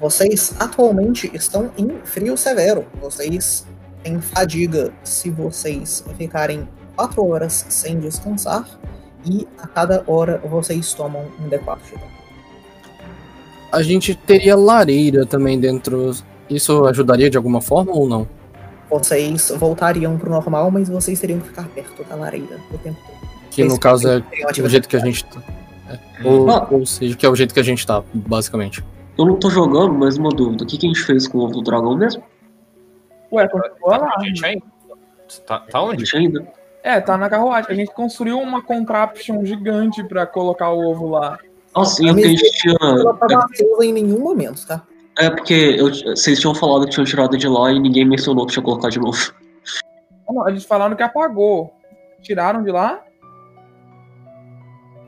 Vocês 0.00 0.54
atualmente 0.58 1.30
estão 1.34 1.70
em 1.76 1.88
frio 2.04 2.36
severo. 2.36 2.86
Vocês 3.00 3.66
têm 4.02 4.20
fadiga 4.20 4.92
se 5.04 5.30
vocês 5.30 6.02
ficarem 6.16 6.66
4 6.96 7.26
horas 7.26 7.66
sem 7.68 7.98
descansar. 8.00 8.66
E 9.26 9.46
a 9.58 9.66
cada 9.66 10.04
hora 10.06 10.38
vocês 10.44 10.92
tomam 10.94 11.24
um 11.40 11.48
D4 11.48 11.78
de 11.84 11.90
dano. 11.92 12.12
A 13.72 13.82
gente 13.82 14.14
teria 14.14 14.56
lareira 14.56 15.26
também 15.26 15.58
dentro. 15.58 16.12
Isso 16.48 16.84
ajudaria 16.84 17.30
de 17.30 17.36
alguma 17.36 17.60
forma 17.60 17.92
ou 17.92 18.08
não? 18.08 18.28
Vocês 18.90 19.50
voltariam 19.56 20.16
pro 20.18 20.30
normal, 20.30 20.70
mas 20.70 20.88
vocês 20.88 21.18
teriam 21.18 21.40
que 21.40 21.48
ficar 21.48 21.66
perto 21.68 22.04
da 22.04 22.14
lareira 22.14 22.60
o 22.72 22.78
tempo 22.78 22.98
todo. 23.04 23.14
Que 23.50 23.64
no 23.64 23.78
caso 23.78 24.08
é 24.08 24.22
o 24.62 24.68
jeito 24.68 24.88
que 24.88 24.96
a 24.96 25.00
gente 25.00 25.24
tá. 25.24 25.40
É, 25.88 26.28
Ou, 26.28 26.50
Ah. 26.50 26.66
ou 26.70 26.84
seja, 26.86 27.16
que 27.16 27.24
é 27.26 27.28
o 27.28 27.34
jeito 27.34 27.52
que 27.54 27.60
a 27.60 27.64
gente 27.64 27.86
tá, 27.86 28.02
basicamente. 28.12 28.84
Eu 29.16 29.24
não 29.24 29.36
tô 29.36 29.48
jogando, 29.48 29.92
mas 29.94 30.16
uma 30.16 30.30
dúvida. 30.30 30.64
O 30.64 30.66
que, 30.66 30.76
que 30.76 30.86
a 30.86 30.88
gente 30.88 31.02
fez 31.02 31.26
com 31.26 31.38
o 31.38 31.42
ovo 31.42 31.54
do 31.54 31.62
dragão 31.62 31.96
mesmo? 31.96 32.22
Ué, 33.32 33.48
continua 33.48 33.96
lá. 33.96 34.14
Gente, 34.24 34.44
aí? 34.44 34.62
Tá, 35.46 35.60
tá 35.60 35.82
onde? 35.82 35.98
Deixa 35.98 36.18
ainda. 36.18 36.46
É, 36.84 37.00
tá 37.00 37.16
na 37.16 37.30
carruagem. 37.30 37.70
A 37.70 37.74
gente 37.74 37.92
construiu 37.94 38.38
uma 38.38 38.62
contraption 38.62 39.42
gigante 39.44 40.04
pra 40.04 40.26
colocar 40.26 40.70
o 40.70 40.78
ovo 40.90 41.08
lá. 41.08 41.38
Nossa, 41.74 42.04
e 42.04 42.08
A 42.08 42.12
o 42.12 42.14
que 42.14 42.20
a 42.22 42.26
minha 42.26 42.36
gente 42.36 42.52
tinha. 42.58 42.76
Ela 42.80 43.14
tava 43.14 43.46
acesa 43.46 43.84
em 43.84 43.92
nenhum 43.94 44.20
momento, 44.20 44.66
tá? 44.66 44.82
É 45.18 45.30
porque 45.30 45.54
eu- 45.78 45.88
vocês 46.14 46.38
tinham 46.38 46.54
falado 46.54 46.84
que 46.84 46.90
tinham 46.90 47.06
tirado 47.06 47.38
de 47.38 47.48
lá 47.48 47.72
e 47.72 47.80
ninguém 47.80 48.04
mencionou 48.04 48.46
que 48.46 48.52
tinha 48.52 48.62
colocado 48.62 48.90
de 48.92 49.00
novo. 49.00 49.32
Não, 50.28 50.46
eles 50.46 50.64
falaram 50.64 50.94
que 50.94 51.02
apagou. 51.02 51.72
Tiraram 52.20 52.62
de 52.62 52.70
lá? 52.70 53.02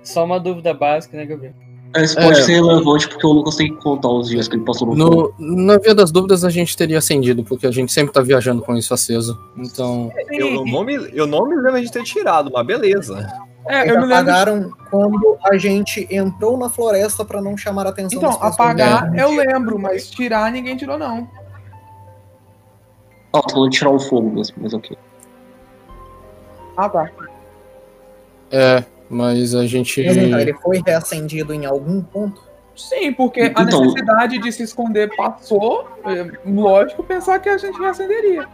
Só 0.02 0.24
uma 0.24 0.40
dúvida 0.40 0.72
básica, 0.72 1.16
né, 1.16 1.26
Gabriel? 1.26 1.52
É, 1.96 2.02
Isso 2.04 2.14
pode 2.16 2.40
É. 2.40 2.42
ser 2.42 2.52
relevante 2.54 3.08
porque 3.08 3.26
o 3.26 3.32
Lucas 3.32 3.56
tem 3.56 3.74
que 3.74 3.82
contar 3.82 4.08
os 4.08 4.28
dias 4.28 4.46
que 4.48 4.56
ele 4.56 4.64
passou 4.64 4.94
no. 4.94 4.94
No, 4.94 5.34
na 5.38 5.78
via 5.78 5.94
das 5.94 6.10
dúvidas 6.10 6.44
a 6.44 6.50
gente 6.50 6.76
teria 6.76 6.98
acendido, 6.98 7.42
porque 7.42 7.66
a 7.66 7.70
gente 7.70 7.92
sempre 7.92 8.12
tá 8.12 8.20
viajando 8.20 8.62
com 8.62 8.74
isso 8.76 8.92
aceso. 8.92 9.38
Então. 9.56 10.12
Eu, 10.30 10.48
eu 10.48 10.64
não 10.66 10.84
me, 10.84 10.94
eu 11.12 11.26
não 11.26 11.46
me 11.48 11.56
lembro 11.56 11.80
de 11.80 11.90
ter 11.90 12.02
tirado, 12.04 12.50
mas 12.52 12.66
beleza. 12.66 13.26
É, 13.68 13.80
Eles 13.82 13.94
eu 13.94 14.00
me 14.00 14.06
lembro. 14.06 14.14
apagaram 14.14 14.70
quando 14.90 15.36
a 15.42 15.56
gente 15.56 16.06
entrou 16.10 16.56
na 16.56 16.68
floresta 16.68 17.24
pra 17.24 17.40
não 17.42 17.56
chamar 17.56 17.86
a 17.86 17.90
atenção 17.90 18.18
Então, 18.18 18.30
apagar 18.40 19.12
É. 19.16 19.22
eu 19.24 19.30
lembro, 19.30 19.78
mas 19.78 20.08
tirar 20.08 20.52
ninguém 20.52 20.76
tirou, 20.76 20.96
não. 20.98 21.28
Ah, 23.32 23.42
tô 23.42 23.50
falando 23.50 23.70
de 23.70 23.78
tirar 23.78 23.90
o 23.90 23.98
fogo 23.98 24.30
mesmo, 24.30 24.56
mas 24.60 24.72
ok. 24.72 24.96
Ah, 26.76 26.88
tá. 26.88 27.10
É, 28.50 28.84
mas 29.08 29.54
a 29.54 29.66
gente. 29.66 30.04
Mas 30.04 30.16
então, 30.16 30.38
ele 30.38 30.54
foi 30.54 30.82
reacendido 30.84 31.52
em 31.54 31.66
algum 31.66 32.00
ponto? 32.02 32.42
Sim, 32.74 33.12
porque 33.12 33.40
a 33.40 33.46
Então- 33.46 33.80
necessidade 33.80 34.38
de 34.38 34.52
se 34.52 34.62
esconder 34.62 35.10
passou. 35.16 35.88
É, 36.04 36.30
lógico 36.48 37.02
pensar 37.02 37.38
que 37.38 37.48
a 37.48 37.56
gente 37.56 37.78
reacenderia. 37.78 38.46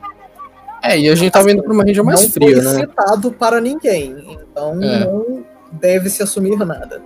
É, 0.83 0.99
e 0.99 1.09
a 1.09 1.15
gente 1.15 1.31
tava 1.33 1.51
indo 1.51 1.63
pra 1.63 1.73
uma 1.73 1.85
região 1.85 2.05
mais 2.05 2.23
não 2.23 2.31
fria, 2.31 2.57
foi 2.63 2.65
né? 2.73 2.81
citado 2.81 3.33
para 3.33 3.61
ninguém, 3.61 4.39
então 4.43 4.83
É. 4.83 5.05
não 5.05 5.45
deve 5.73 6.11
se 6.11 6.23
assumir 6.23 6.57
nada. 6.59 7.01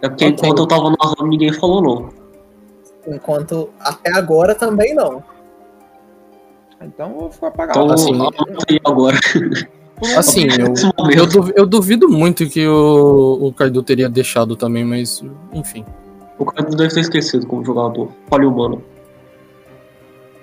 É 0.00 0.08
porque 0.08 0.26
enquanto 0.26 0.58
eu 0.58 0.66
tava 0.66 0.90
narrando, 0.90 1.26
ninguém 1.26 1.52
falou 1.52 1.82
não. 1.82 2.08
Enquanto 3.14 3.70
até 3.80 4.12
agora 4.12 4.54
também 4.54 4.94
não. 4.94 5.22
Então 6.80 7.10
eu 7.12 7.18
vou 7.20 7.30
ficar 7.30 7.48
apagado. 7.48 7.80
Então, 7.80 7.94
Assim, 7.94 8.80
agora. 8.84 9.16
Assim, 10.16 10.46
eu, 10.58 11.10
eu, 11.10 11.26
duv- 11.26 11.52
eu 11.54 11.66
duvido 11.66 12.08
muito 12.08 12.46
que 12.48 12.66
o, 12.66 13.38
o 13.48 13.52
Kaido 13.52 13.82
teria 13.82 14.08
deixado 14.08 14.56
também, 14.56 14.84
mas 14.84 15.22
enfim. 15.52 15.84
O 16.38 16.44
cara 16.44 16.68
deve 16.68 16.92
ter 16.92 17.00
esquecido 17.00 17.46
como 17.46 17.64
jogador. 17.64 18.10
Falha 18.28 18.48
humana. 18.48 18.78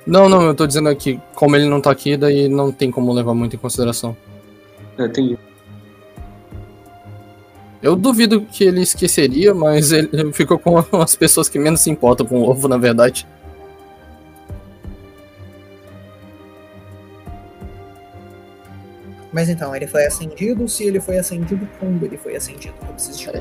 Não, 0.07 0.27
não, 0.29 0.41
eu 0.43 0.55
tô 0.55 0.65
dizendo 0.65 0.89
aqui, 0.89 1.19
como 1.35 1.55
ele 1.55 1.65
não 1.69 1.81
tá 1.81 1.91
aqui, 1.91 2.15
daí 2.17 2.47
não 2.47 2.71
tem 2.71 2.89
como 2.89 3.11
levar 3.13 3.33
muito 3.33 3.55
em 3.55 3.59
consideração. 3.59 4.15
É, 4.97 5.07
tem. 5.07 5.37
Eu 7.83 7.95
duvido 7.95 8.41
que 8.41 8.63
ele 8.63 8.81
esqueceria, 8.81 9.53
mas 9.53 9.91
ele 9.91 10.09
ficou 10.33 10.57
com 10.57 10.77
as 11.01 11.15
pessoas 11.15 11.49
que 11.49 11.59
menos 11.59 11.81
se 11.81 11.89
importam 11.89 12.25
com 12.25 12.39
o 12.41 12.49
ovo, 12.49 12.67
na 12.67 12.77
verdade. 12.77 13.27
Mas 19.33 19.47
então, 19.47 19.73
ele 19.75 19.87
foi 19.87 20.05
acendido. 20.05 20.67
Se 20.67 20.83
ele 20.83 20.99
foi 20.99 21.17
acendido, 21.17 21.67
quando 21.79 22.03
ele 22.05 22.17
foi 22.17 22.35
acendido? 22.35 22.73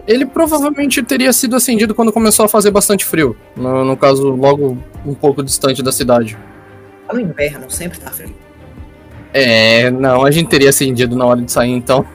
Ele 0.07 0.24
provavelmente 0.24 1.03
teria 1.03 1.32
sido 1.32 1.57
acendido 1.57 1.95
quando 1.95 2.12
começou 2.12 2.45
a 2.45 2.49
fazer 2.49 2.70
bastante 2.70 3.05
frio. 3.05 3.36
No, 3.57 3.84
no 3.84 3.97
caso, 3.97 4.30
logo 4.30 4.78
um 5.05 5.14
pouco 5.14 5.43
distante 5.43 5.82
da 5.82 5.91
cidade. 5.91 6.38
Tá 7.09 7.14
no 7.14 7.20
inverno, 7.20 7.68
sempre 7.70 7.99
tá 7.99 8.11
frio. 8.11 8.32
É, 9.34 9.91
não, 9.91 10.24
a 10.24 10.30
gente 10.30 10.49
teria 10.49 10.70
acendido 10.70 11.16
na 11.16 11.24
hora 11.26 11.41
de 11.43 11.51
sair 11.51 11.70
então. 11.72 12.07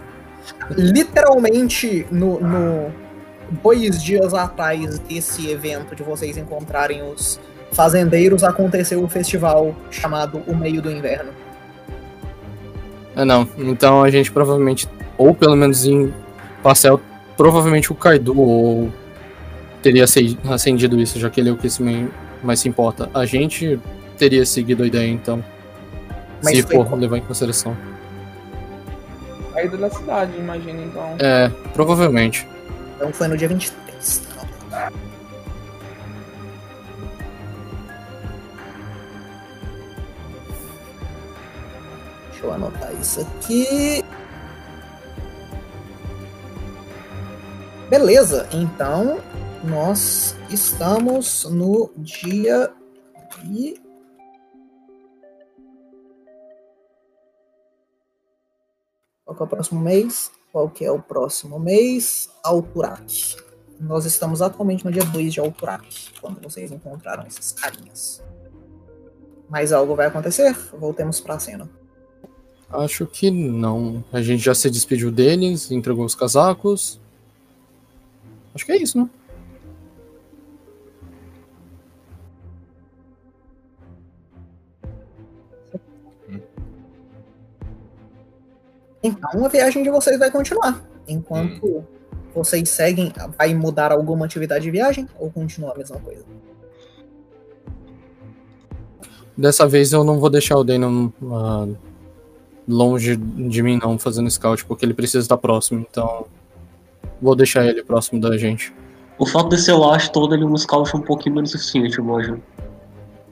Literalmente, 0.78 2.06
no, 2.12 2.40
no- 2.40 2.92
dois 3.64 4.02
dias 4.02 4.34
atrás 4.34 5.00
desse 5.00 5.50
evento 5.50 5.96
de 5.96 6.04
vocês 6.04 6.38
encontrarem 6.38 7.02
os 7.04 7.40
fazendeiros, 7.72 8.44
aconteceu 8.44 9.04
o 9.04 9.08
festival 9.08 9.76
chamado 9.92 10.42
O 10.48 10.56
Meio 10.56 10.82
do 10.82 10.92
Inverno. 10.92 11.32
É, 13.16 13.24
não. 13.24 13.48
Então 13.58 14.04
a 14.04 14.10
gente 14.10 14.32
provavelmente, 14.32 14.88
ou 15.18 15.34
pelo 15.34 15.56
menos 15.56 15.86
em 15.86 16.14
parcel, 16.62 17.00
provavelmente 17.38 17.92
o 17.92 17.96
Kaido 17.96 18.38
ou 18.40 18.92
teria 19.82 20.04
ace- 20.04 20.38
acendido 20.50 21.00
isso, 21.00 21.20
já 21.20 21.30
que 21.30 21.40
ele 21.40 21.50
é 21.50 21.52
o 21.52 21.58
que 21.58 21.68
mais 22.44 22.60
se 22.60 22.68
importa. 22.70 23.10
A 23.14 23.26
gente 23.26 23.80
teria 24.18 24.46
seguido 24.46 24.84
a 24.84 24.88
ideia 24.88 25.10
então, 25.10 25.44
Mas 26.44 26.58
se 26.58 26.64
for 26.64 26.86
como? 26.86 26.96
levar 27.02 27.18
em 27.18 27.22
consideração. 27.22 27.76
Saída 29.54 29.78
da 29.78 29.90
cidade, 29.90 30.32
imagina, 30.38 30.82
então. 30.82 31.16
É, 31.20 31.50
provavelmente. 31.74 32.46
Então 32.98 33.12
foi 33.14 33.28
no 33.28 33.38
dia 33.38 33.48
23. 33.48 34.22
tá? 34.70 34.92
Eu 42.46 42.54
anotar 42.54 42.94
isso 43.02 43.22
aqui. 43.22 44.04
Beleza, 47.90 48.48
então 48.54 49.20
nós 49.64 50.36
estamos 50.52 51.44
no 51.46 51.92
dia 51.98 52.72
de 53.44 53.82
Qual 59.26 59.36
é 59.40 59.44
o 59.44 59.48
próximo 59.48 59.82
mês? 59.82 60.32
Qual 60.52 60.70
que 60.70 60.86
é 60.86 60.92
o 60.92 61.02
próximo 61.02 61.60
mês? 61.60 62.30
Alturac. 62.44 63.38
Nós 63.80 64.06
estamos 64.06 64.42
atualmente 64.44 64.86
no 64.86 64.92
dia 64.92 65.04
2 65.04 65.34
de 65.34 65.40
Alturac, 65.40 66.12
quando 66.22 66.40
vocês 66.42 66.72
encontraram 66.72 67.24
essas 67.24 67.52
carinhas. 67.52 68.24
Mas 69.50 69.74
algo 69.74 69.96
vai 69.96 70.06
acontecer? 70.06 70.54
Voltemos 70.78 71.20
para 71.20 71.34
a 71.34 71.40
cena. 71.40 71.85
Acho 72.78 73.06
que 73.06 73.32
não. 73.32 74.04
A 74.12 74.22
gente 74.22 74.44
já 74.44 74.54
se 74.54 74.70
despediu 74.70 75.12
deles, 75.12 75.72
entregou 75.72 76.06
os 76.06 76.16
casacos. 76.16 77.00
Acho 78.54 78.66
que 78.66 78.72
é 78.72 78.78
isso, 78.78 78.98
né? 78.98 79.10
Então 89.04 89.46
a 89.46 89.50
viagem 89.50 89.84
de 89.84 89.90
vocês 89.90 90.18
vai 90.18 90.32
continuar. 90.32 90.84
Enquanto 91.08 91.64
Hum. 91.64 91.84
vocês 92.34 92.68
seguem, 92.70 93.14
vai 93.38 93.54
mudar 93.54 93.92
alguma 93.92 94.26
atividade 94.26 94.66
de 94.66 94.72
viagem 94.72 95.08
ou 95.20 95.30
continua 95.30 95.74
a 95.74 95.78
mesma 95.78 96.00
coisa? 96.00 96.24
Dessa 99.38 99.68
vez 99.68 99.92
eu 99.92 100.04
não 100.04 100.20
vou 100.20 100.30
deixar 100.30 100.58
o 100.58 100.64
Dano 100.64 101.14
ah, 101.32 101.68
longe 102.68 103.16
de 103.16 103.62
mim, 103.62 103.80
não, 103.82 103.98
fazendo 103.98 104.30
scout, 104.30 104.66
porque 104.66 104.86
ele 104.86 104.94
precisa 104.94 105.20
estar 105.20 105.38
próximo. 105.38 105.86
Então, 105.90 106.26
vou 107.22 107.36
deixar 107.36 107.66
ele 107.66 107.84
próximo 107.84 108.20
da 108.20 108.38
gente. 108.38 108.74
O 109.18 109.26
fato 109.26 109.50
desse 109.50 109.72
laje 109.72 110.12
todo 110.12 110.36
ele 110.36 110.46
nos 110.46 110.66
causa 110.66 110.96
um 110.98 111.02
pouquinho 111.02 111.36
menos 111.36 111.52
suficiente, 111.52 111.98
eu 111.98 112.04
imagino. 112.04 112.44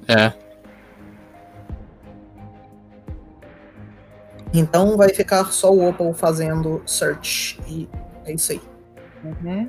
É, 0.07 0.33
Então 4.53 4.95
vai 4.95 5.09
ficar 5.09 5.51
só 5.51 5.73
o 5.73 5.89
Opal 5.89 6.13
fazendo 6.13 6.81
search 6.85 7.59
e 7.67 7.89
é 8.23 8.33
isso 8.33 8.51
aí. 8.51 8.61
Uhum. 9.23 9.67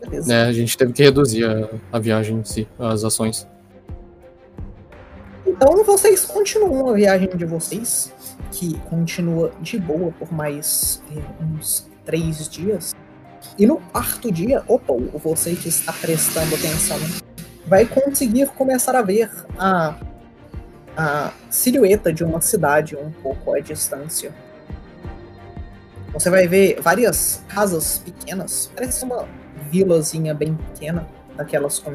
Beleza. 0.00 0.28
né, 0.28 0.44
a 0.44 0.52
gente 0.52 0.76
teve 0.76 0.92
que 0.92 1.02
reduzir 1.02 1.44
a, 1.44 1.68
a 1.92 1.98
viagem 1.98 2.38
em 2.38 2.44
si, 2.44 2.66
as 2.78 3.04
ações. 3.04 3.46
Então 5.46 5.84
vocês 5.84 6.24
continuam 6.24 6.88
a 6.88 6.94
viagem 6.94 7.28
de 7.36 7.44
vocês, 7.44 8.12
que 8.50 8.78
continua 8.80 9.52
de 9.60 9.78
boa 9.78 10.12
por 10.12 10.32
mais 10.32 11.02
eh, 11.14 11.22
uns 11.40 11.88
três 12.04 12.48
dias. 12.48 12.94
E 13.58 13.66
no 13.66 13.76
quarto 13.76 14.32
dia, 14.32 14.62
Opal, 14.66 15.00
você 15.14 15.54
que 15.54 15.68
está 15.68 15.92
prestando 15.92 16.54
atenção, 16.54 16.98
vai 17.66 17.86
conseguir 17.86 18.48
começar 18.50 18.96
a 18.96 19.02
ver 19.02 19.30
a, 19.58 19.96
a 20.96 21.32
silhueta 21.50 22.12
de 22.12 22.24
uma 22.24 22.40
cidade 22.40 22.96
um 22.96 23.10
pouco 23.10 23.54
à 23.54 23.60
distância. 23.60 24.32
Você 26.12 26.30
vai 26.30 26.46
ver 26.46 26.80
várias 26.80 27.42
casas 27.48 27.98
pequenas, 27.98 28.70
parece 28.74 29.04
uma 29.04 29.26
vilazinha 29.70 30.32
bem 30.32 30.54
pequena, 30.54 31.06
daquelas 31.36 31.78
com 31.78 31.94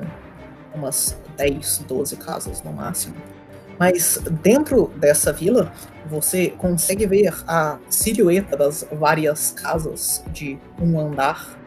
umas 0.74 1.18
10, 1.38 1.86
12 1.88 2.18
casas 2.18 2.62
no 2.62 2.74
máximo. 2.74 3.16
Mas 3.80 4.22
dentro 4.44 4.92
dessa 4.98 5.32
vila, 5.32 5.72
você 6.10 6.50
consegue 6.50 7.08
ver 7.08 7.34
a 7.48 7.80
silhueta 7.90 8.58
das 8.58 8.86
várias 8.92 9.52
casas 9.52 10.22
de 10.34 10.60
um 10.82 11.00
andar 11.00 11.58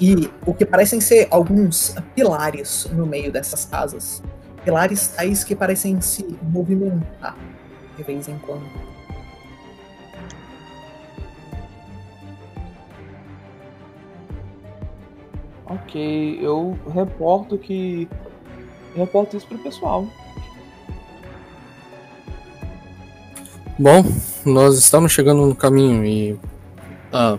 e 0.00 0.28
o 0.44 0.52
que 0.52 0.66
parecem 0.66 1.00
ser 1.00 1.28
alguns 1.30 1.94
pilares 2.14 2.88
no 2.92 3.06
meio 3.06 3.30
dessas 3.30 3.64
casas. 3.64 4.20
Pilares 4.64 5.08
tais 5.08 5.44
que 5.44 5.54
parecem 5.54 6.00
se 6.00 6.36
movimentar 6.42 7.36
de 7.96 8.02
vez 8.02 8.26
em 8.26 8.38
quando. 8.38 8.64
Ok, 15.66 16.38
eu 16.42 16.76
reporto 16.92 17.56
que. 17.56 18.08
Reporto 18.96 19.36
isso 19.36 19.46
pro 19.46 19.58
pessoal. 19.58 20.04
Bom, 23.82 24.04
nós 24.44 24.76
estamos 24.76 25.10
chegando 25.10 25.46
no 25.46 25.56
caminho 25.56 26.04
e. 26.04 26.38
ah, 27.10 27.38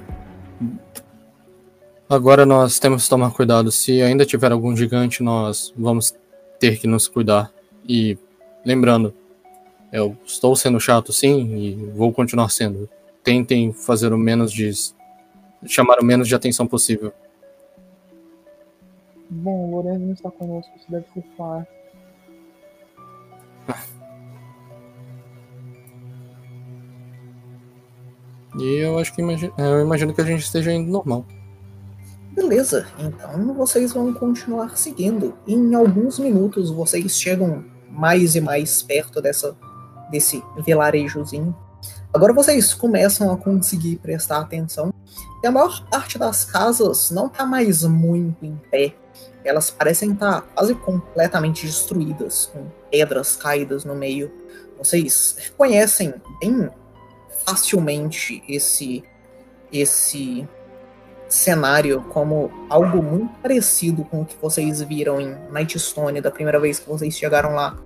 agora 2.09 2.47
nós 2.47 2.79
temos 2.79 3.03
que 3.03 3.09
tomar 3.11 3.31
cuidado. 3.31 3.71
Se 3.71 4.01
ainda 4.01 4.25
tiver 4.25 4.51
algum 4.51 4.75
gigante, 4.75 5.21
nós 5.21 5.71
vamos 5.77 6.15
ter 6.59 6.79
que 6.79 6.87
nos 6.87 7.07
cuidar. 7.07 7.53
E 7.87 8.17
lembrando, 8.65 9.13
eu 9.93 10.17
estou 10.25 10.55
sendo 10.55 10.79
chato 10.79 11.13
sim 11.13 11.55
e 11.57 11.75
vou 11.91 12.11
continuar 12.11 12.49
sendo. 12.49 12.89
Tentem 13.23 13.71
fazer 13.71 14.11
o 14.11 14.17
menos 14.17 14.51
de. 14.51 14.71
chamar 15.67 15.99
o 15.99 16.03
menos 16.03 16.27
de 16.27 16.33
atenção 16.33 16.65
possível. 16.65 17.13
Bom, 19.29 19.69
o 19.69 19.75
Lorenzo 19.75 20.05
não 20.05 20.13
está 20.13 20.31
conosco, 20.31 20.71
isso 20.75 20.89
deve 20.89 21.05
ser 21.13 21.23
fácil. 21.37 21.67
E 28.57 28.75
eu 28.77 28.97
acho 28.99 29.13
que 29.13 29.21
imagi- 29.21 29.51
eu 29.57 29.81
imagino 29.81 30.13
que 30.13 30.21
a 30.21 30.25
gente 30.25 30.43
esteja 30.43 30.71
indo 30.71 30.91
normal. 30.91 31.25
Beleza, 32.33 32.87
então 32.97 33.53
vocês 33.53 33.93
vão 33.93 34.13
continuar 34.13 34.77
seguindo. 34.77 35.33
Em 35.47 35.73
alguns 35.75 36.17
minutos 36.17 36.69
vocês 36.71 37.19
chegam 37.19 37.63
mais 37.89 38.35
e 38.35 38.41
mais 38.41 38.81
perto 38.81 39.21
dessa 39.21 39.55
desse 40.09 40.43
vilarejozinho. 40.65 41.55
Agora 42.13 42.33
vocês 42.33 42.73
começam 42.73 43.31
a 43.31 43.37
conseguir 43.37 43.97
prestar 43.97 44.39
atenção. 44.39 44.93
E 45.41 45.47
a 45.47 45.51
maior 45.51 45.85
parte 45.89 46.17
das 46.17 46.43
casas 46.43 47.09
não 47.11 47.27
está 47.27 47.45
mais 47.45 47.83
muito 47.85 48.45
em 48.45 48.59
pé. 48.69 48.93
Elas 49.43 49.71
parecem 49.71 50.11
estar 50.11 50.41
quase 50.53 50.75
completamente 50.75 51.65
destruídas, 51.65 52.47
com 52.53 52.65
pedras 52.91 53.35
caídas 53.37 53.85
no 53.85 53.95
meio. 53.95 54.31
Vocês 54.77 55.35
reconhecem 55.39 56.13
bem 56.41 56.69
facilmente 57.45 58.43
esse 58.47 59.03
esse 59.71 60.47
cenário 61.29 62.03
como 62.09 62.51
algo 62.69 63.01
muito 63.01 63.33
parecido 63.41 64.03
com 64.03 64.21
o 64.21 64.25
que 64.25 64.35
vocês 64.41 64.81
viram 64.81 65.21
em 65.21 65.33
Nightstone 65.49 66.19
da 66.19 66.29
primeira 66.29 66.59
vez 66.59 66.79
que 66.79 66.89
vocês 66.89 67.15
chegaram 67.15 67.53
lá. 67.53 67.77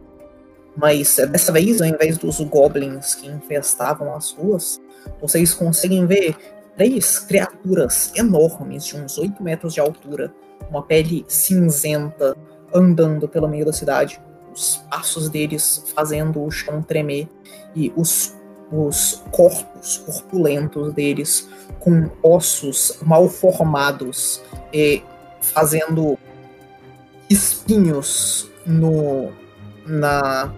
Mas 0.75 1.17
dessa 1.31 1.51
vez, 1.51 1.79
ao 1.79 1.87
invés 1.87 2.17
dos 2.17 2.39
goblins 2.41 3.15
que 3.15 3.27
infestavam 3.27 4.13
as 4.15 4.31
ruas, 4.31 4.81
vocês 5.21 5.53
conseguem 5.53 6.05
ver 6.05 6.35
três 6.75 7.19
criaturas 7.19 8.11
enormes 8.15 8.85
de 8.85 8.97
uns 8.97 9.17
8 9.17 9.41
metros 9.41 9.73
de 9.73 9.79
altura, 9.79 10.33
uma 10.69 10.83
pele 10.83 11.23
cinzenta, 11.27 12.35
andando 12.73 13.27
pelo 13.27 13.47
meio 13.47 13.65
da 13.65 13.71
cidade, 13.71 14.19
os 14.53 14.77
passos 14.89 15.29
deles 15.29 15.93
fazendo 15.95 16.43
o 16.43 16.51
chão 16.51 16.81
tremer 16.81 17.27
e 17.75 17.93
os, 17.95 18.35
os 18.83 19.23
corpos 19.31 19.97
corpulentos 19.97 20.93
deles 20.93 21.47
com 21.79 22.09
ossos 22.23 22.97
mal 23.01 23.29
formados, 23.29 24.41
fazendo 25.41 26.17
espinhos 27.29 28.49
no, 28.65 29.31
na 29.85 30.51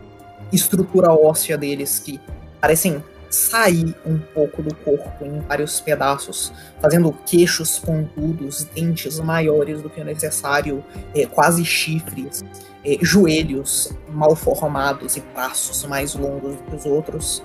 estrutura 0.52 1.12
óssea 1.12 1.58
deles 1.58 2.00
que 2.00 2.20
parecem 2.60 3.04
sair 3.30 3.94
um 4.06 4.18
pouco 4.18 4.62
do 4.62 4.74
corpo 4.76 5.26
em 5.26 5.40
vários 5.42 5.82
pedaços, 5.82 6.52
fazendo 6.82 7.12
queixos 7.26 7.78
pontudos, 7.78 8.64
dentes 8.64 9.20
maiores 9.20 9.82
do 9.82 9.90
que 9.90 10.00
o 10.00 10.06
necessário, 10.06 10.84
eh, 11.14 11.26
quase 11.26 11.66
chifres, 11.66 12.44
eh, 12.86 12.98
joelhos 13.02 13.92
mal 14.10 14.36
formados 14.36 15.18
e 15.18 15.22
braços 15.34 15.84
mais 15.86 16.16
longos 16.16 16.56
do 16.56 16.64
que 16.64 16.76
os 16.76 16.86
outros. 16.86 17.44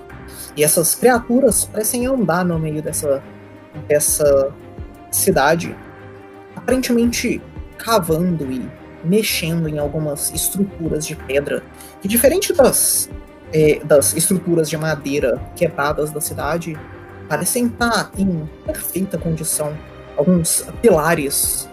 E 0.55 0.63
essas 0.63 0.95
criaturas 0.95 1.65
parecem 1.65 2.05
andar 2.05 2.45
no 2.45 2.59
meio 2.59 2.81
dessa, 2.81 3.23
dessa 3.87 4.51
cidade, 5.11 5.75
aparentemente 6.55 7.41
cavando 7.77 8.51
e 8.51 8.69
mexendo 9.03 9.67
em 9.67 9.79
algumas 9.79 10.31
estruturas 10.33 11.05
de 11.05 11.15
pedra, 11.15 11.61
que 12.01 12.07
diferente 12.07 12.53
das, 12.53 13.09
eh, 13.51 13.81
das 13.83 14.15
estruturas 14.15 14.69
de 14.69 14.77
madeira 14.77 15.41
quebradas 15.55 16.11
da 16.11 16.21
cidade, 16.21 16.77
parecem 17.27 17.65
estar 17.65 18.11
em 18.17 18.49
perfeita 18.65 19.17
condição. 19.17 19.77
Alguns 20.15 20.65
pilares 20.81 21.67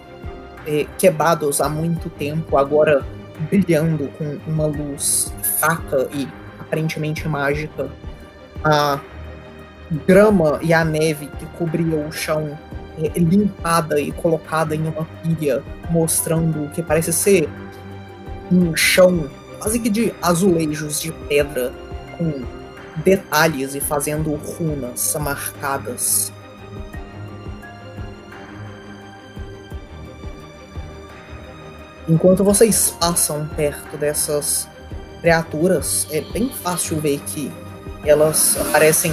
eh, 0.67 0.85
quebrados 0.97 1.61
há 1.61 1.69
muito 1.69 2.09
tempo, 2.09 2.57
agora 2.57 3.05
brilhando 3.49 4.07
com 4.17 4.37
uma 4.47 4.65
luz 4.65 5.33
fraca 5.59 6.07
e 6.13 6.27
aparentemente 6.59 7.27
mágica 7.27 7.89
a 8.63 8.99
grama 10.07 10.59
e 10.61 10.73
a 10.73 10.85
neve 10.85 11.27
que 11.39 11.45
cobria 11.57 11.97
o 11.97 12.11
chão 12.11 12.57
é, 12.97 13.19
limpada 13.19 13.99
e 13.99 14.11
colocada 14.11 14.75
em 14.75 14.87
uma 14.87 15.05
pilha, 15.23 15.63
mostrando 15.89 16.65
o 16.65 16.69
que 16.69 16.81
parece 16.81 17.11
ser 17.11 17.49
um 18.51 18.75
chão 18.75 19.29
quase 19.59 19.79
que 19.79 19.89
de 19.89 20.13
azulejos 20.21 20.99
de 20.99 21.11
pedra 21.11 21.71
com 22.17 22.43
detalhes 23.03 23.75
e 23.75 23.79
fazendo 23.79 24.33
runas 24.33 25.15
marcadas. 25.19 26.33
Enquanto 32.09 32.43
vocês 32.43 32.95
passam 32.99 33.47
perto 33.55 33.95
dessas 33.97 34.67
criaturas, 35.21 36.07
é 36.11 36.21
bem 36.21 36.49
fácil 36.49 36.99
ver 36.99 37.19
que 37.19 37.51
elas 38.03 38.55
parecem 38.71 39.11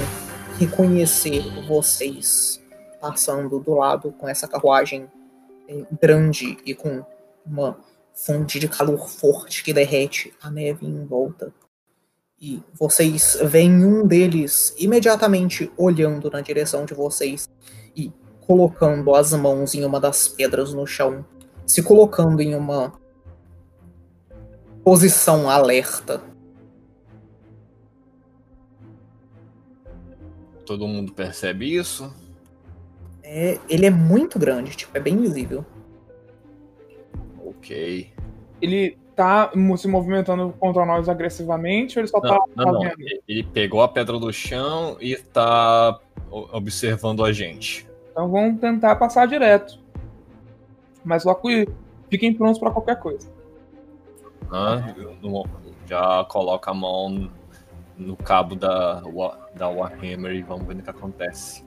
reconhecer 0.59 1.43
vocês 1.67 2.61
passando 3.01 3.61
do 3.61 3.75
lado 3.75 4.13
com 4.13 4.29
essa 4.29 4.49
carruagem 4.49 5.09
é, 5.69 5.85
grande 6.01 6.57
e 6.65 6.75
com 6.75 7.05
uma 7.47 7.79
fonte 8.15 8.59
de 8.59 8.67
calor 8.67 9.09
forte 9.09 9.63
que 9.63 9.73
derrete 9.73 10.35
a 10.43 10.51
neve 10.51 10.87
em 10.87 11.05
volta. 11.05 11.53
E 12.41 12.63
vocês 12.73 13.39
veem 13.45 13.85
um 13.85 14.07
deles 14.07 14.75
imediatamente 14.79 15.71
olhando 15.77 16.31
na 16.31 16.41
direção 16.41 16.85
de 16.85 16.95
vocês 16.95 17.49
e 17.95 18.13
colocando 18.47 19.15
as 19.15 19.33
mãos 19.33 19.75
em 19.75 19.85
uma 19.85 20.01
das 20.01 20.29
pedras 20.29 20.73
no 20.73 20.87
chão, 20.87 21.25
se 21.67 21.83
colocando 21.83 22.41
em 22.41 22.55
uma 22.55 22.93
posição 24.83 25.51
alerta. 25.51 26.23
Todo 30.69 30.87
mundo 30.87 31.13
percebe 31.15 31.75
isso? 31.75 32.15
É, 33.23 33.59
ele 33.71 33.87
é 33.87 33.91
muito 33.91 34.39
grande, 34.39 34.77
tipo, 34.77 34.95
é 34.95 35.01
bem 35.01 35.17
visível. 35.17 35.65
Ok. 37.43 38.13
Ele 38.61 38.99
tá 39.17 39.51
se 39.79 39.89
movimentando 39.89 40.55
contra 40.61 40.85
nós 40.85 41.09
agressivamente 41.09 41.99
ou 41.99 42.03
ele 42.03 42.09
só 42.09 42.21
tá 42.21 42.39
Não, 42.55 42.65
não, 42.67 42.73
não. 42.75 42.83
fazendo? 42.83 42.97
Ele 43.27 43.43
pegou 43.43 43.81
a 43.83 43.89
pedra 43.89 44.19
do 44.19 44.31
chão 44.31 44.99
e 45.01 45.17
tá 45.17 45.99
observando 46.31 47.25
a 47.25 47.33
gente. 47.33 47.89
Então 48.13 48.29
vamos 48.29 48.61
tentar 48.61 48.97
passar 48.97 49.27
direto. 49.27 49.79
Mas 51.03 51.25
que 51.37 51.67
fiquem 52.11 52.35
prontos 52.35 52.59
pra 52.59 52.71
qualquer 52.71 52.99
coisa. 53.01 53.27
No- 55.23 55.47
Já 55.87 56.25
coloca 56.29 56.71
a 56.71 56.75
mão 56.75 57.31
no 57.99 58.17
cabo 58.17 58.55
da, 58.55 59.03
da 59.57 59.69
Warhammer 59.69 60.33
e 60.35 60.43
vamos 60.43 60.67
ver 60.67 60.75
o 60.77 60.83
que 60.83 60.91
acontece. 60.91 61.65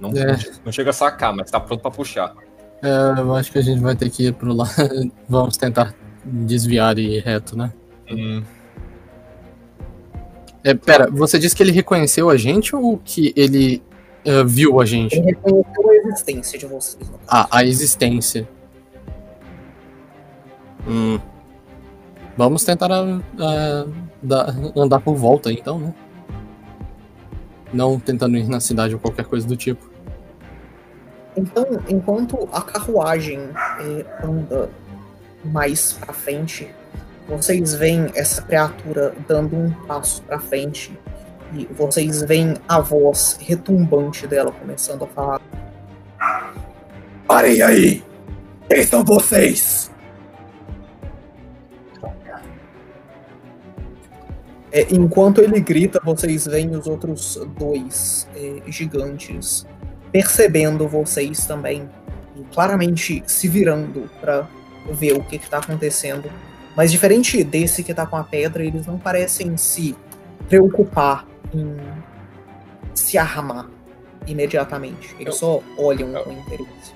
Não, 0.00 0.10
É. 0.10 0.36
não 0.64 0.72
chega 0.72 0.90
a 0.90 0.92
sacar, 0.92 1.34
mas 1.34 1.50
tá 1.50 1.60
pronto 1.60 1.80
pra 1.82 1.90
puxar. 1.90 2.34
É, 2.82 3.20
eu 3.20 3.34
acho 3.34 3.52
que 3.52 3.58
a 3.58 3.62
gente 3.62 3.80
vai 3.80 3.94
ter 3.94 4.10
que 4.10 4.26
ir 4.28 4.34
pro 4.34 4.52
lado. 4.52 4.70
Vamos 5.28 5.56
tentar 5.56 5.94
desviar 6.24 6.98
e 6.98 7.16
ir 7.18 7.22
reto, 7.22 7.56
né? 7.56 7.72
Hum, 8.10 8.42
É, 10.62 10.74
pera, 10.74 11.08
você 11.10 11.38
disse 11.38 11.54
que 11.54 11.62
ele 11.62 11.72
reconheceu 11.72 12.28
a 12.30 12.36
gente 12.36 12.74
ou 12.74 12.98
que 12.98 13.32
ele 13.36 13.82
eh, 14.24 14.42
viu 14.44 14.80
a 14.80 14.84
gente? 14.86 15.14
Ele 15.14 15.26
reconheceu 15.26 15.90
a 15.90 15.94
existência 15.96 16.58
de 16.58 16.66
vocês. 16.66 17.12
Ah, 17.28 17.46
a 17.50 17.64
existência. 17.64 18.48
Hum. 20.86 21.18
Vamos 22.36 22.64
tentar 22.64 22.90
ah, 22.92 23.86
dar- 24.22 24.54
andar 24.76 25.00
por 25.00 25.14
volta 25.14 25.52
então, 25.52 25.78
né? 25.78 25.94
Não 27.72 27.98
tentando 27.98 28.36
ir 28.36 28.48
na 28.48 28.60
cidade 28.60 28.94
ou 28.94 29.00
qualquer 29.00 29.24
coisa 29.24 29.46
do 29.46 29.56
tipo. 29.56 29.90
Então, 31.36 31.66
enquanto 31.88 32.48
a 32.52 32.62
carruagem 32.62 33.40
é, 33.80 34.24
anda 34.24 34.70
mais 35.44 35.92
pra 35.94 36.12
frente, 36.12 36.72
vocês 37.28 37.74
veem 37.74 38.10
essa 38.14 38.42
criatura 38.42 39.14
dando 39.26 39.56
um 39.56 39.70
passo 39.86 40.22
pra 40.22 40.38
frente 40.38 40.96
e 41.52 41.66
vocês 41.66 42.22
veem 42.22 42.54
a 42.68 42.80
voz 42.80 43.36
retumbante 43.40 44.26
dela 44.26 44.52
começando 44.52 45.04
a 45.04 45.06
falar. 45.08 45.40
Parem 47.26 47.62
aí! 47.62 48.04
Quem 48.68 48.84
são 48.84 49.04
vocês? 49.04 49.90
É, 54.74 54.92
enquanto 54.92 55.40
ele 55.40 55.60
grita, 55.60 56.00
vocês 56.04 56.46
veem 56.46 56.74
os 56.74 56.88
outros 56.88 57.40
dois 57.56 58.28
é, 58.34 58.60
gigantes 58.66 59.64
percebendo 60.10 60.88
vocês 60.88 61.46
também 61.46 61.88
e 62.34 62.42
claramente 62.52 63.22
se 63.24 63.46
virando 63.46 64.10
pra 64.20 64.48
ver 64.90 65.12
o 65.12 65.22
que, 65.22 65.38
que 65.38 65.48
tá 65.48 65.58
acontecendo. 65.58 66.28
Mas 66.76 66.90
diferente 66.90 67.44
desse 67.44 67.84
que 67.84 67.94
tá 67.94 68.04
com 68.04 68.16
a 68.16 68.24
pedra, 68.24 68.64
eles 68.64 68.84
não 68.84 68.98
parecem 68.98 69.56
se 69.56 69.94
preocupar 70.48 71.24
em 71.54 71.76
se 72.92 73.16
armar 73.16 73.70
imediatamente. 74.26 75.14
Eles 75.20 75.36
só 75.36 75.62
olham 75.78 76.12
com 76.24 76.32
interesse. 76.32 76.94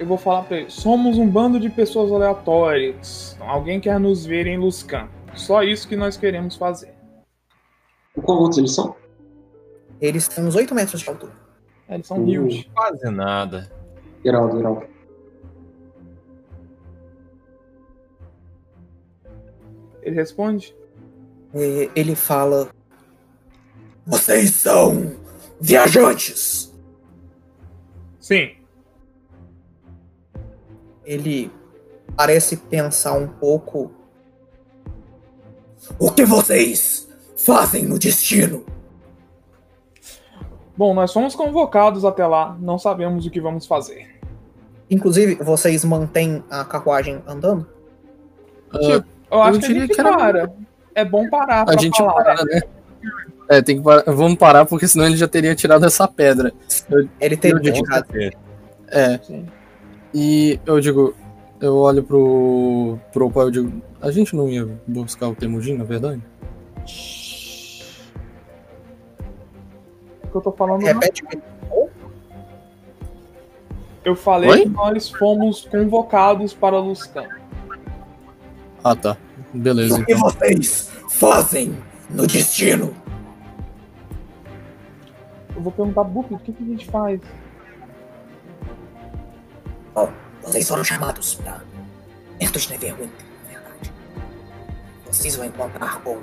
Eu 0.00 0.06
vou 0.08 0.18
falar 0.18 0.42
pra 0.42 0.56
ele. 0.56 0.68
Somos 0.68 1.16
um 1.16 1.28
bando 1.28 1.60
de 1.60 1.70
pessoas 1.70 2.10
aleatórias. 2.10 3.36
Alguém 3.38 3.78
quer 3.78 4.00
nos 4.00 4.26
ver 4.26 4.48
em 4.48 4.58
Luscan. 4.58 5.06
Só 5.32 5.62
isso 5.62 5.86
que 5.86 5.94
nós 5.94 6.16
queremos 6.16 6.56
fazer. 6.56 6.93
Qual 8.22 8.38
outros 8.38 8.58
eles 8.58 8.74
são? 8.74 8.94
Eles 10.00 10.28
têm 10.28 10.44
uns 10.44 10.54
8 10.54 10.74
metros 10.74 11.00
de 11.00 11.08
altura. 11.08 11.32
É, 11.88 11.94
Eles 11.94 12.06
são 12.06 12.18
Uh. 12.18 12.44
huge. 12.46 12.70
quase 12.74 13.10
nada. 13.10 13.70
Geraldo, 14.24 14.56
Geraldo. 14.56 14.86
Ele 20.02 20.14
responde? 20.16 20.74
É, 21.54 21.90
ele 21.94 22.14
fala: 22.14 22.68
Vocês 24.06 24.50
são 24.50 25.16
viajantes! 25.60 26.72
Sim. 28.20 28.54
Ele 31.04 31.50
parece 32.16 32.56
pensar 32.56 33.12
um 33.14 33.28
pouco. 33.28 33.90
O 35.98 36.10
que 36.10 36.24
vocês 36.24 37.06
fazem 37.36 37.84
no 37.84 37.98
destino? 37.98 38.64
Bom, 40.76 40.92
nós 40.92 41.12
fomos 41.12 41.34
convocados 41.34 42.04
até 42.04 42.26
lá. 42.26 42.56
Não 42.60 42.78
sabemos 42.78 43.24
o 43.26 43.30
que 43.30 43.40
vamos 43.40 43.66
fazer. 43.66 44.08
Inclusive, 44.90 45.36
vocês 45.36 45.84
mantêm 45.84 46.42
a 46.50 46.64
carruagem 46.64 47.22
andando? 47.26 47.66
Ah, 48.72 49.02
Eu 49.30 49.42
acho 49.42 49.56
Eu 49.56 49.60
que 49.60 49.64
a 49.64 49.68
diria 49.68 49.82
gente 49.86 49.94
que 49.94 50.00
era- 50.00 50.16
para. 50.16 50.52
É 50.96 51.04
bom 51.04 51.28
parar 51.28 51.62
a 51.62 51.64
pra 51.66 51.76
gente 51.76 51.96
falar. 51.96 52.22
para, 52.24 52.44
né? 52.44 52.60
É, 53.48 53.60
tem 53.62 53.78
que 53.78 53.82
parar. 53.84 54.02
Vamos 54.06 54.38
parar 54.38 54.64
porque 54.64 54.86
senão 54.88 55.06
ele 55.06 55.16
já 55.16 55.26
teria 55.28 55.54
tirado 55.54 55.84
essa 55.84 56.06
pedra. 56.08 56.52
Ele 57.20 57.36
teria 57.36 57.58
Eu 57.70 57.72
tirado. 57.72 58.06
É. 58.88 59.18
Sim. 59.22 59.46
E 60.12 60.60
eu 60.64 60.78
digo, 60.80 61.14
eu 61.60 61.76
olho 61.76 62.02
pro 62.02 62.98
pro 63.12 63.30
pai, 63.30 63.44
eu 63.44 63.50
digo, 63.50 63.82
a 64.00 64.10
gente 64.10 64.36
não 64.36 64.48
ia 64.48 64.68
buscar 64.86 65.28
o 65.28 65.34
Temujin, 65.34 65.76
na 65.76 65.84
verdade? 65.84 66.22
Que 70.34 70.38
eu 70.38 70.42
tô 70.42 70.52
falando 70.52 70.80
não- 70.82 70.86
Repete. 70.88 71.22
Eu 74.04 74.14
falei 74.16 74.50
Oi? 74.50 74.60
que 74.62 74.68
nós 74.68 75.08
fomos 75.10 75.64
convocados 75.64 76.52
para 76.52 76.78
Luscan. 76.78 77.26
Ah, 78.82 78.94
tá. 78.94 79.16
Beleza, 79.52 79.94
O 80.00 80.04
que 80.04 80.12
então. 80.12 80.28
vocês 80.28 80.90
fazem 81.08 81.74
no 82.10 82.26
destino? 82.26 82.92
Eu 85.56 85.62
vou 85.62 85.72
perguntar, 85.72 86.04
Buffy, 86.04 86.34
o 86.34 86.38
que, 86.38 86.52
que 86.52 86.62
a 86.62 86.66
gente 86.66 86.90
faz? 86.90 87.20
Vocês 90.42 90.68
foram 90.68 90.84
chamados 90.84 91.36
para 91.36 91.62
perto 92.38 92.58
de 92.58 92.70
Neverwinter, 92.70 93.08
na 93.46 93.50
verdade. 93.60 93.92
Vocês 95.06 95.36
vão 95.36 95.46
encontrar 95.46 96.02
com 96.02 96.16
um 96.16 96.22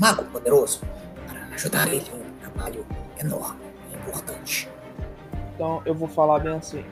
mago 0.00 0.24
poderoso 0.24 0.80
para 1.26 1.40
ajudar 1.54 1.88
ele 1.88 2.06
em 2.14 2.16
um 2.20 2.32
trabalho 2.40 2.86
enorme 3.20 3.60
e 3.92 3.96
importante. 3.96 4.68
Então 5.54 5.82
eu 5.84 5.94
vou 5.94 6.08
falar 6.08 6.38
bem 6.40 6.54
assim. 6.56 6.84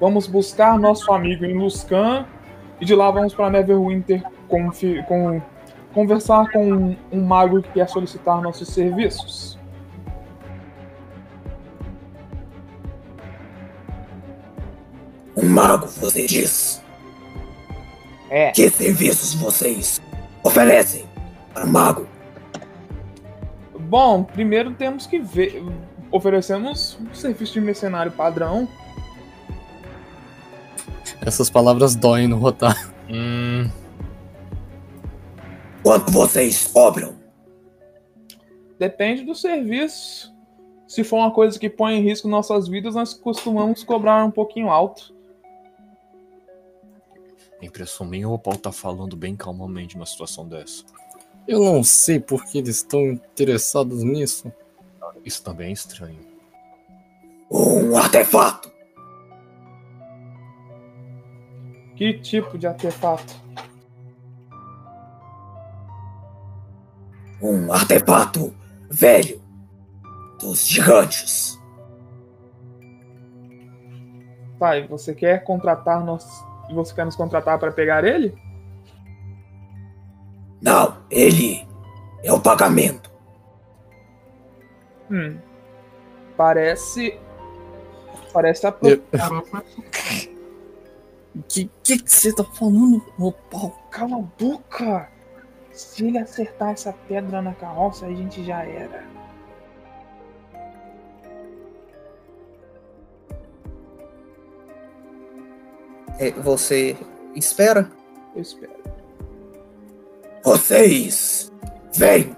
Vamos 0.00 0.26
buscar 0.26 0.78
nosso 0.78 1.12
amigo 1.12 1.44
em 1.44 1.54
Luscan 1.58 2.26
e 2.80 2.84
de 2.84 2.94
lá 2.94 3.10
vamos 3.10 3.34
para 3.34 3.50
Neverwinter 3.50 4.22
confi- 4.48 5.02
com, 5.08 5.40
conversar 5.92 6.50
com 6.52 6.72
um, 6.72 6.96
um 7.12 7.20
mago 7.24 7.62
que 7.62 7.70
quer 7.72 7.88
solicitar 7.88 8.40
nossos 8.40 8.68
serviços. 8.68 9.58
Um 15.36 15.48
mago, 15.48 15.86
você 15.86 16.26
diz? 16.26 16.82
É. 18.30 18.50
Que 18.50 18.68
serviços 18.70 19.34
vocês 19.34 20.00
oferecem 20.42 21.04
para 21.54 21.64
mago? 21.64 22.06
Bom, 23.88 24.22
primeiro 24.22 24.74
temos 24.74 25.06
que 25.06 25.18
ver. 25.18 25.62
Oferecemos 26.10 26.98
um 27.00 27.14
serviço 27.14 27.54
de 27.54 27.60
mercenário 27.60 28.12
padrão. 28.12 28.68
Essas 31.20 31.48
palavras 31.50 31.94
doem 31.94 32.28
no 32.28 32.38
rotar. 32.38 32.92
Hum, 33.10 33.68
Quanto 35.82 36.12
vocês 36.12 36.66
cobram? 36.66 37.16
Depende 38.78 39.24
do 39.24 39.34
serviço. 39.34 40.34
Se 40.86 41.02
for 41.02 41.16
uma 41.16 41.30
coisa 41.30 41.58
que 41.58 41.70
põe 41.70 41.94
em 41.94 42.02
risco 42.02 42.28
nossas 42.28 42.68
vidas, 42.68 42.94
nós 42.94 43.14
costumamos 43.14 43.84
cobrar 43.84 44.22
um 44.22 44.30
pouquinho 44.30 44.68
alto. 44.68 45.14
É 47.62 47.64
impressão 47.64 48.06
minha 48.06 48.28
ou 48.28 48.34
o 48.34 48.38
Paulo 48.38 48.58
tá 48.58 48.70
falando 48.70 49.16
bem 49.16 49.34
calmamente 49.34 49.96
numa 49.96 50.04
situação 50.04 50.46
dessa? 50.46 50.84
Eu 51.48 51.60
não 51.60 51.82
sei 51.82 52.20
por 52.20 52.44
que 52.44 52.58
eles 52.58 52.76
estão 52.76 53.00
interessados 53.00 54.04
nisso. 54.04 54.52
Isso 55.24 55.42
também 55.42 55.70
é 55.70 55.72
estranho. 55.72 56.20
Um 57.50 57.96
artefato! 57.96 58.70
Que 61.96 62.12
tipo 62.18 62.58
de 62.58 62.66
artefato? 62.66 63.34
Um 67.40 67.72
artefato 67.72 68.54
velho 68.90 69.40
dos 70.38 70.68
gigantes. 70.68 71.58
Pai, 74.58 74.86
você 74.86 75.14
quer 75.14 75.44
contratar 75.44 76.04
nós. 76.04 76.26
Você 76.70 76.94
quer 76.94 77.06
nos 77.06 77.16
contratar 77.16 77.58
para 77.58 77.72
pegar 77.72 78.04
ele? 78.04 78.36
Pagamento. 82.48 83.10
Hum. 85.10 85.38
Parece. 86.34 87.18
Parece 88.32 88.66
a. 88.66 88.74
Eu- 88.82 89.02
Que 91.46 91.68
que 91.84 92.02
você 92.04 92.34
tá 92.34 92.42
falando, 92.42 93.00
ô 93.18 93.30
Paulo? 93.30 93.72
Cala 93.90 94.16
a 94.16 94.22
boca! 94.42 95.08
Se 95.70 96.06
ele 96.06 96.18
acertar 96.18 96.70
essa 96.70 96.92
pedra 97.06 97.40
na 97.40 97.54
carroça, 97.54 98.06
a 98.06 98.08
gente 98.12 98.44
já 98.44 98.64
era. 98.64 99.04
É, 106.18 106.32
você 106.32 106.96
espera? 107.36 107.88
Eu 108.34 108.42
espero. 108.42 108.72
Vocês 110.42 111.52
vêm. 111.94 112.36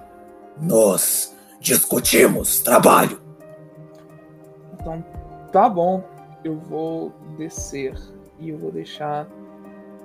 Nós 0.61 1.34
discutimos 1.61 2.61
trabalho. 2.61 3.20
Então, 4.74 5.05
tá 5.53 5.68
bom. 5.68 6.03
Eu 6.44 6.57
vou 6.59 7.12
descer 7.36 7.94
e 8.38 8.48
eu 8.51 8.59
vou 8.59 8.70
deixar 8.72 9.26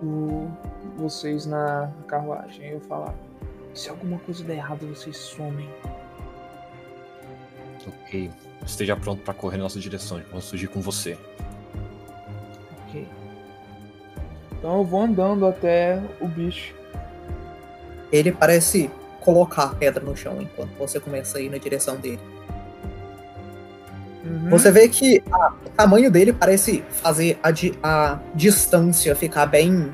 o- 0.04 0.48
vocês 0.98 1.46
na 1.46 1.92
carruagem. 2.08 2.70
Eu 2.70 2.80
falar. 2.82 3.14
Se 3.74 3.90
alguma 3.90 4.18
coisa 4.20 4.44
der 4.44 4.56
errado, 4.58 4.86
vocês 4.88 5.18
somem. 5.18 5.70
Ok. 7.88 8.32
Esteja 8.66 8.96
pronto 8.96 9.22
pra 9.22 9.34
correr 9.34 9.58
na 9.58 9.64
nossa 9.64 9.80
direção. 9.80 10.22
Vamos 10.30 10.46
surgir 10.46 10.68
com 10.68 10.82
você. 10.82 11.18
Ok. 12.88 13.08
Então 14.58 14.78
eu 14.80 14.84
vou 14.84 15.02
andando 15.02 15.46
até 15.46 16.02
o 16.20 16.28
bicho. 16.28 16.74
Ele 18.12 18.32
parece 18.32 18.90
colocar 19.26 19.64
a 19.64 19.76
pedra 19.76 20.04
no 20.06 20.16
chão 20.16 20.40
enquanto 20.40 20.70
você 20.78 21.00
começa 21.00 21.40
a 21.40 21.42
ir 21.42 21.50
na 21.50 21.58
direção 21.58 21.98
dele. 21.98 22.20
Uhum. 24.24 24.50
Você 24.52 24.72
vê 24.72 24.88
que 24.88 25.22
a- 25.32 25.54
o 25.66 25.70
tamanho 25.72 26.10
dele 26.12 26.32
parece 26.32 26.84
fazer 26.90 27.38
a, 27.44 27.50
di- 27.52 27.74
a 27.82 28.20
distância 28.36 29.16
ficar 29.16 29.48
bem 29.48 29.94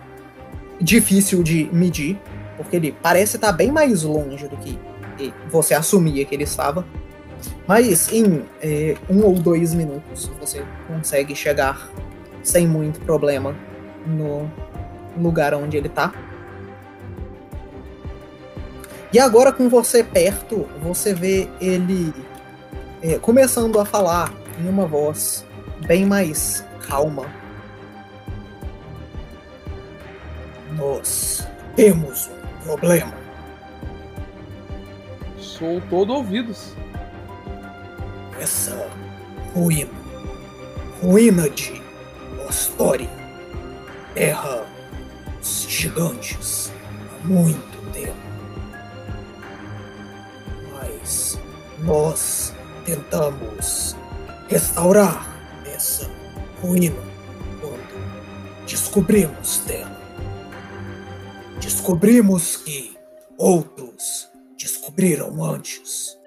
difícil 0.80 1.42
de 1.44 1.70
medir, 1.72 2.20
porque 2.58 2.76
ele 2.76 2.96
parece 3.02 3.38
estar 3.38 3.52
bem 3.54 3.72
mais 3.72 4.04
longe 4.04 4.48
do 4.48 4.58
que 4.58 4.78
você 5.50 5.74
assumia 5.74 6.26
que 6.26 6.34
ele 6.36 6.44
estava. 6.44 6.86
Mas 7.68 8.12
em 8.12 8.44
eh, 8.62 8.96
um 9.10 9.24
ou 9.24 9.34
dois 9.34 9.74
minutos 9.74 10.30
você 10.40 10.64
consegue 10.88 11.36
chegar 11.36 11.90
sem 12.44 12.68
muito 12.68 13.00
problema 13.02 13.56
no 14.06 14.50
lugar 15.18 15.54
onde 15.54 15.78
ele 15.78 15.90
tá. 15.90 16.14
E 19.14 19.20
agora 19.20 19.52
com 19.52 19.68
você 19.68 20.04
perto, 20.04 20.70
você 20.82 21.14
vê 21.14 21.50
ele 21.60 22.14
é, 23.02 23.18
começando 23.18 23.78
a 23.78 23.84
falar 23.84 24.34
em 24.58 24.70
uma 24.70 24.86
voz 24.86 25.46
bem 25.86 26.06
mais 26.06 26.66
calma. 26.88 27.26
Nós 30.78 31.46
temos 31.76 32.30
um 32.30 32.64
problema. 32.64 33.14
Sou 35.38 35.82
todo 35.90 36.14
ouvidos. 36.14 36.74
Essa 38.40 38.90
ruína, 39.54 39.92
ruína 41.02 41.50
de 41.50 41.82
Ostória, 42.48 43.10
terra 44.16 44.66
dos 45.40 45.68
gigantes 45.70 46.72
há 47.24 47.28
muito 47.28 47.92
tempo. 47.92 48.31
Nós 51.80 52.54
tentamos 52.86 53.96
restaurar 54.48 55.26
essa 55.66 56.10
ruína 56.62 57.02
quando 57.60 58.66
descobrimos 58.66 59.60
dela. 59.66 60.00
Descobrimos 61.60 62.58
que 62.58 62.98
outros 63.38 64.30
descobriram 64.58 65.44
antes. 65.44 66.18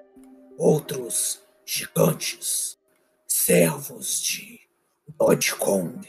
Outros 0.57 1.41
gigantes, 1.65 2.77
servos 3.27 4.19
de 4.21 4.59
Dodgecong. 5.17 6.01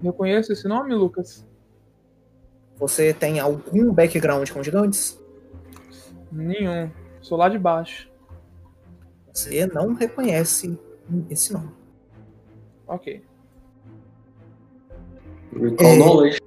Reconhece 0.00 0.52
esse 0.52 0.68
nome, 0.68 0.94
Lucas? 0.94 1.44
Você 2.76 3.12
tem 3.12 3.40
algum 3.40 3.92
background 3.92 4.48
com 4.50 4.62
gigantes? 4.62 5.18
Nenhum. 6.30 6.90
Sou 7.20 7.36
lá 7.38 7.48
de 7.48 7.58
baixo. 7.58 8.08
Você 9.32 9.66
não 9.66 9.94
reconhece 9.94 10.78
esse 11.30 11.52
nome. 11.52 11.70
Ok. 12.86 13.22
Recall 15.52 15.86
É. 15.86 15.96
knowledge. 15.96 16.40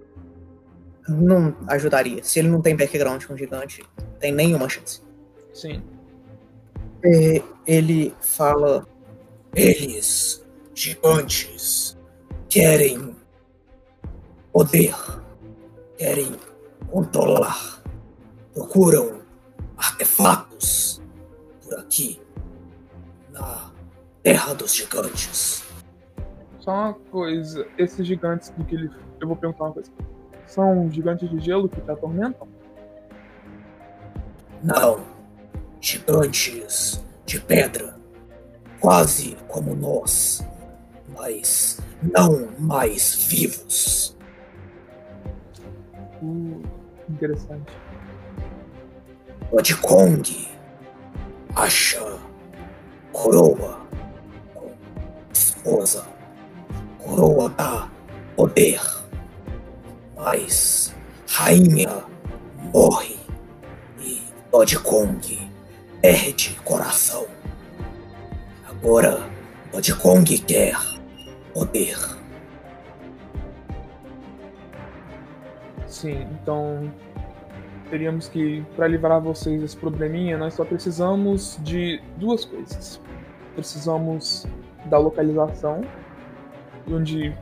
Não 1.09 1.55
ajudaria. 1.67 2.23
Se 2.23 2.39
ele 2.39 2.49
não 2.49 2.61
tem 2.61 2.75
background 2.75 3.25
com 3.25 3.35
gigante, 3.35 3.83
tem 4.19 4.31
nenhuma 4.31 4.69
chance. 4.69 5.01
Sim. 5.53 5.83
É, 7.03 7.41
ele 7.65 8.13
fala: 8.21 8.87
Eles, 9.55 10.45
gigantes, 10.73 11.97
querem 12.47 13.15
poder, 14.53 14.95
querem 15.97 16.35
controlar, 16.89 17.81
procuram 18.53 19.20
artefatos 19.81 21.01
por 21.63 21.79
aqui, 21.79 22.21
na 23.31 23.71
Terra 24.21 24.53
dos 24.53 24.75
Gigantes. 24.75 25.63
Só 26.59 26.71
uma 26.71 26.93
coisa. 26.93 27.67
Esses 27.77 28.05
gigantes 28.05 28.51
do 28.51 28.63
que 28.63 28.75
ele. 28.75 28.91
Eu 29.19 29.27
vou 29.27 29.35
perguntar 29.35 29.65
uma 29.65 29.73
coisa. 29.73 29.91
São 30.45 30.89
gigantes 30.91 31.27
de 31.29 31.39
gelo 31.39 31.67
que 31.67 31.81
te 31.81 31.89
atormentam? 31.89 32.47
Não, 34.63 35.03
gigantes 35.79 37.03
de 37.25 37.39
pedra, 37.39 37.95
quase 38.79 39.35
como 39.47 39.73
nós, 39.73 40.45
mas 41.17 41.79
não 42.03 42.49
mais 42.59 43.15
vivos. 43.25 44.15
Uh, 46.21 46.61
interessante. 47.09 47.73
De 49.59 49.75
Kong 49.75 50.47
acha 51.55 52.17
coroa 53.11 53.81
esposa. 55.31 56.03
Coroa 56.97 57.49
dá 57.49 57.89
poder, 58.35 58.81
mas 60.15 60.95
rainha 61.27 62.03
morre 62.73 63.19
e 63.99 64.23
Dodge 64.51 64.79
Kong 64.79 65.51
perde 66.01 66.59
coração. 66.63 67.27
Agora 68.67 69.29
Dodge 69.71 69.93
Kong 69.95 70.39
quer 70.39 70.75
poder. 71.53 71.97
Sim, 75.87 76.25
então 76.41 76.91
teríamos 77.91 78.27
que, 78.27 78.65
para 78.75 78.87
livrar 78.87 79.21
vocês 79.21 79.61
desse 79.61 79.77
probleminha, 79.77 80.35
nós 80.37 80.55
só 80.55 80.65
precisamos 80.65 81.59
de 81.61 82.01
duas 82.17 82.43
coisas. 82.43 82.99
Precisamos 83.53 84.47
da 84.85 84.97
localização, 84.97 85.81
onde 86.89 87.35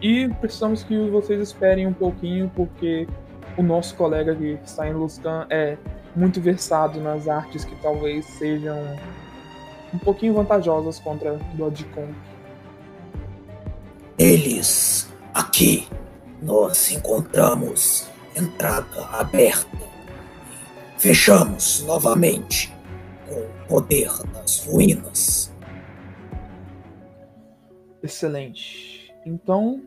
e 0.00 0.28
precisamos 0.40 0.84
que 0.84 1.08
vocês 1.10 1.40
esperem 1.40 1.86
um 1.86 1.92
pouquinho, 1.92 2.48
porque 2.54 3.08
o 3.56 3.62
nosso 3.62 3.96
colega 3.96 4.36
que 4.36 4.58
está 4.62 4.86
em 4.86 4.92
Luscan 4.92 5.46
é 5.50 5.76
muito 6.14 6.40
versado 6.40 7.00
nas 7.00 7.26
artes 7.26 7.64
que 7.64 7.74
talvez 7.76 8.24
sejam 8.26 8.78
um 9.92 9.98
pouquinho 9.98 10.34
vantajosas 10.34 11.00
contra 11.00 11.40
Dodge 11.54 11.84
Kong. 11.86 12.14
Eles 14.18 15.06
Aqui 15.36 15.86
nós 16.40 16.90
encontramos 16.90 18.08
entrada 18.36 19.06
aberta. 19.06 19.78
Fechamos 20.98 21.82
novamente 21.82 22.72
com 23.26 23.34
o 23.34 23.66
poder 23.68 24.10
das 24.32 24.64
ruínas. 24.64 25.52
Excelente. 28.02 29.12
Então, 29.24 29.82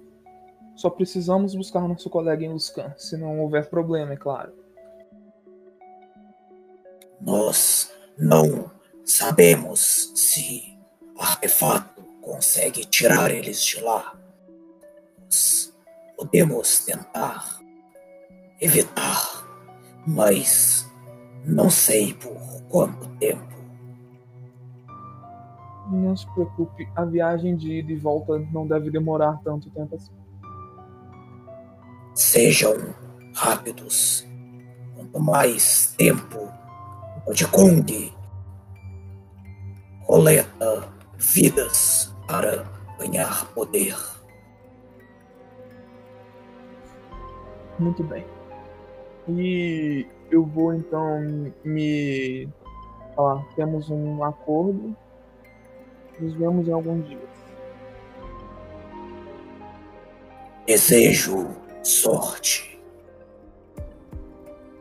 só 0.75 0.89
precisamos 0.89 1.55
buscar 1.55 1.87
nosso 1.87 2.09
colega 2.09 2.43
em 2.43 2.49
Luscan, 2.49 2.93
se 2.97 3.17
não 3.17 3.39
houver 3.39 3.69
problema, 3.69 4.13
é 4.13 4.17
claro. 4.17 4.53
Nós 7.21 7.91
não 8.17 8.71
sabemos 9.03 10.11
se 10.15 10.77
o 11.15 11.21
artefato 11.21 12.01
consegue 12.21 12.85
tirar 12.85 13.31
eles 13.31 13.63
de 13.63 13.81
lá. 13.81 14.17
Nós 15.25 15.73
podemos 16.15 16.85
tentar 16.85 17.58
evitar, 18.59 19.45
mas 20.05 20.89
não 21.45 21.69
sei 21.69 22.13
por 22.13 22.37
quanto 22.69 23.07
tempo. 23.17 23.47
Não 25.91 26.15
se 26.15 26.27
preocupe, 26.33 26.87
a 26.95 27.03
viagem 27.03 27.55
de 27.55 27.79
ida 27.79 27.91
e 27.91 27.95
volta 27.95 28.37
não 28.51 28.67
deve 28.67 28.91
demorar 28.91 29.39
tanto 29.43 29.69
tempo 29.71 29.95
assim. 29.95 30.13
Sejam 32.13 32.75
rápidos. 33.33 34.27
Quanto 34.95 35.19
mais 35.19 35.95
tempo 35.97 36.37
o 37.25 37.33
de 37.33 37.47
Kong 37.47 38.13
coleta 40.05 40.89
vidas 41.17 42.13
para 42.27 42.65
ganhar 42.99 43.45
poder. 43.53 43.95
Muito 47.79 48.03
bem. 48.03 48.25
E 49.37 50.07
eu 50.31 50.43
vou 50.43 50.73
então 50.73 51.21
me 51.63 52.49
falar, 53.15 53.45
temos 53.55 53.89
um 53.89 54.23
acordo. 54.23 54.95
Nos 56.19 56.33
vemos 56.33 56.67
em 56.67 56.71
alguns 56.71 57.07
dias. 57.07 57.29
Desejo 60.65 61.47
sorte. 61.83 62.81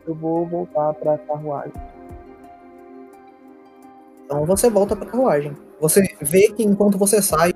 Eu 0.07 0.15
vou 0.15 0.45
voltar 0.47 0.93
para 0.95 1.13
a 1.13 1.17
carruagem. 1.19 1.73
Então 4.25 4.45
você 4.45 4.69
volta 4.69 4.95
pra 4.95 5.05
carruagem. 5.05 5.55
Você 5.79 6.03
vê 6.21 6.51
que 6.51 6.63
enquanto 6.63 6.97
você 6.97 7.21
sai, 7.21 7.53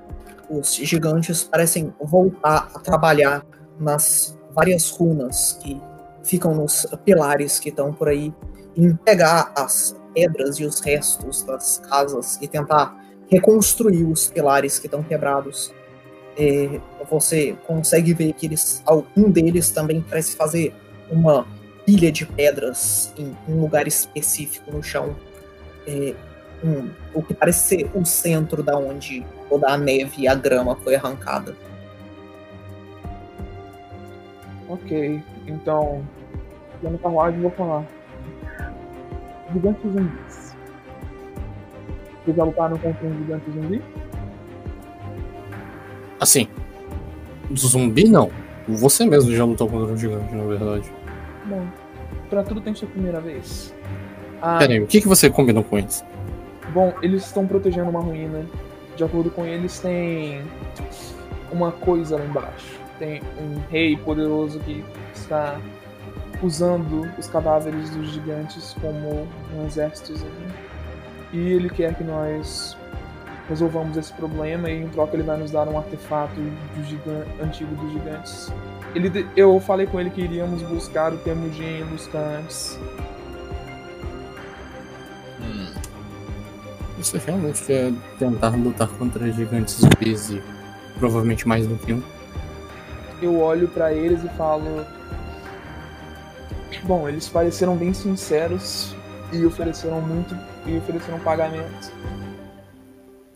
os 0.48 0.74
gigantes 0.76 1.44
parecem 1.44 1.92
voltar 2.00 2.70
a 2.74 2.78
trabalhar 2.78 3.44
nas 3.78 4.38
várias 4.52 4.90
runas 4.90 5.58
que 5.60 5.80
ficam 6.24 6.54
nos 6.54 6.86
pilares 7.04 7.60
que 7.60 7.68
estão 7.68 7.92
por 7.92 8.08
aí, 8.08 8.32
em 8.76 8.94
pegar 8.96 9.52
as 9.56 9.94
pedras 10.12 10.58
e 10.58 10.64
os 10.64 10.80
restos 10.80 11.42
das 11.42 11.78
casas 11.88 12.38
e 12.40 12.48
tentar 12.48 12.96
reconstruir 13.30 14.04
os 14.04 14.28
pilares 14.28 14.78
que 14.78 14.86
estão 14.86 15.02
quebrados. 15.02 15.72
É, 16.36 16.80
você 17.08 17.56
consegue 17.66 18.12
ver 18.12 18.32
que 18.32 18.46
eles, 18.46 18.82
algum 18.84 19.30
deles 19.30 19.70
também 19.70 20.00
parece 20.00 20.34
fazer 20.34 20.74
uma 21.10 21.46
pilha 21.86 22.10
de 22.10 22.26
pedras 22.26 23.12
em 23.16 23.36
um 23.48 23.60
lugar 23.60 23.86
específico 23.86 24.72
no 24.72 24.82
chão. 24.82 25.14
É, 25.86 26.14
um, 26.64 26.90
o 27.12 27.22
que 27.22 27.34
parece 27.34 27.76
ser 27.76 27.90
o 27.94 28.04
centro 28.04 28.62
da 28.62 28.76
onde 28.76 29.24
toda 29.48 29.68
a 29.68 29.76
neve 29.76 30.22
e 30.22 30.28
a 30.28 30.34
grama 30.34 30.74
foi 30.76 30.94
arrancada. 30.94 31.54
Ok, 34.68 35.22
então. 35.46 36.04
No 36.82 36.98
carruagem 36.98 37.40
vou 37.40 37.50
falar. 37.52 37.84
Gigantes 39.52 39.92
zumbis. 39.92 40.56
Vocês 42.24 42.36
já 42.36 42.44
lutaram 42.44 42.76
contra 42.78 43.06
um 43.06 43.18
gigante 43.18 43.50
zumbi? 43.50 43.82
Assim, 46.20 46.48
zumbi 47.54 48.08
não. 48.08 48.30
Você 48.68 49.04
mesmo 49.06 49.32
já 49.32 49.44
lutou 49.44 49.68
contra 49.68 49.92
um 49.92 49.96
gigante, 49.96 50.34
na 50.34 50.44
verdade. 50.44 50.90
Bom, 51.46 51.66
pra 52.30 52.42
tudo 52.42 52.60
tem 52.60 52.74
sua 52.74 52.88
primeira 52.88 53.20
vez. 53.20 53.74
Ah, 54.40 54.58
Pera 54.58 54.72
aí, 54.72 54.80
o 54.80 54.86
que, 54.86 55.00
que 55.00 55.08
você 55.08 55.28
combinou 55.28 55.62
com 55.62 55.78
eles? 55.78 56.04
Bom, 56.72 56.94
eles 57.02 57.24
estão 57.24 57.46
protegendo 57.46 57.90
uma 57.90 58.00
ruína. 58.00 58.44
De 58.96 59.04
acordo 59.04 59.30
com 59.30 59.44
eles, 59.44 59.78
tem 59.80 60.42
uma 61.52 61.72
coisa 61.72 62.16
lá 62.16 62.24
embaixo. 62.24 62.80
Tem 62.98 63.20
um 63.40 63.58
rei 63.70 63.96
poderoso 63.96 64.60
que 64.60 64.84
está 65.14 65.58
usando 66.42 67.08
os 67.18 67.26
cadáveres 67.28 67.90
dos 67.90 68.10
gigantes 68.10 68.74
como 68.80 69.26
um 69.54 69.66
exércitozinho. 69.66 70.30
E 71.32 71.38
ele 71.52 71.68
quer 71.70 71.94
que 71.94 72.04
nós 72.04 72.76
resolvamos 73.48 73.96
esse 73.96 74.12
problema 74.12 74.70
e 74.70 74.82
em 74.82 74.88
troca 74.88 75.14
ele 75.16 75.22
vai 75.22 75.36
nos 75.36 75.50
dar 75.50 75.68
um 75.68 75.76
artefato 75.76 76.34
do 76.34 76.84
gigan- 76.84 77.24
antigo 77.42 77.74
dos 77.76 77.92
gigantes. 77.92 78.52
Ele, 78.94 79.26
eu 79.36 79.58
falei 79.60 79.86
com 79.86 79.98
ele 80.00 80.10
que 80.10 80.20
iríamos 80.20 80.62
buscar 80.62 81.12
o 81.12 81.18
Temujin 81.18 81.82
Luskan 81.90 82.38
antes. 82.40 82.78
Hum, 85.40 85.66
Você 86.98 87.18
realmente 87.18 87.62
quer 87.64 87.92
tentar 88.18 88.50
lutar 88.50 88.88
contra 88.88 89.30
gigantes 89.32 89.80
zumbis 89.80 90.30
e 90.30 90.42
provavelmente 90.98 91.46
mais 91.46 91.66
do 91.66 91.76
que 91.76 91.92
um? 91.92 92.02
eu 93.22 93.40
olho 93.40 93.68
pra 93.68 93.92
eles 93.92 94.22
e 94.22 94.28
falo. 94.36 94.84
Bom, 96.82 97.08
eles 97.08 97.28
pareceram 97.28 97.76
bem 97.76 97.94
sinceros 97.94 98.94
e 99.32 99.44
ofereceram 99.44 100.00
muito 100.00 100.36
e 100.66 100.76
ofereceram 100.76 101.18
pagamento. 101.20 101.92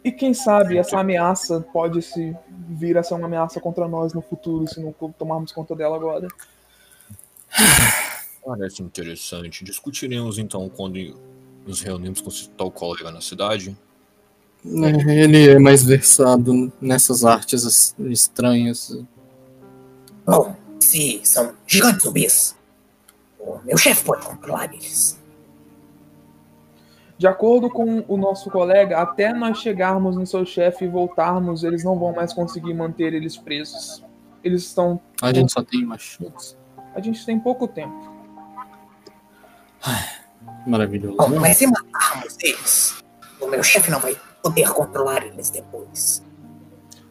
E 0.05 0.13
quem 0.13 0.33
sabe 0.33 0.79
essa 0.79 0.99
ameaça 0.99 1.61
pode 1.73 2.01
se 2.03 2.35
vir 2.69 2.97
a 2.97 3.03
ser 3.03 3.15
uma 3.15 3.27
ameaça 3.27 3.61
contra 3.61 3.89
nós 3.89 4.13
no 4.13 4.23
futuro 4.23 4.67
se 4.67 4.81
não 4.81 4.93
tomarmos 5.13 5.53
conta 5.53 5.75
dela 5.75 5.97
agora. 5.97 6.29
parece 8.45 8.83
interessante. 8.83 9.65
Discutiremos 9.65 10.39
então 10.39 10.69
quando 10.69 10.99
nos 11.67 11.81
reunimos 11.83 12.21
com 12.21 12.29
esse 12.31 12.49
tal 12.51 12.71
colega 12.71 13.11
na 13.11 13.21
cidade. 13.21 13.77
É, 14.65 15.23
Ele 15.23 15.51
é 15.51 15.59
mais 15.59 15.85
versado 15.85 16.73
nessas 16.81 17.25
artes 17.25 17.65
es- 17.65 17.95
estranhas. 18.11 18.99
Bom, 20.25 20.55
se 20.81 21.21
são 21.25 21.55
gigantes 21.67 22.03
zumbis, 22.05 22.57
o 23.39 23.61
meu 23.65 23.77
chefe 23.77 24.05
pode 24.05 24.27
controlar 24.27 24.73
eles. 24.73 25.19
De 27.17 27.27
acordo 27.27 27.69
com 27.69 28.05
o 28.07 28.17
nosso 28.17 28.49
colega, 28.49 28.99
até 28.99 29.33
nós 29.33 29.59
chegarmos 29.59 30.17
no 30.17 30.25
seu 30.25 30.47
chefe 30.47 30.85
e 30.85 30.89
voltarmos, 30.89 31.65
eles 31.65 31.83
não 31.83 31.99
vão 31.99 32.13
mais 32.15 32.33
conseguir 32.33 32.73
manter 32.75 33.13
eles 33.13 33.37
presos. 33.37 34.05
Eles 34.45 34.63
estão. 34.63 35.01
A 35.21 35.33
gente 35.33 35.53
só 35.53 35.63
tem 35.63 35.85
uma 35.85 35.99
chance. 35.99 36.57
A 36.95 37.01
gente 37.01 37.27
tem 37.27 37.39
pouco 37.39 37.67
tempo. 37.67 38.13
Maravilhoso. 40.65 41.17
Bom, 41.17 41.41
mas 41.41 41.57
se 41.57 41.67
matarmos 41.67 42.37
eles, 42.41 43.03
o 43.41 43.49
meu 43.49 43.65
chefe 43.65 43.91
não 43.91 43.99
vai 43.99 44.17
poder 44.41 44.71
controlar 44.71 45.27
eles 45.27 45.51
depois. 45.51 46.23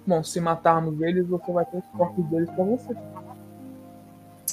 Bom, 0.05 0.23
se 0.23 0.39
matarmos 0.39 1.01
eles, 1.01 1.27
você 1.27 1.51
vai 1.51 1.65
ter 1.65 1.77
os 1.77 1.85
corpos 1.97 2.25
deles 2.27 2.49
pra 2.51 2.63
você. 2.63 2.95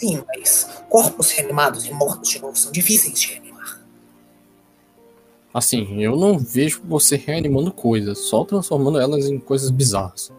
Sim, 0.04 0.22
mas 0.26 0.84
corpos 0.90 1.30
reanimados 1.30 1.86
e 1.86 1.92
mortos 1.92 2.28
de 2.28 2.38
novo 2.38 2.54
são 2.54 2.70
difíceis 2.70 3.18
de 3.18 3.32
reanimar. 3.32 3.80
Assim, 5.52 6.02
eu 6.02 6.14
não 6.14 6.38
vejo 6.38 6.82
você 6.84 7.16
reanimando 7.16 7.72
coisas, 7.72 8.18
só 8.18 8.44
transformando 8.44 9.00
elas 9.00 9.24
em 9.30 9.38
coisas 9.38 9.70
bizarras. 9.70 10.30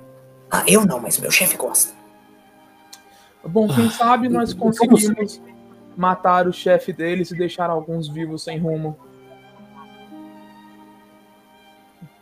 Ah, 0.52 0.64
eu 0.68 0.86
não, 0.86 1.00
mas 1.00 1.18
meu 1.18 1.32
chefe 1.32 1.58
gosta. 1.58 1.96
Bom, 3.44 3.68
quem 3.68 3.90
sabe 3.90 4.30
nós 4.30 4.54
conseguimos 4.54 5.42
matar 5.98 6.48
o 6.48 6.54
chefe 6.54 6.94
deles 6.94 7.32
e 7.32 7.36
deixar 7.36 7.72
alguns 7.72 8.08
vivos 8.08 8.44
sem 8.44 8.60
rumo. 8.60 8.96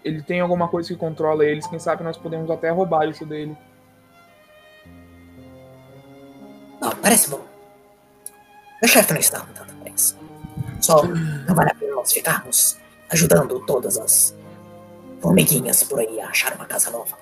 Ele 0.02 0.22
tem 0.22 0.40
alguma 0.40 0.70
coisa 0.70 0.88
que 0.88 0.96
controla 0.96 1.46
eles, 1.46 1.68
quem 1.68 1.80
sabe 1.80 2.04
nós 2.04 2.16
podemos 2.16 2.50
até 2.50 2.70
roubar 2.70 3.10
isso 3.10 3.26
dele. 3.26 3.58
Não, 6.84 6.92
parece 6.98 7.30
bom. 7.30 7.40
Meu 8.82 8.90
chefe 8.90 9.14
não 9.14 9.20
está 9.22 9.40
com 9.40 9.54
tanta 9.54 9.74
pressa. 9.76 10.18
Só 10.82 11.02
não 11.02 11.56
vale 11.56 11.72
a 11.72 11.76
pena 11.76 11.96
nós 11.96 12.12
ficarmos 12.12 12.78
ajudando 13.10 13.66
todas 13.66 13.98
as 13.98 14.36
formiguinhas 15.22 15.82
por 15.84 16.00
aí 16.00 16.20
a 16.20 16.28
achar 16.28 16.54
uma 16.56 16.66
casa 16.66 16.92
nova. 16.92 17.18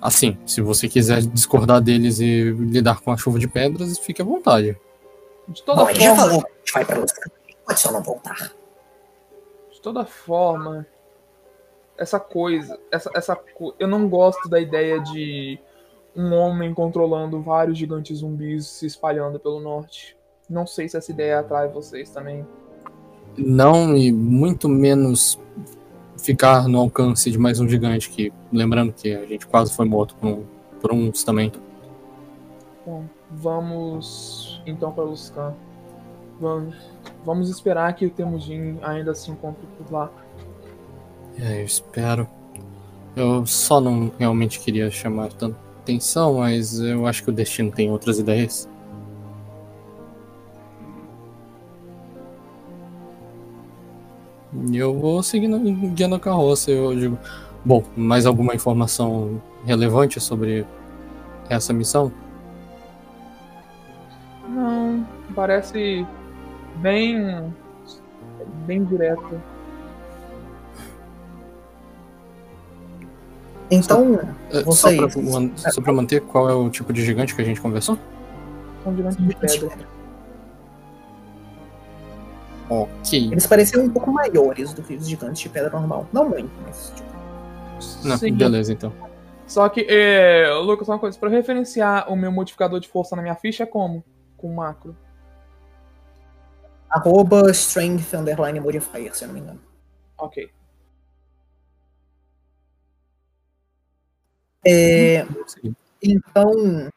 Assim, 0.00 0.38
se 0.46 0.62
você 0.62 0.88
quiser 0.88 1.20
discordar 1.20 1.82
deles 1.82 2.20
e 2.20 2.52
lidar 2.52 3.00
com 3.00 3.12
a 3.12 3.18
chuva 3.18 3.38
de 3.38 3.46
pedras, 3.46 3.98
fique 3.98 4.22
à 4.22 4.24
vontade. 4.24 4.74
De 5.46 5.62
toda 5.62 5.82
Bom, 5.82 5.90
ele 5.90 6.00
já 6.00 6.16
forma, 6.16 6.22
falou 6.22 6.42
que 6.42 6.48
a 6.48 6.58
gente 6.60 6.72
vai 6.72 6.84
pra 6.86 6.98
Luscan. 6.98 7.30
Pode 7.66 7.80
só 7.80 7.92
não 7.92 8.02
voltar. 8.02 8.50
de 9.70 9.80
toda 9.82 10.06
forma, 10.06 10.86
essa 11.98 12.18
coisa, 12.18 12.80
essa, 12.90 13.10
essa, 13.14 13.38
eu 13.78 13.86
não 13.86 14.08
gosto 14.08 14.48
da 14.48 14.58
ideia 14.58 14.98
de 15.00 15.60
um 16.14 16.34
homem 16.34 16.74
controlando 16.74 17.40
vários 17.40 17.78
gigantes 17.78 18.18
zumbis 18.18 18.66
se 18.66 18.86
espalhando 18.86 19.38
pelo 19.38 19.60
norte. 19.60 20.16
Não 20.48 20.66
sei 20.66 20.88
se 20.88 20.96
essa 20.96 21.10
ideia 21.10 21.40
atrai 21.40 21.68
vocês 21.68 22.10
também. 22.10 22.44
Não, 23.38 23.96
e 23.96 24.10
muito 24.10 24.68
menos 24.68 25.38
ficar 26.18 26.68
no 26.68 26.78
alcance 26.78 27.30
de 27.30 27.38
mais 27.38 27.60
um 27.60 27.68
gigante, 27.68 28.10
que 28.10 28.32
lembrando 28.52 28.92
que 28.92 29.14
a 29.14 29.24
gente 29.24 29.46
quase 29.46 29.74
foi 29.74 29.86
morto 29.86 30.14
por, 30.16 30.26
um, 30.26 30.44
por 30.80 30.92
uns 30.92 31.22
também. 31.22 31.52
Bom, 32.84 33.04
vamos 33.30 34.60
então 34.66 34.92
para 34.92 35.04
Luscan. 35.04 35.54
Vamos, 36.40 36.74
vamos 37.24 37.50
esperar 37.50 37.94
que 37.94 38.06
o 38.06 38.10
Temujin 38.10 38.78
ainda 38.82 39.14
se 39.14 39.30
encontre 39.30 39.66
por 39.78 39.92
lá. 39.92 40.10
É, 41.38 41.60
eu 41.60 41.64
espero. 41.64 42.26
Eu 43.14 43.46
só 43.46 43.80
não 43.80 44.10
realmente 44.18 44.58
queria 44.58 44.90
chamar 44.90 45.32
tanta 45.32 45.69
atenção, 45.90 46.38
mas 46.38 46.78
eu 46.78 47.06
acho 47.06 47.22
que 47.24 47.30
o 47.30 47.32
destino 47.32 47.70
tem 47.70 47.90
outras 47.90 48.18
ideias. 48.18 48.68
E 54.70 54.76
eu 54.76 54.98
vou 54.98 55.22
seguindo 55.22 55.58
guiando 55.92 56.16
a 56.16 56.20
carroça. 56.20 56.70
Eu 56.70 56.94
digo, 56.94 57.18
bom, 57.64 57.82
mais 57.96 58.26
alguma 58.26 58.54
informação 58.54 59.40
relevante 59.64 60.20
sobre 60.20 60.66
essa 61.48 61.72
missão? 61.72 62.12
Não, 64.48 65.06
parece 65.34 66.06
bem 66.76 67.52
bem 68.66 68.84
direto. 68.84 69.40
Então, 73.70 74.18
É, 74.50 74.62
vocês. 74.62 74.96
Só 75.00 75.08
pra, 75.08 75.22
man- 75.22 75.50
só 75.56 75.80
pra 75.80 75.92
manter, 75.92 76.20
qual 76.22 76.48
é 76.50 76.54
o 76.54 76.68
tipo 76.70 76.92
de 76.92 77.04
gigante 77.04 77.34
que 77.34 77.40
a 77.40 77.44
gente 77.44 77.60
conversou? 77.60 77.96
São 78.82 78.96
gigantes 78.96 79.16
de 79.26 79.34
pedra. 79.36 79.86
Ok. 82.68 83.28
Eles 83.32 83.46
pareciam 83.46 83.84
um 83.84 83.90
pouco 83.90 84.10
maiores 84.12 84.72
do 84.72 84.82
que 84.82 84.94
os 84.94 85.08
gigantes 85.08 85.40
de 85.42 85.48
pedra 85.48 85.70
normal. 85.70 86.06
Não 86.12 86.28
muito, 86.28 86.50
mas. 86.64 86.92
Tipo, 86.94 87.10
Não, 88.08 88.16
Sim. 88.16 88.34
beleza, 88.34 88.72
então. 88.72 88.92
Só 89.46 89.68
que, 89.68 89.84
é, 89.88 90.48
Lucas, 90.62 90.86
só 90.86 90.92
uma 90.92 90.98
coisa. 90.98 91.18
Pra 91.18 91.28
referenciar 91.28 92.10
o 92.12 92.14
meu 92.16 92.30
modificador 92.30 92.78
de 92.78 92.88
força 92.88 93.16
na 93.16 93.22
minha 93.22 93.34
ficha 93.34 93.64
é 93.64 93.66
como? 93.66 94.04
Com 94.36 94.52
macro. 94.54 94.96
arroba 96.88 97.48
strength 97.52 98.12
underline 98.14 98.58
modifier, 98.58 99.14
se 99.14 99.22
eu 99.24 99.28
não 99.28 99.34
me 99.34 99.40
engano. 99.40 99.60
Ok. 100.18 100.50
É, 104.64 105.24
Sim. 105.46 105.74
então, 106.02 106.90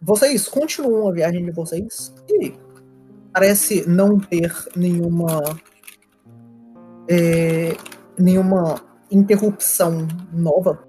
vocês 0.00 0.48
continuam 0.48 1.08
a 1.08 1.12
viagem 1.12 1.44
de 1.44 1.50
vocês 1.50 2.14
e 2.28 2.54
parece 3.32 3.88
não 3.88 4.18
ter 4.18 4.52
nenhuma 4.76 5.40
é, 7.08 7.76
nenhuma 8.18 8.80
interrupção 9.10 10.06
nova. 10.32 10.86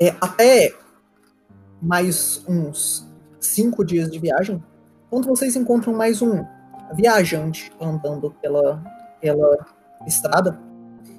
É, 0.00 0.14
até 0.20 0.74
mais 1.80 2.44
uns 2.48 3.06
cinco 3.40 3.84
dias 3.84 4.10
de 4.10 4.18
viagem, 4.18 4.62
quando 5.10 5.26
vocês 5.26 5.54
encontram 5.54 5.92
mais 5.94 6.22
um 6.22 6.44
viajante 6.94 7.70
andando 7.80 8.30
pela, 8.40 8.82
pela 9.20 9.66
estrada, 10.06 10.58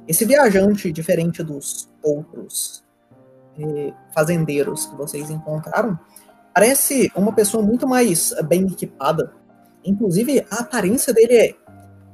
esse 0.10 0.26
viajante, 0.26 0.92
diferente 0.92 1.44
dos 1.44 1.88
outros 2.02 2.84
eh, 3.60 3.94
fazendeiros 4.12 4.88
que 4.88 4.96
vocês 4.96 5.30
encontraram, 5.30 6.00
parece 6.52 7.12
uma 7.16 7.32
pessoa 7.32 7.64
muito 7.64 7.88
mais 7.88 8.34
bem 8.48 8.66
equipada. 8.66 9.32
Inclusive, 9.86 10.44
a 10.50 10.62
aparência 10.62 11.14
dele 11.14 11.38
é 11.38 11.56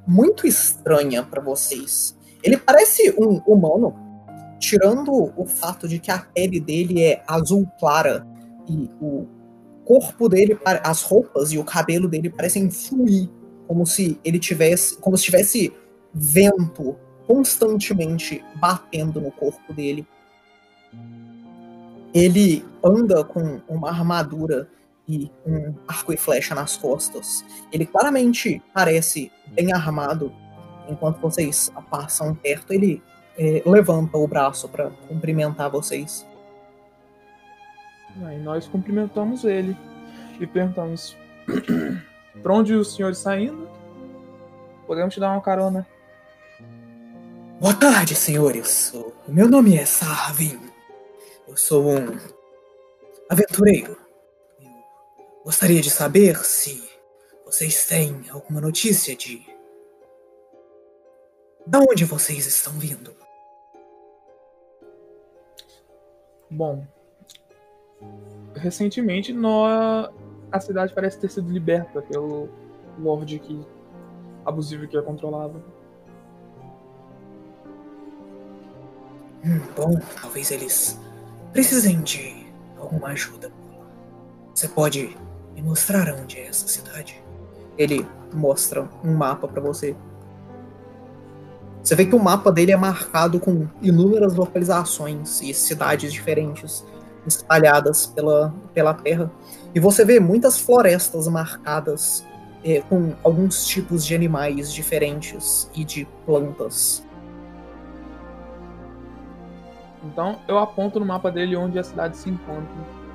muito 0.05 0.45
estranha 0.45 1.23
para 1.23 1.41
vocês. 1.41 2.17
Ele 2.43 2.57
parece 2.57 3.15
um 3.17 3.37
humano, 3.47 3.95
tirando 4.59 5.31
o 5.33 5.45
fato 5.45 5.87
de 5.87 5.97
que 5.97 6.11
a 6.11 6.19
pele 6.19 6.59
dele 6.59 7.01
é 7.01 7.23
azul 7.25 7.65
clara 7.79 8.27
e 8.67 8.89
o 8.99 9.25
corpo 9.85 10.27
dele, 10.27 10.59
as 10.83 11.01
roupas 11.01 11.53
e 11.53 11.57
o 11.57 11.63
cabelo 11.63 12.09
dele 12.09 12.29
parecem 12.29 12.69
fluir, 12.69 13.29
como 13.69 13.85
se 13.85 14.19
ele 14.21 14.37
tivesse, 14.37 14.97
como 14.97 15.15
se 15.15 15.23
tivesse 15.23 15.73
vento 16.13 16.97
constantemente 17.27 18.43
batendo 18.55 19.19
no 19.19 19.31
corpo 19.31 19.73
dele. 19.73 20.07
Ele 22.13 22.65
anda 22.83 23.23
com 23.23 23.61
uma 23.67 23.89
armadura 23.89 24.69
e 25.07 25.29
um 25.45 25.73
arco 25.87 26.13
e 26.13 26.17
flecha 26.17 26.55
nas 26.55 26.77
costas. 26.77 27.43
Ele 27.71 27.85
claramente 27.85 28.61
parece 28.73 29.31
bem 29.47 29.73
armado. 29.73 30.31
Enquanto 30.87 31.19
vocês 31.19 31.71
passam 31.89 32.33
perto, 32.33 32.73
ele 32.73 33.01
eh, 33.37 33.61
levanta 33.65 34.17
o 34.17 34.27
braço 34.27 34.69
para 34.69 34.89
cumprimentar 35.07 35.69
vocês. 35.69 36.25
Aí 38.23 38.39
nós 38.39 38.67
cumprimentamos 38.67 39.43
ele 39.43 39.75
e 40.39 40.47
perguntamos: 40.47 41.17
Pra 42.41 42.53
onde 42.53 42.73
o 42.73 42.85
senhor 42.85 43.11
está 43.11 43.39
indo? 43.39 43.67
Podemos 44.87 45.13
te 45.13 45.19
dar 45.19 45.31
uma 45.31 45.41
carona? 45.41 45.85
Boa 47.59 47.73
tarde, 47.73 48.15
senhores. 48.15 48.93
Meu 49.27 49.47
nome 49.47 49.75
é 49.77 49.85
Sarvin. 49.85 50.59
Eu 51.47 51.55
sou 51.57 51.83
um 51.89 52.17
aventureiro. 53.29 53.97
Eu 54.61 55.43
gostaria 55.45 55.81
de 55.81 55.89
saber 55.89 56.37
se 56.37 56.83
vocês 57.45 57.85
têm 57.85 58.23
alguma 58.29 58.59
notícia 58.61 59.15
de. 59.15 59.45
Da 61.65 61.79
onde 61.79 62.05
vocês 62.05 62.45
estão 62.45 62.73
vindo? 62.73 63.15
Bom, 66.49 66.85
recentemente 68.55 69.33
nó- 69.33 70.11
a 70.51 70.59
cidade 70.59 70.93
parece 70.93 71.19
ter 71.19 71.29
sido 71.29 71.51
liberta 71.51 72.01
pelo 72.03 72.47
Lorde 72.99 73.39
que 73.39 73.65
abusivo 74.45 74.87
que 74.87 74.95
a 74.97 75.01
controlava. 75.01 75.61
Hum, 79.45 79.61
bom, 79.75 79.99
talvez 80.19 80.49
eles 80.49 80.99
precisem 81.53 82.01
de 82.01 82.47
alguma 82.79 83.09
ajuda. 83.09 83.51
Você 84.55 84.67
pode 84.67 85.15
me 85.53 85.61
mostrar 85.61 86.11
onde 86.15 86.39
é 86.39 86.47
essa 86.47 86.67
cidade? 86.67 87.23
Ele 87.77 88.07
mostra 88.33 88.89
um 89.03 89.13
mapa 89.13 89.47
pra 89.47 89.61
você. 89.61 89.95
Você 91.83 91.93
vê 91.93 92.07
que 92.07 92.15
o 92.15 92.19
mapa 92.19 92.51
dele 92.51 92.71
é 92.71 92.75
marcado 92.75 93.39
com 93.39 93.67
inúmeras 93.83 94.33
localizações 94.33 95.39
e 95.43 95.53
cidades 95.53 96.11
diferentes 96.11 96.83
espalhadas 97.27 98.07
pela, 98.07 98.51
pela 98.73 98.95
terra. 98.95 99.31
E 99.75 99.79
você 99.79 100.03
vê 100.03 100.19
muitas 100.19 100.57
florestas 100.57 101.27
marcadas 101.27 102.25
eh, 102.63 102.81
com 102.89 103.13
alguns 103.23 103.67
tipos 103.67 104.03
de 104.03 104.15
animais 104.15 104.73
diferentes 104.73 105.69
e 105.75 105.83
de 105.83 106.07
plantas. 106.25 107.04
Então 110.05 110.39
eu 110.47 110.57
aponto 110.57 110.99
no 110.99 111.05
mapa 111.05 111.31
dele 111.31 111.55
onde 111.55 111.79
a 111.79 111.83
cidade 111.83 112.15
se 112.15 112.29
encontra. 112.29 113.05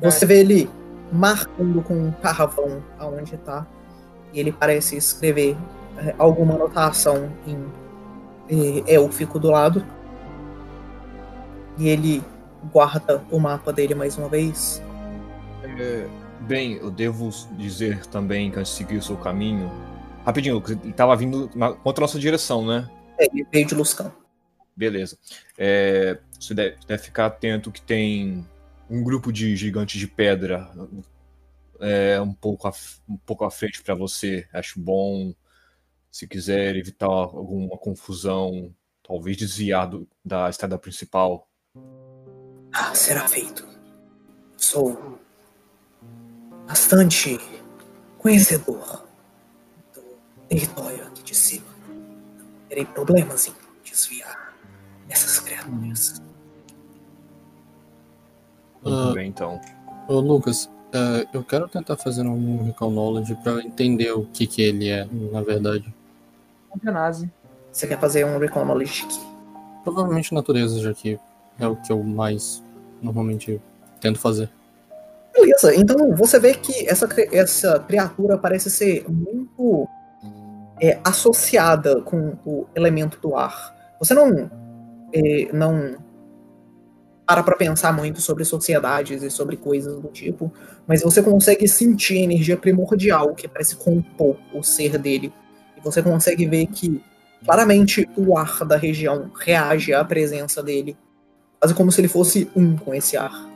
Você 0.00 0.26
vê 0.26 0.40
ele 0.40 0.70
marcando 1.12 1.82
com 1.82 1.94
um 1.94 2.12
carvão 2.12 2.82
aonde 2.98 3.36
tá. 3.38 3.66
E 4.32 4.38
ele 4.38 4.52
parece 4.52 4.96
escrever 4.96 5.56
eh, 5.98 6.14
alguma 6.18 6.54
anotação 6.54 7.30
em 7.46 7.64
eh, 8.48 8.94
élfico 8.94 9.38
do 9.38 9.50
lado. 9.50 9.84
E 11.78 11.88
ele 11.88 12.22
guarda 12.72 13.22
o 13.30 13.38
mapa 13.38 13.72
dele 13.72 13.94
mais 13.94 14.16
uma 14.16 14.28
vez. 14.28 14.82
É, 15.62 16.06
bem, 16.40 16.74
eu 16.74 16.90
devo 16.90 17.30
dizer 17.52 18.06
também 18.06 18.50
que 18.50 18.58
antes 18.58 18.72
de 18.72 18.78
seguir 18.78 18.96
o 18.96 19.02
seu 19.02 19.16
caminho. 19.16 19.70
Rapidinho, 20.24 20.56
Lucas, 20.56 20.78
ele 20.82 20.92
tava 20.92 21.16
vindo 21.16 21.50
na, 21.54 21.72
contra 21.72 22.02
a 22.02 22.06
nossa 22.06 22.18
direção, 22.18 22.64
né? 22.64 22.88
É, 23.18 23.26
ele 23.26 23.46
veio 23.50 23.66
de 23.66 23.74
Luscan. 23.74 24.12
Beleza. 24.80 25.18
É, 25.58 26.18
você 26.38 26.54
deve, 26.54 26.78
deve 26.86 27.02
ficar 27.02 27.26
atento 27.26 27.70
que 27.70 27.82
tem 27.82 28.48
um 28.88 29.04
grupo 29.04 29.30
de 29.30 29.54
gigantes 29.54 30.00
de 30.00 30.06
pedra 30.06 30.70
é, 31.78 32.18
um, 32.18 32.32
pouco 32.32 32.66
à, 32.66 32.72
um 33.06 33.18
pouco 33.18 33.44
à 33.44 33.50
frente 33.50 33.82
para 33.82 33.94
você. 33.94 34.48
Acho 34.54 34.80
bom, 34.80 35.34
se 36.10 36.26
quiser 36.26 36.76
evitar 36.76 37.04
alguma 37.04 37.76
confusão, 37.76 38.74
talvez 39.02 39.36
desviar 39.36 39.86
do- 39.86 40.08
da 40.24 40.48
estrada 40.48 40.78
principal. 40.78 41.46
Ah, 42.72 42.94
será 42.94 43.28
feito. 43.28 43.68
Sou 44.56 45.20
bastante 46.66 47.38
conhecedor 48.16 49.06
do 49.94 50.02
território 50.48 51.06
aqui 51.06 51.22
de 51.22 51.34
cima. 51.34 51.66
Não 51.86 52.66
terei 52.66 52.86
problemas 52.86 53.46
em 53.46 53.54
desviar 53.84 54.49
essas 55.10 55.38
criaturas. 55.40 56.22
Muito 58.82 59.10
Ah. 59.10 59.12
bem, 59.12 59.28
então. 59.28 59.60
Ô, 60.08 60.20
Lucas, 60.20 60.70
é, 60.92 61.26
eu 61.32 61.44
quero 61.44 61.68
tentar 61.68 61.96
fazer 61.96 62.22
um 62.22 62.64
recall 62.64 62.90
knowledge 62.90 63.34
pra 63.42 63.60
entender 63.62 64.12
o 64.12 64.24
que 64.26 64.46
que 64.46 64.62
ele 64.62 64.88
é, 64.88 65.06
na 65.32 65.42
verdade. 65.42 65.92
Genase. 66.82 67.30
Você 67.72 67.86
quer 67.86 67.98
fazer 67.98 68.24
um 68.24 68.38
Recall 68.38 68.64
Knowledge 68.64 69.04
aqui? 69.04 69.20
Provavelmente 69.84 70.34
natureza, 70.34 70.80
já 70.80 70.92
que 70.92 71.18
é 71.58 71.66
o 71.66 71.76
que 71.76 71.92
eu 71.92 72.02
mais 72.02 72.62
normalmente 73.02 73.60
tento 74.00 74.18
fazer. 74.18 74.50
Beleza, 75.32 75.74
então 75.74 76.14
você 76.16 76.38
vê 76.40 76.54
que 76.54 76.88
essa, 76.88 77.08
essa 77.32 77.78
criatura 77.80 78.36
parece 78.36 78.68
ser 78.70 79.04
muito 79.08 79.88
é, 80.80 80.98
associada 81.04 82.02
com 82.02 82.36
o 82.44 82.66
elemento 82.74 83.20
do 83.20 83.36
ar. 83.36 83.74
Você 84.00 84.14
não, 84.14 84.50
é, 85.12 85.50
não 85.52 85.96
para 87.26 87.44
pra 87.44 87.56
pensar 87.56 87.92
muito 87.92 88.20
sobre 88.20 88.44
sociedades 88.44 89.22
e 89.22 89.30
sobre 89.30 89.56
coisas 89.56 90.00
do 90.00 90.08
tipo, 90.08 90.52
mas 90.84 91.00
você 91.00 91.22
consegue 91.22 91.68
sentir 91.68 92.18
a 92.18 92.22
energia 92.22 92.56
primordial 92.56 93.34
que 93.34 93.46
parece 93.46 93.76
compor 93.76 94.36
o 94.52 94.64
ser 94.64 94.98
dele. 94.98 95.32
E 95.76 95.80
você 95.80 96.02
consegue 96.02 96.44
ver 96.46 96.66
que 96.66 97.00
claramente 97.44 98.08
o 98.16 98.36
ar 98.36 98.64
da 98.64 98.76
região 98.76 99.30
reage 99.38 99.94
à 99.94 100.04
presença 100.04 100.60
dele, 100.60 100.96
quase 101.60 101.72
como 101.72 101.92
se 101.92 102.00
ele 102.00 102.08
fosse 102.08 102.50
um 102.56 102.76
com 102.76 102.92
esse 102.92 103.16
ar. 103.16 103.48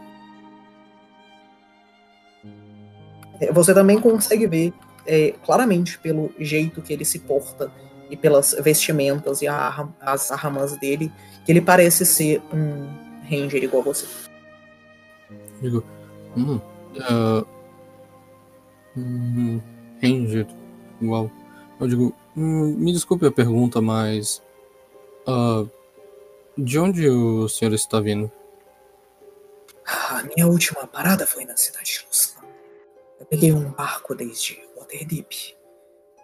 É, 3.41 3.53
Você 3.53 3.75
também 3.75 4.01
consegue 4.01 4.47
ver 4.47 4.73
é, 5.05 5.35
claramente 5.45 5.99
pelo 5.99 6.33
jeito 6.39 6.81
que 6.81 6.93
ele 6.93 7.05
se 7.05 7.19
porta 7.19 7.73
e 8.11 8.17
pelas 8.17 8.55
vestimentas 8.61 9.43
e 9.43 9.49
a 9.49 9.89
as 10.01 10.31
armas 10.31 10.77
dele 10.79 11.11
que 11.45 11.53
ele 11.53 11.61
parece 11.61 12.07
ser 12.07 12.43
um 12.53 12.89
ranger 13.29 13.63
igual 13.63 13.83
a 13.83 13.87
você. 13.87 14.07
Digo, 15.61 15.85
hum, 16.37 16.61
ah, 17.01 17.45
hum, 18.97 19.61
Ranger, 20.03 20.47
igual. 21.01 21.31
Eu 21.81 21.89
digo, 21.89 22.17
hum, 22.37 22.75
me 22.77 22.93
desculpe 22.93 23.27
a 23.27 23.33
pergunta, 23.33 23.81
mas. 23.81 24.43
ah, 25.27 25.65
de 26.57 26.79
onde 26.79 27.09
o 27.09 27.49
senhor 27.49 27.75
está 27.75 28.01
vindo? 28.01 28.31
A 29.85 30.23
minha 30.23 30.47
última 30.47 30.87
parada 30.87 31.27
foi 31.27 31.45
na 31.45 31.57
cidade 31.57 31.99
de 31.99 32.07
Luscan. 32.07 32.47
Eu 33.19 33.27
peguei 33.27 33.53
um 33.53 33.71
barco 33.73 34.15
desde 34.15 34.63
Waterdeep, 34.77 35.57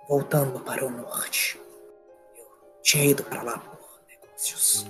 voltando 0.09 0.61
para 0.61 0.86
o 0.86 0.90
norte. 0.90 1.61
Tinha 2.82 3.05
ido 3.05 3.23
para 3.24 3.43
lá 3.43 3.59
por 3.59 3.78
negócios. 4.09 4.86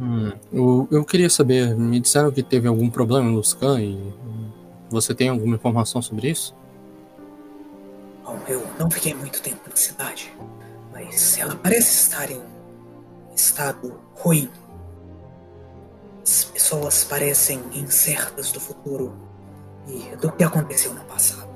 Hum, 0.00 0.32
eu, 0.52 0.88
eu 0.90 1.04
queria 1.04 1.28
saber, 1.28 1.76
me 1.76 2.00
disseram 2.00 2.30
que 2.30 2.42
teve 2.42 2.66
algum 2.66 2.88
problema 2.88 3.28
no 3.28 3.36
Luscan 3.36 3.80
e. 3.80 4.12
Você 4.90 5.14
tem 5.14 5.28
alguma 5.28 5.54
informação 5.54 6.02
sobre 6.02 6.28
isso? 6.30 6.54
Bom, 8.24 8.36
eu 8.48 8.66
não 8.76 8.90
fiquei 8.90 9.14
muito 9.14 9.40
tempo 9.40 9.60
na 9.70 9.76
cidade, 9.76 10.34
mas 10.92 11.38
ela 11.38 11.54
parece 11.54 11.92
estar 11.92 12.28
em 12.28 12.42
estado 13.32 14.00
ruim. 14.16 14.50
As 16.26 16.44
pessoas 16.44 17.04
parecem 17.04 17.60
incertas 17.72 18.50
do 18.50 18.58
futuro 18.58 19.14
e 19.86 20.16
do 20.16 20.32
que 20.32 20.42
aconteceu 20.42 20.92
no 20.92 21.04
passado. 21.04 21.48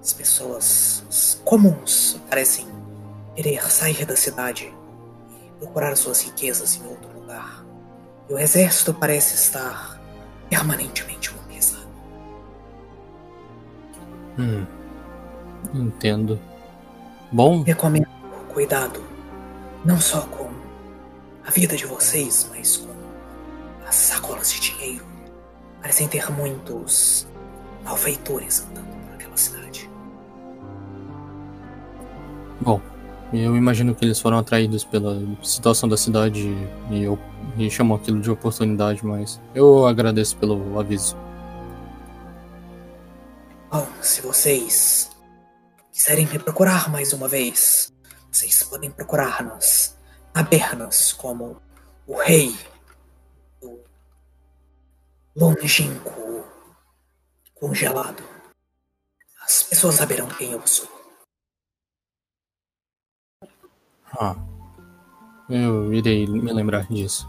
As 0.00 0.12
pessoas 0.12 1.40
comuns 1.44 2.20
parecem 2.30 2.66
querer 3.34 3.70
sair 3.70 4.04
da 4.04 4.16
cidade 4.16 4.72
e 5.30 5.58
procurar 5.58 5.96
suas 5.96 6.22
riquezas 6.22 6.76
em 6.76 6.86
outro 6.86 7.12
lugar. 7.18 7.64
E 8.28 8.34
o 8.34 8.38
exército 8.38 8.94
parece 8.94 9.34
estar 9.34 10.00
permanentemente 10.48 11.34
mobilizado. 11.34 11.86
Hum, 14.38 14.66
entendo. 15.74 16.38
Bom, 17.30 17.62
Recomendo 17.62 18.06
cuidado, 18.52 19.02
não 19.84 19.98
só 19.98 20.20
com 20.22 20.50
a 21.46 21.50
vida 21.50 21.74
de 21.76 21.86
vocês, 21.86 22.46
mas 22.50 22.76
com 22.76 22.92
as 23.86 23.94
sacolas 23.94 24.52
de 24.52 24.60
dinheiro. 24.60 25.06
Parecem 25.80 26.06
ter 26.06 26.30
muitos 26.30 27.26
malfeitores 27.82 28.60
andando 28.60 29.06
por 29.06 29.14
aquela 29.14 29.36
cidade. 29.36 29.90
Bom, 32.60 32.80
eu 33.32 33.56
imagino 33.56 33.94
que 33.94 34.04
eles 34.04 34.20
foram 34.20 34.38
atraídos 34.38 34.84
pela 34.84 35.18
situação 35.42 35.88
da 35.88 35.96
cidade 35.96 36.48
e, 36.90 37.02
eu, 37.02 37.18
e 37.56 37.70
chamam 37.70 37.96
aquilo 37.96 38.20
de 38.20 38.30
oportunidade, 38.30 39.04
mas 39.04 39.40
eu 39.54 39.86
agradeço 39.86 40.36
pelo 40.36 40.78
aviso. 40.78 41.16
Bom, 43.70 43.86
se 44.02 44.20
vocês 44.20 45.10
quiserem 45.90 46.26
me 46.26 46.38
procurar 46.38 46.90
mais 46.90 47.14
uma 47.14 47.26
vez, 47.26 47.90
vocês 48.30 48.62
podem 48.64 48.90
procurar 48.90 49.42
nas 49.42 49.96
tabernas 50.32 51.12
como 51.14 51.56
o 52.06 52.16
Rei, 52.18 52.54
o 53.62 53.78
Longínquo 55.34 56.44
Congelado. 57.54 58.22
As 59.42 59.62
pessoas 59.62 59.94
saberão 59.94 60.28
quem 60.28 60.52
eu 60.52 60.66
sou. 60.66 61.01
Ah, 64.18 64.36
eu 65.48 65.92
irei 65.92 66.26
me 66.26 66.52
lembrar 66.52 66.86
disso. 66.86 67.28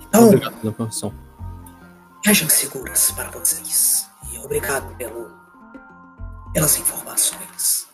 Então, 0.00 0.26
Obrigado 0.26 0.54
pela 0.60 0.72
informação. 0.72 1.12
viagens 2.24 2.52
seguras 2.52 3.10
para 3.12 3.30
vocês. 3.30 4.08
E 4.32 4.38
obrigado 4.38 4.94
pelo, 4.96 5.30
pelas 6.52 6.78
informações. 6.78 7.86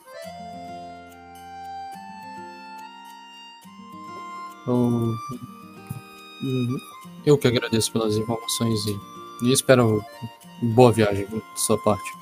Eu, 4.67 5.15
eu 7.27 7.39
que 7.39 7.49
agradeço 7.49 7.93
pelas 7.93 8.17
informações 8.17 8.87
e, 8.87 9.01
e 9.43 9.53
espero 9.53 10.05
boa 10.75 10.93
viagem 10.93 11.27
de 11.27 11.43
sua 11.57 11.77
parte. 11.79 12.22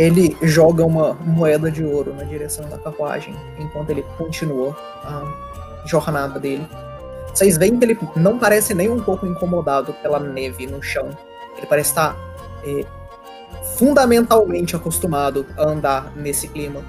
Ele 0.00 0.34
joga 0.40 0.82
uma 0.82 1.12
moeda 1.12 1.70
de 1.70 1.84
ouro 1.84 2.14
na 2.14 2.24
direção 2.24 2.66
da 2.70 2.78
carruagem 2.78 3.34
enquanto 3.58 3.90
ele 3.90 4.02
continua 4.16 4.74
a 5.04 5.84
jornada 5.84 6.40
dele. 6.40 6.66
Vocês 7.34 7.58
veem 7.58 7.78
que 7.78 7.84
ele 7.84 7.98
não 8.16 8.38
parece 8.38 8.72
nem 8.72 8.88
um 8.88 8.98
pouco 9.02 9.26
incomodado 9.26 9.92
pela 10.02 10.18
neve 10.18 10.66
no 10.66 10.82
chão. 10.82 11.10
Ele 11.58 11.66
parece 11.66 11.90
estar 11.90 12.16
eh, 12.64 12.86
fundamentalmente 13.76 14.74
acostumado 14.74 15.44
a 15.54 15.64
andar 15.64 16.16
nesse 16.16 16.48
clima. 16.48 16.82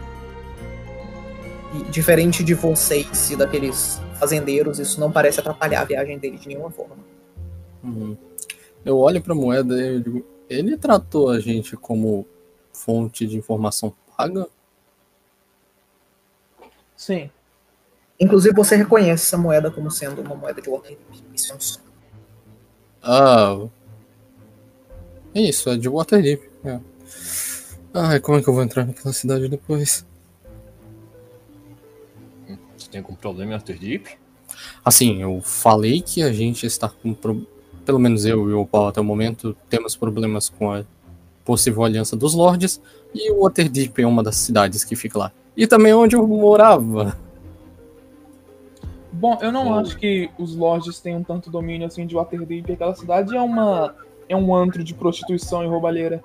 E 1.76 1.84
diferente 1.92 2.46
de 2.46 2.54
vocês 2.54 3.30
e 3.30 3.36
daqueles 3.36 4.02
fazendeiros, 4.18 4.80
isso 4.80 5.02
não 5.02 5.12
parece 5.12 5.42
atrapalhar 5.42 5.82
a 5.82 5.86
viagem 5.86 6.18
dele 6.18 6.38
de 6.38 6.48
nenhuma 6.48 6.72
forma. 6.72 6.96
Uhum. 7.84 8.16
Eu 8.86 8.98
olho 8.98 9.22
pra 9.22 9.36
moeda 9.36 9.76
e 9.76 10.00
digo, 10.00 10.26
ele 10.50 10.78
tratou 10.78 11.30
a 11.30 11.42
gente 11.42 11.76
como 11.76 12.26
fonte 12.86 13.28
de 13.28 13.38
informação 13.38 13.94
paga? 14.18 14.48
Sim. 16.96 17.30
Inclusive, 18.20 18.56
você 18.56 18.76
reconhece 18.76 19.24
essa 19.26 19.38
moeda 19.38 19.72
como 19.72 19.90
sendo 19.90 20.22
uma 20.22 20.36
moeda 20.36 20.62
de 20.62 20.70
Waterdeep. 20.70 21.02
Isso 21.34 21.52
é 21.52 21.56
um 21.56 21.60
sonho. 21.60 21.86
Ah. 23.02 23.68
É 25.34 25.42
isso, 25.42 25.70
é 25.70 25.78
de 25.78 25.90
Waterdeep. 25.90 26.50
É. 26.64 26.80
Ai, 27.94 28.20
como 28.20 28.38
é 28.38 28.44
que 28.44 28.48
eu 28.48 28.54
vou 28.54 28.64
entrar 28.64 28.86
naquela 28.86 29.14
cidade 29.14 29.48
depois? 29.48 30.06
Você 32.78 32.90
tem 32.90 33.02
algum 33.02 33.16
problema 33.16 33.54
em 33.54 33.56
Waterdeep? 33.56 34.18
Assim, 34.84 35.22
eu 35.22 35.42
falei 35.42 36.02
que 36.02 36.22
a 36.22 36.32
gente 36.32 36.66
está 36.66 36.90
com. 36.90 37.14
Pro... 37.14 37.48
Pelo 37.86 38.00
menos 38.00 38.26
eu 38.26 38.50
e 38.50 38.54
o 38.54 38.66
Paul 38.66 38.88
até 38.88 39.02
o 39.02 39.04
momento 39.04 39.58
temos 39.70 39.96
problemas 39.96 40.50
com 40.50 40.72
a 40.72 40.86
possível 41.44 41.84
aliança 41.84 42.16
dos 42.16 42.34
Lords. 42.34 42.82
E 43.14 43.32
o 43.32 43.42
Waterdeep 43.42 44.02
é 44.02 44.08
uma 44.08 44.24
das 44.24 44.38
cidades 44.38 44.84
que 44.84 44.96
fica 44.96 45.20
lá. 45.20 45.32
E 45.56 45.68
também 45.68 45.94
onde 45.94 46.16
eu 46.16 46.26
morava. 46.26 47.18
Bom, 49.12 49.38
eu 49.42 49.52
não 49.52 49.78
acho 49.78 49.98
que 49.98 50.30
os 50.38 50.56
lords 50.56 51.00
tenham 51.02 51.22
tanto 51.22 51.52
domínio 51.52 51.86
assim 51.86 52.08
de 52.08 52.16
Waterdeep. 52.16 52.72
Aquela 52.72 52.96
cidade 52.96 53.36
é 53.36 53.42
uma 53.42 53.94
é 54.30 54.36
um 54.36 54.56
antro 54.56 54.84
de 54.84 54.94
prostituição 54.94 55.64
e 55.64 55.68
roubalheira. 55.68 56.24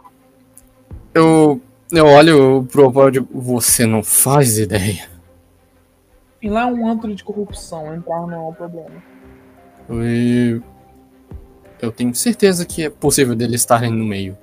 Eu. 1.12 1.60
Eu 1.92 2.06
olho 2.06 2.66
pro 2.70 3.08
e 3.08 3.10
digo, 3.12 3.28
você 3.32 3.86
não 3.86 4.02
faz 4.02 4.58
ideia. 4.58 5.08
E 6.42 6.48
lá 6.48 6.62
é 6.62 6.66
um 6.66 6.88
antro 6.88 7.14
de 7.14 7.22
corrupção. 7.22 7.94
Entrar 7.94 8.26
não 8.26 8.32
é 8.32 8.48
um 8.48 8.52
problema. 8.52 9.02
E 9.88 10.60
eu 11.80 11.92
tenho 11.92 12.12
certeza 12.12 12.66
que 12.66 12.84
é 12.84 12.90
possível 12.90 13.36
deles 13.36 13.60
estarem 13.60 13.92
no 13.92 14.04
meio. 14.04 14.36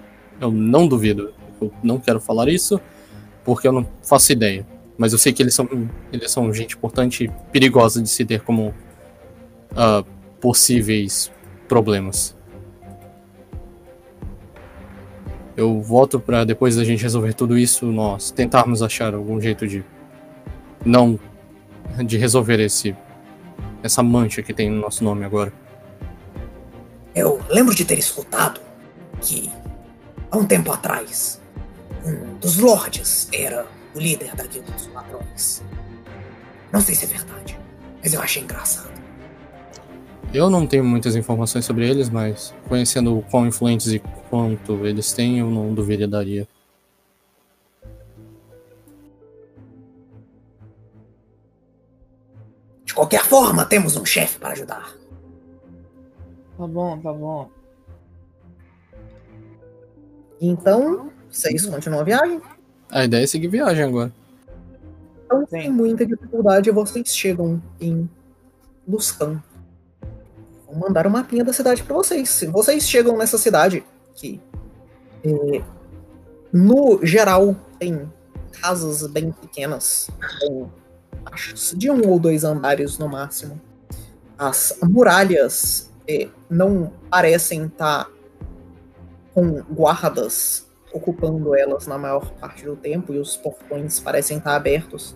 Eu 0.43 0.51
não 0.51 0.85
duvido. 0.85 1.33
Eu 1.61 1.71
não 1.81 1.97
quero 1.97 2.19
falar 2.19 2.49
isso 2.49 2.79
porque 3.45 3.65
eu 3.65 3.71
não 3.71 3.87
faço 4.03 4.33
ideia. 4.33 4.67
Mas 4.97 5.13
eu 5.13 5.17
sei 5.17 5.31
que 5.31 5.41
eles 5.41 5.55
são, 5.55 5.67
eles 6.11 6.29
são 6.31 6.53
gente 6.53 6.75
importante 6.75 7.23
e 7.23 7.31
perigosa 7.49 8.01
de 8.01 8.09
se 8.09 8.25
ter 8.25 8.41
como 8.41 8.73
ah, 9.73 10.03
possíveis 10.41 11.31
problemas. 11.65 12.35
Eu 15.55 15.81
volto 15.81 16.19
para 16.19 16.43
depois 16.43 16.75
da 16.75 16.83
gente 16.83 17.01
resolver 17.01 17.33
tudo 17.33 17.57
isso, 17.57 17.85
nós 17.85 18.29
tentarmos 18.29 18.81
achar 18.81 19.13
algum 19.13 19.39
jeito 19.39 19.65
de 19.65 19.81
não 20.85 21.17
de 22.05 22.17
resolver 22.17 22.59
esse 22.59 22.93
essa 23.81 24.03
mancha 24.03 24.41
que 24.41 24.53
tem 24.53 24.69
no 24.69 24.81
nosso 24.81 25.03
nome 25.03 25.23
agora. 25.23 25.53
Eu 27.15 27.39
lembro 27.49 27.73
de 27.73 27.85
ter 27.85 27.99
escutado 27.99 28.59
que, 29.21 29.49
há 30.33 30.37
um 30.37 30.45
tempo 30.45 30.71
atrás, 30.71 31.39
um 32.03 32.35
dos 32.39 32.57
lords 32.57 33.29
era 33.31 33.67
o 33.93 33.99
líder 33.99 34.35
da 34.35 34.47
Guilda 34.47 34.71
dos 34.71 34.91
Ladrões. 34.91 35.63
Não 36.71 36.81
sei 36.81 36.95
se 36.95 37.05
é 37.05 37.07
verdade, 37.07 37.59
mas 38.01 38.13
eu 38.13 38.19
achei 38.19 38.41
engraçado. 38.41 38.91
Eu 40.33 40.49
não 40.49 40.65
tenho 40.65 40.83
muitas 40.83 41.15
informações 41.15 41.65
sobre 41.65 41.87
eles, 41.87 42.09
mas 42.09 42.51
conhecendo 42.67 43.15
o 43.15 43.21
quão 43.21 43.45
influentes 43.45 43.87
e 43.93 43.99
quanto 44.31 44.83
eles 44.87 45.13
têm, 45.13 45.37
eu 45.37 45.51
não 45.51 45.71
duvidaria. 45.71 46.47
De 52.83 52.93
qualquer 52.95 53.23
forma, 53.23 53.65
temos 53.65 53.95
um 53.95 54.03
chefe 54.03 54.39
para 54.39 54.53
ajudar. 54.53 54.95
Tá 56.57 56.67
bom, 56.67 56.99
tá 56.99 57.13
bom. 57.13 57.62
Então, 60.45 61.09
vocês 61.31 61.65
continuam 61.65 62.01
a 62.01 62.03
viagem? 62.03 62.41
A 62.91 63.05
ideia 63.05 63.23
é 63.23 63.27
seguir 63.27 63.47
viagem 63.47 63.85
agora. 63.85 64.11
Então, 65.25 65.47
sem 65.47 65.71
muita 65.71 66.05
dificuldade, 66.05 66.69
vocês 66.69 67.15
chegam 67.15 67.63
em 67.79 68.09
Luscan. 68.85 69.41
Vou 70.67 70.77
mandar 70.77 71.07
um 71.07 71.11
mapinha 71.11 71.45
da 71.45 71.53
cidade 71.53 71.81
para 71.81 71.95
vocês. 71.95 72.27
Se 72.27 72.47
vocês 72.47 72.83
chegam 72.83 73.17
nessa 73.17 73.37
cidade, 73.37 73.85
que 74.15 74.41
é, 75.23 75.63
no 76.51 76.99
geral 77.05 77.55
tem 77.79 78.11
casas 78.51 79.07
bem 79.07 79.31
pequenas, 79.31 80.09
com 80.41 80.67
acho, 81.25 81.77
de 81.77 81.89
um 81.89 82.05
ou 82.05 82.19
dois 82.19 82.43
andares 82.43 82.97
no 82.97 83.07
máximo. 83.07 83.61
As 84.37 84.77
muralhas 84.83 85.89
é, 86.05 86.27
não 86.49 86.91
parecem 87.09 87.67
estar 87.67 88.09
com 89.33 89.61
guardas 89.73 90.67
ocupando 90.93 91.55
elas 91.55 91.87
na 91.87 91.97
maior 91.97 92.31
parte 92.33 92.63
do 92.63 92.75
tempo 92.75 93.13
e 93.13 93.17
os 93.17 93.35
portões 93.35 93.99
parecem 93.99 94.37
estar 94.37 94.55
abertos. 94.55 95.15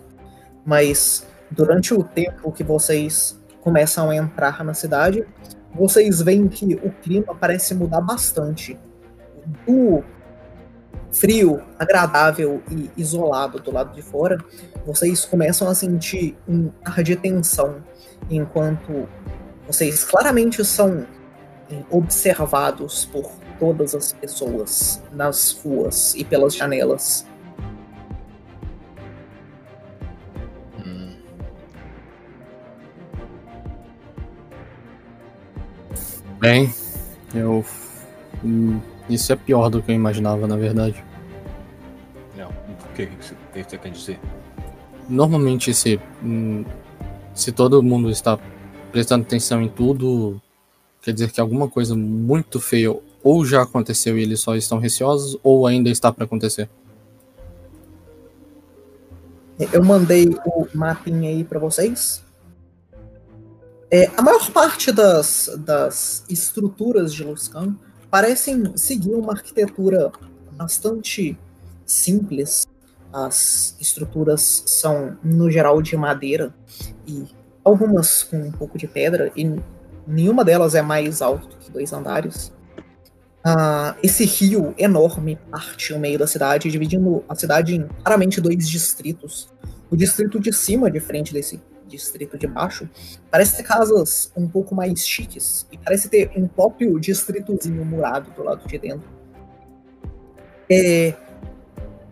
Mas 0.66 1.26
durante 1.52 1.94
o 1.94 2.04
tempo 2.04 2.52
que 2.52 2.64
vocês 2.64 3.40
começam 3.62 4.10
a 4.10 4.16
entrar 4.16 4.64
na 4.64 4.74
cidade, 4.74 5.26
vocês 5.74 6.22
veem 6.22 6.48
que 6.48 6.74
o 6.76 6.90
clima 6.90 7.36
parece 7.36 7.76
mudar 7.76 8.02
bastante. 8.02 8.78
Do 9.66 10.04
frio, 11.12 11.62
agradável 11.80 12.62
e 12.70 12.90
isolado 12.98 13.60
do 13.60 13.72
lado 13.72 13.94
de 13.94 14.02
fora, 14.02 14.38
vocês 14.86 15.26
começam 15.26 15.70
a 15.70 15.76
sentir 15.76 16.36
um 16.48 16.72
ar 16.84 17.02
de 17.04 17.16
tensão, 17.16 17.84
enquanto 18.30 19.08
vocês 19.66 20.04
claramente 20.04 20.66
são 20.66 21.06
observados 21.90 23.06
por 23.06 23.30
todas 23.60 23.96
as 23.96 24.14
pessoas 24.14 25.02
nas 25.12 25.52
ruas 25.64 26.16
e 26.16 26.24
pelas 26.24 26.56
janelas. 26.56 27.26
Bem, 36.40 36.72
eu. 37.34 37.66
hum, 38.44 38.80
Isso 39.10 39.34
é 39.34 39.36
pior 39.36 39.70
do 39.70 39.82
que 39.82 39.92
eu 39.92 39.96
imaginava, 39.96 40.48
na 40.48 40.56
verdade. 40.56 41.04
Não, 42.36 42.50
o 42.50 42.94
que, 42.96 43.08
que, 43.08 43.16
você, 43.16 43.34
o 43.34 43.54
que 43.54 43.64
você 43.64 43.78
quer 43.78 43.92
dizer? 43.92 44.20
Normalmente, 45.10 45.74
se, 45.74 46.00
hum, 46.24 46.64
se 47.34 47.52
todo 47.52 47.82
mundo 47.82 48.10
está 48.10 48.38
prestando 48.92 49.24
atenção 49.24 49.62
em 49.62 49.70
tudo, 49.70 50.40
quer 51.02 51.14
dizer 51.14 51.32
que 51.32 51.42
alguma 51.42 51.68
coisa 51.68 51.96
muito 51.96 52.60
feia 52.60 52.96
ou 53.28 53.46
já 53.46 53.62
aconteceu 53.62 54.18
e 54.18 54.24
eles 54.24 54.40
só 54.40 54.56
estão 54.56 54.80
receosos, 54.80 55.38
ou 55.44 55.68
ainda 55.68 55.90
está 55.90 56.14
para 56.14 56.24
acontecer. 56.24 56.70
Eu 59.74 59.84
mandei 59.84 60.30
o 60.46 60.68
mapinha 60.74 61.30
aí 61.30 61.44
para 61.44 61.60
vocês. 61.60 62.24
É, 63.92 64.10
a 64.16 64.22
maior 64.22 64.50
parte 64.52 64.94
das, 64.94 65.50
das 65.58 66.24
estruturas 66.30 67.14
de 67.14 67.24
Luscan 67.24 67.76
parecem 68.10 68.78
seguir 68.78 69.14
uma 69.14 69.34
arquitetura 69.34 70.10
bastante 70.54 71.38
simples. 71.86 72.66
As 73.12 73.76
estruturas 73.80 74.64
são, 74.66 75.18
no 75.22 75.52
geral, 75.52 75.82
de 75.82 75.98
madeira 75.98 76.54
e 77.06 77.26
algumas 77.62 78.24
com 78.24 78.38
um 78.38 78.52
pouco 78.52 78.78
de 78.78 78.88
pedra, 78.88 79.34
e 79.36 79.60
nenhuma 80.06 80.46
delas 80.46 80.76
é 80.76 80.82
mais 80.82 81.22
alta 81.22 81.48
que 81.60 81.70
dois 81.70 81.92
andares. 81.92 82.56
Ah, 83.50 83.96
esse 84.04 84.26
rio 84.26 84.76
enorme 84.78 85.40
parte 85.50 85.94
o 85.94 86.00
meio 86.00 86.20
da 86.20 86.28
cidade, 86.28 86.70
dividindo 86.70 87.24
a 87.30 87.34
cidade 87.34 87.78
em 87.78 87.88
claramente 88.04 88.42
dois 88.42 88.68
distritos. 88.68 89.48
O 89.90 89.96
distrito 89.96 90.38
de 90.38 90.52
cima, 90.52 90.92
de 90.92 91.00
frente 91.00 91.34
desse 91.34 91.62
distrito 91.88 92.38
de 92.38 92.46
baixo, 92.46 92.90
parece 93.32 93.56
ter 93.56 93.64
casas 93.64 94.30
um 94.36 94.50
pouco 94.50 94.76
mais 94.76 95.08
chiques 95.08 95.66
e 95.72 95.78
parece 95.78 96.10
ter 96.10 96.30
um 96.36 96.46
próprio 96.46 97.00
distritozinho 97.00 97.86
murado 97.86 98.30
do 98.32 98.44
lado 98.44 98.68
de 98.68 98.78
dentro. 98.78 99.08
É, 100.70 101.14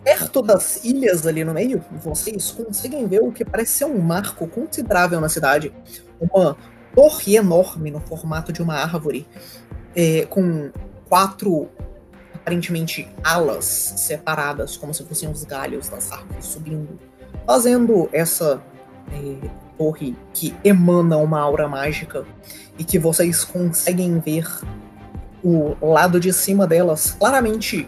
perto 0.05 0.41
das 0.41 0.85
ilhas 0.85 1.27
ali 1.27 1.43
no 1.43 1.53
meio, 1.53 1.83
vocês 2.01 2.49
conseguem 2.49 3.05
ver 3.09 3.21
o 3.21 3.33
que 3.33 3.43
parece 3.43 3.73
ser 3.73 3.85
um 3.85 3.99
marco 3.99 4.47
considerável 4.47 5.19
na 5.19 5.27
cidade. 5.27 5.73
Uma 6.17 6.55
torre 6.95 7.35
enorme 7.35 7.91
no 7.91 7.99
formato 7.99 8.53
de 8.53 8.61
uma 8.61 8.75
árvore, 8.75 9.27
é, 9.93 10.25
com 10.27 10.71
quatro 11.15 11.69
aparentemente 12.33 13.07
alas 13.23 13.63
separadas, 13.95 14.75
como 14.75 14.93
se 14.93 15.01
fossem 15.05 15.31
os 15.31 15.45
galhos 15.45 15.87
das 15.87 16.11
árvores 16.11 16.45
subindo, 16.45 16.99
fazendo 17.47 18.09
essa 18.11 18.61
é, 19.13 19.49
torre 19.77 20.13
que 20.33 20.53
emana 20.61 21.15
uma 21.15 21.39
aura 21.39 21.69
mágica 21.69 22.25
e 22.77 22.83
que 22.83 22.99
vocês 22.99 23.45
conseguem 23.45 24.19
ver 24.19 24.45
o 25.41 25.73
lado 25.81 26.19
de 26.19 26.33
cima 26.33 26.67
delas 26.67 27.11
claramente 27.11 27.87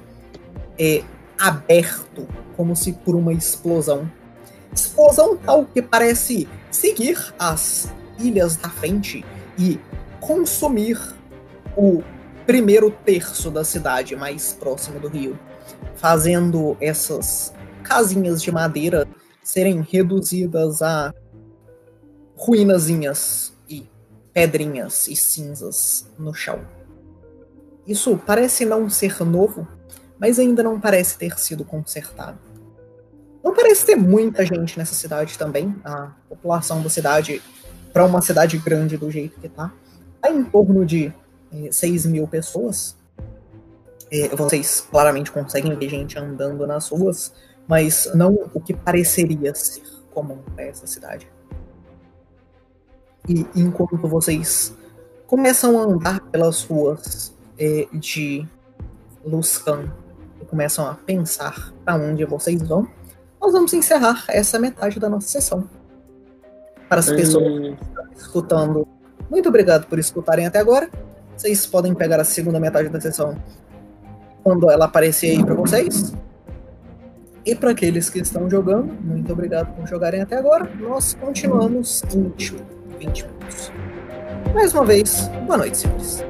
é, 0.80 1.04
aberto, 1.38 2.26
como 2.56 2.78
se 2.78 2.94
por 2.94 3.14
uma 3.14 3.34
explosão. 3.34 4.10
Explosão 4.74 5.36
tal 5.36 5.66
que 5.66 5.82
parece 5.82 6.48
seguir 6.72 7.34
as 7.38 7.92
ilhas 8.18 8.56
da 8.56 8.70
frente 8.70 9.26
e 9.60 9.78
consumir 10.22 10.98
o 11.76 12.02
primeiro 12.48 12.90
terço 12.90 13.52
da 13.52 13.66
cidade 13.66 14.16
mais 14.16 14.54
próximo 14.54 15.02
do 15.02 15.10
rio, 15.10 15.38
fazendo 15.96 16.78
essas 16.80 17.54
casinhas 17.84 18.42
de 18.42 18.54
madeira 18.54 19.06
serem 19.44 19.82
reduzidas 19.82 20.82
a 20.82 21.14
ruínazinhas 22.38 23.54
e 23.70 23.86
pedrinhas 24.34 25.10
e 25.10 25.16
cinzas 25.16 26.10
no 26.18 26.34
chão. 26.34 26.62
Isso 27.86 28.18
parece 28.26 28.66
não 28.66 28.90
ser 28.90 29.22
novo, 29.26 29.68
mas 30.18 30.40
ainda 30.40 30.64
não 30.64 30.80
parece 30.80 31.18
ter 31.18 31.38
sido 31.38 31.66
consertado. 31.66 32.40
Não 33.44 33.54
parece 33.54 33.86
ter 33.86 33.96
muita 33.98 34.46
gente 34.46 34.78
nessa 34.78 34.94
cidade 34.94 35.38
também. 35.38 35.76
A 35.84 36.12
população 36.30 36.82
da 36.82 36.90
cidade, 36.90 37.42
para 37.92 38.06
uma 38.06 38.22
cidade 38.22 38.58
grande 38.58 38.96
do 38.96 39.12
jeito 39.12 39.40
que 39.40 39.50
tá, 39.50 39.74
tá 40.22 40.30
em 40.30 40.44
torno 40.44 40.86
de 40.86 41.14
é, 41.52 41.72
6 41.72 42.06
mil 42.06 42.28
pessoas. 42.28 42.96
É, 44.12 44.30
vocês 44.30 44.82
claramente 44.82 45.32
conseguem 45.32 45.76
ver 45.76 45.90
gente 45.90 46.18
andando 46.18 46.66
nas 46.66 46.90
ruas, 46.90 47.34
mas 47.68 48.10
não 48.16 48.50
o 48.54 48.60
que 48.60 48.74
pareceria 48.74 49.54
ser 49.54 49.84
comum 50.12 50.40
para 50.56 50.64
essa 50.64 50.88
cidade. 50.88 51.30
E 53.28 53.46
enquanto 53.54 54.08
vocês 54.08 54.74
começam 55.26 55.78
a 55.78 55.84
andar 55.84 56.22
pelas 56.32 56.64
ruas 56.64 57.34
é, 57.60 57.88
de 57.92 58.48
Luscan 59.26 59.92
e 60.42 60.46
começam 60.46 60.88
a 60.88 60.96
pensar 60.96 61.74
para 61.84 61.96
onde 61.96 62.24
vocês 62.24 62.62
vão, 62.62 62.88
nós 63.42 63.52
vamos 63.52 63.74
encerrar 63.74 64.24
essa 64.30 64.58
metade 64.58 65.00
da 65.00 65.10
nossa 65.10 65.28
sessão. 65.28 65.70
Para 66.88 67.00
as 67.00 67.10
pessoas 67.10 67.44
que 67.44 67.84
estão 67.84 68.12
escutando, 68.16 68.88
muito 69.30 69.50
obrigado 69.50 69.88
por 69.88 70.00
escutarem 70.00 70.48
até 70.48 70.60
agora. 70.60 70.90
Vocês 71.38 71.68
podem 71.68 71.94
pegar 71.94 72.20
a 72.20 72.24
segunda 72.24 72.60
metade 72.60 72.90
da 72.90 73.00
sessão 73.00 73.38
quando 74.44 74.72
ela 74.72 74.86
aparecer 74.86 75.38
aí 75.38 75.46
para 75.46 75.54
vocês. 75.54 76.14
E 77.46 77.56
para 77.56 77.72
aqueles 77.72 78.10
que 78.10 78.20
estão 78.20 78.50
jogando, 78.50 78.92
muito 79.04 79.32
obrigado 79.32 79.74
por 79.76 79.88
jogarem 79.88 80.22
até 80.22 80.36
agora. 80.36 80.68
Nós 80.80 81.14
continuamos 81.14 82.02
em 82.12 82.34
20 82.98 83.26
minutos. 83.26 83.72
Mais 84.52 84.74
uma 84.74 84.84
vez, 84.84 85.30
boa 85.46 85.60
noite, 85.60 85.78
senhores. 85.78 86.26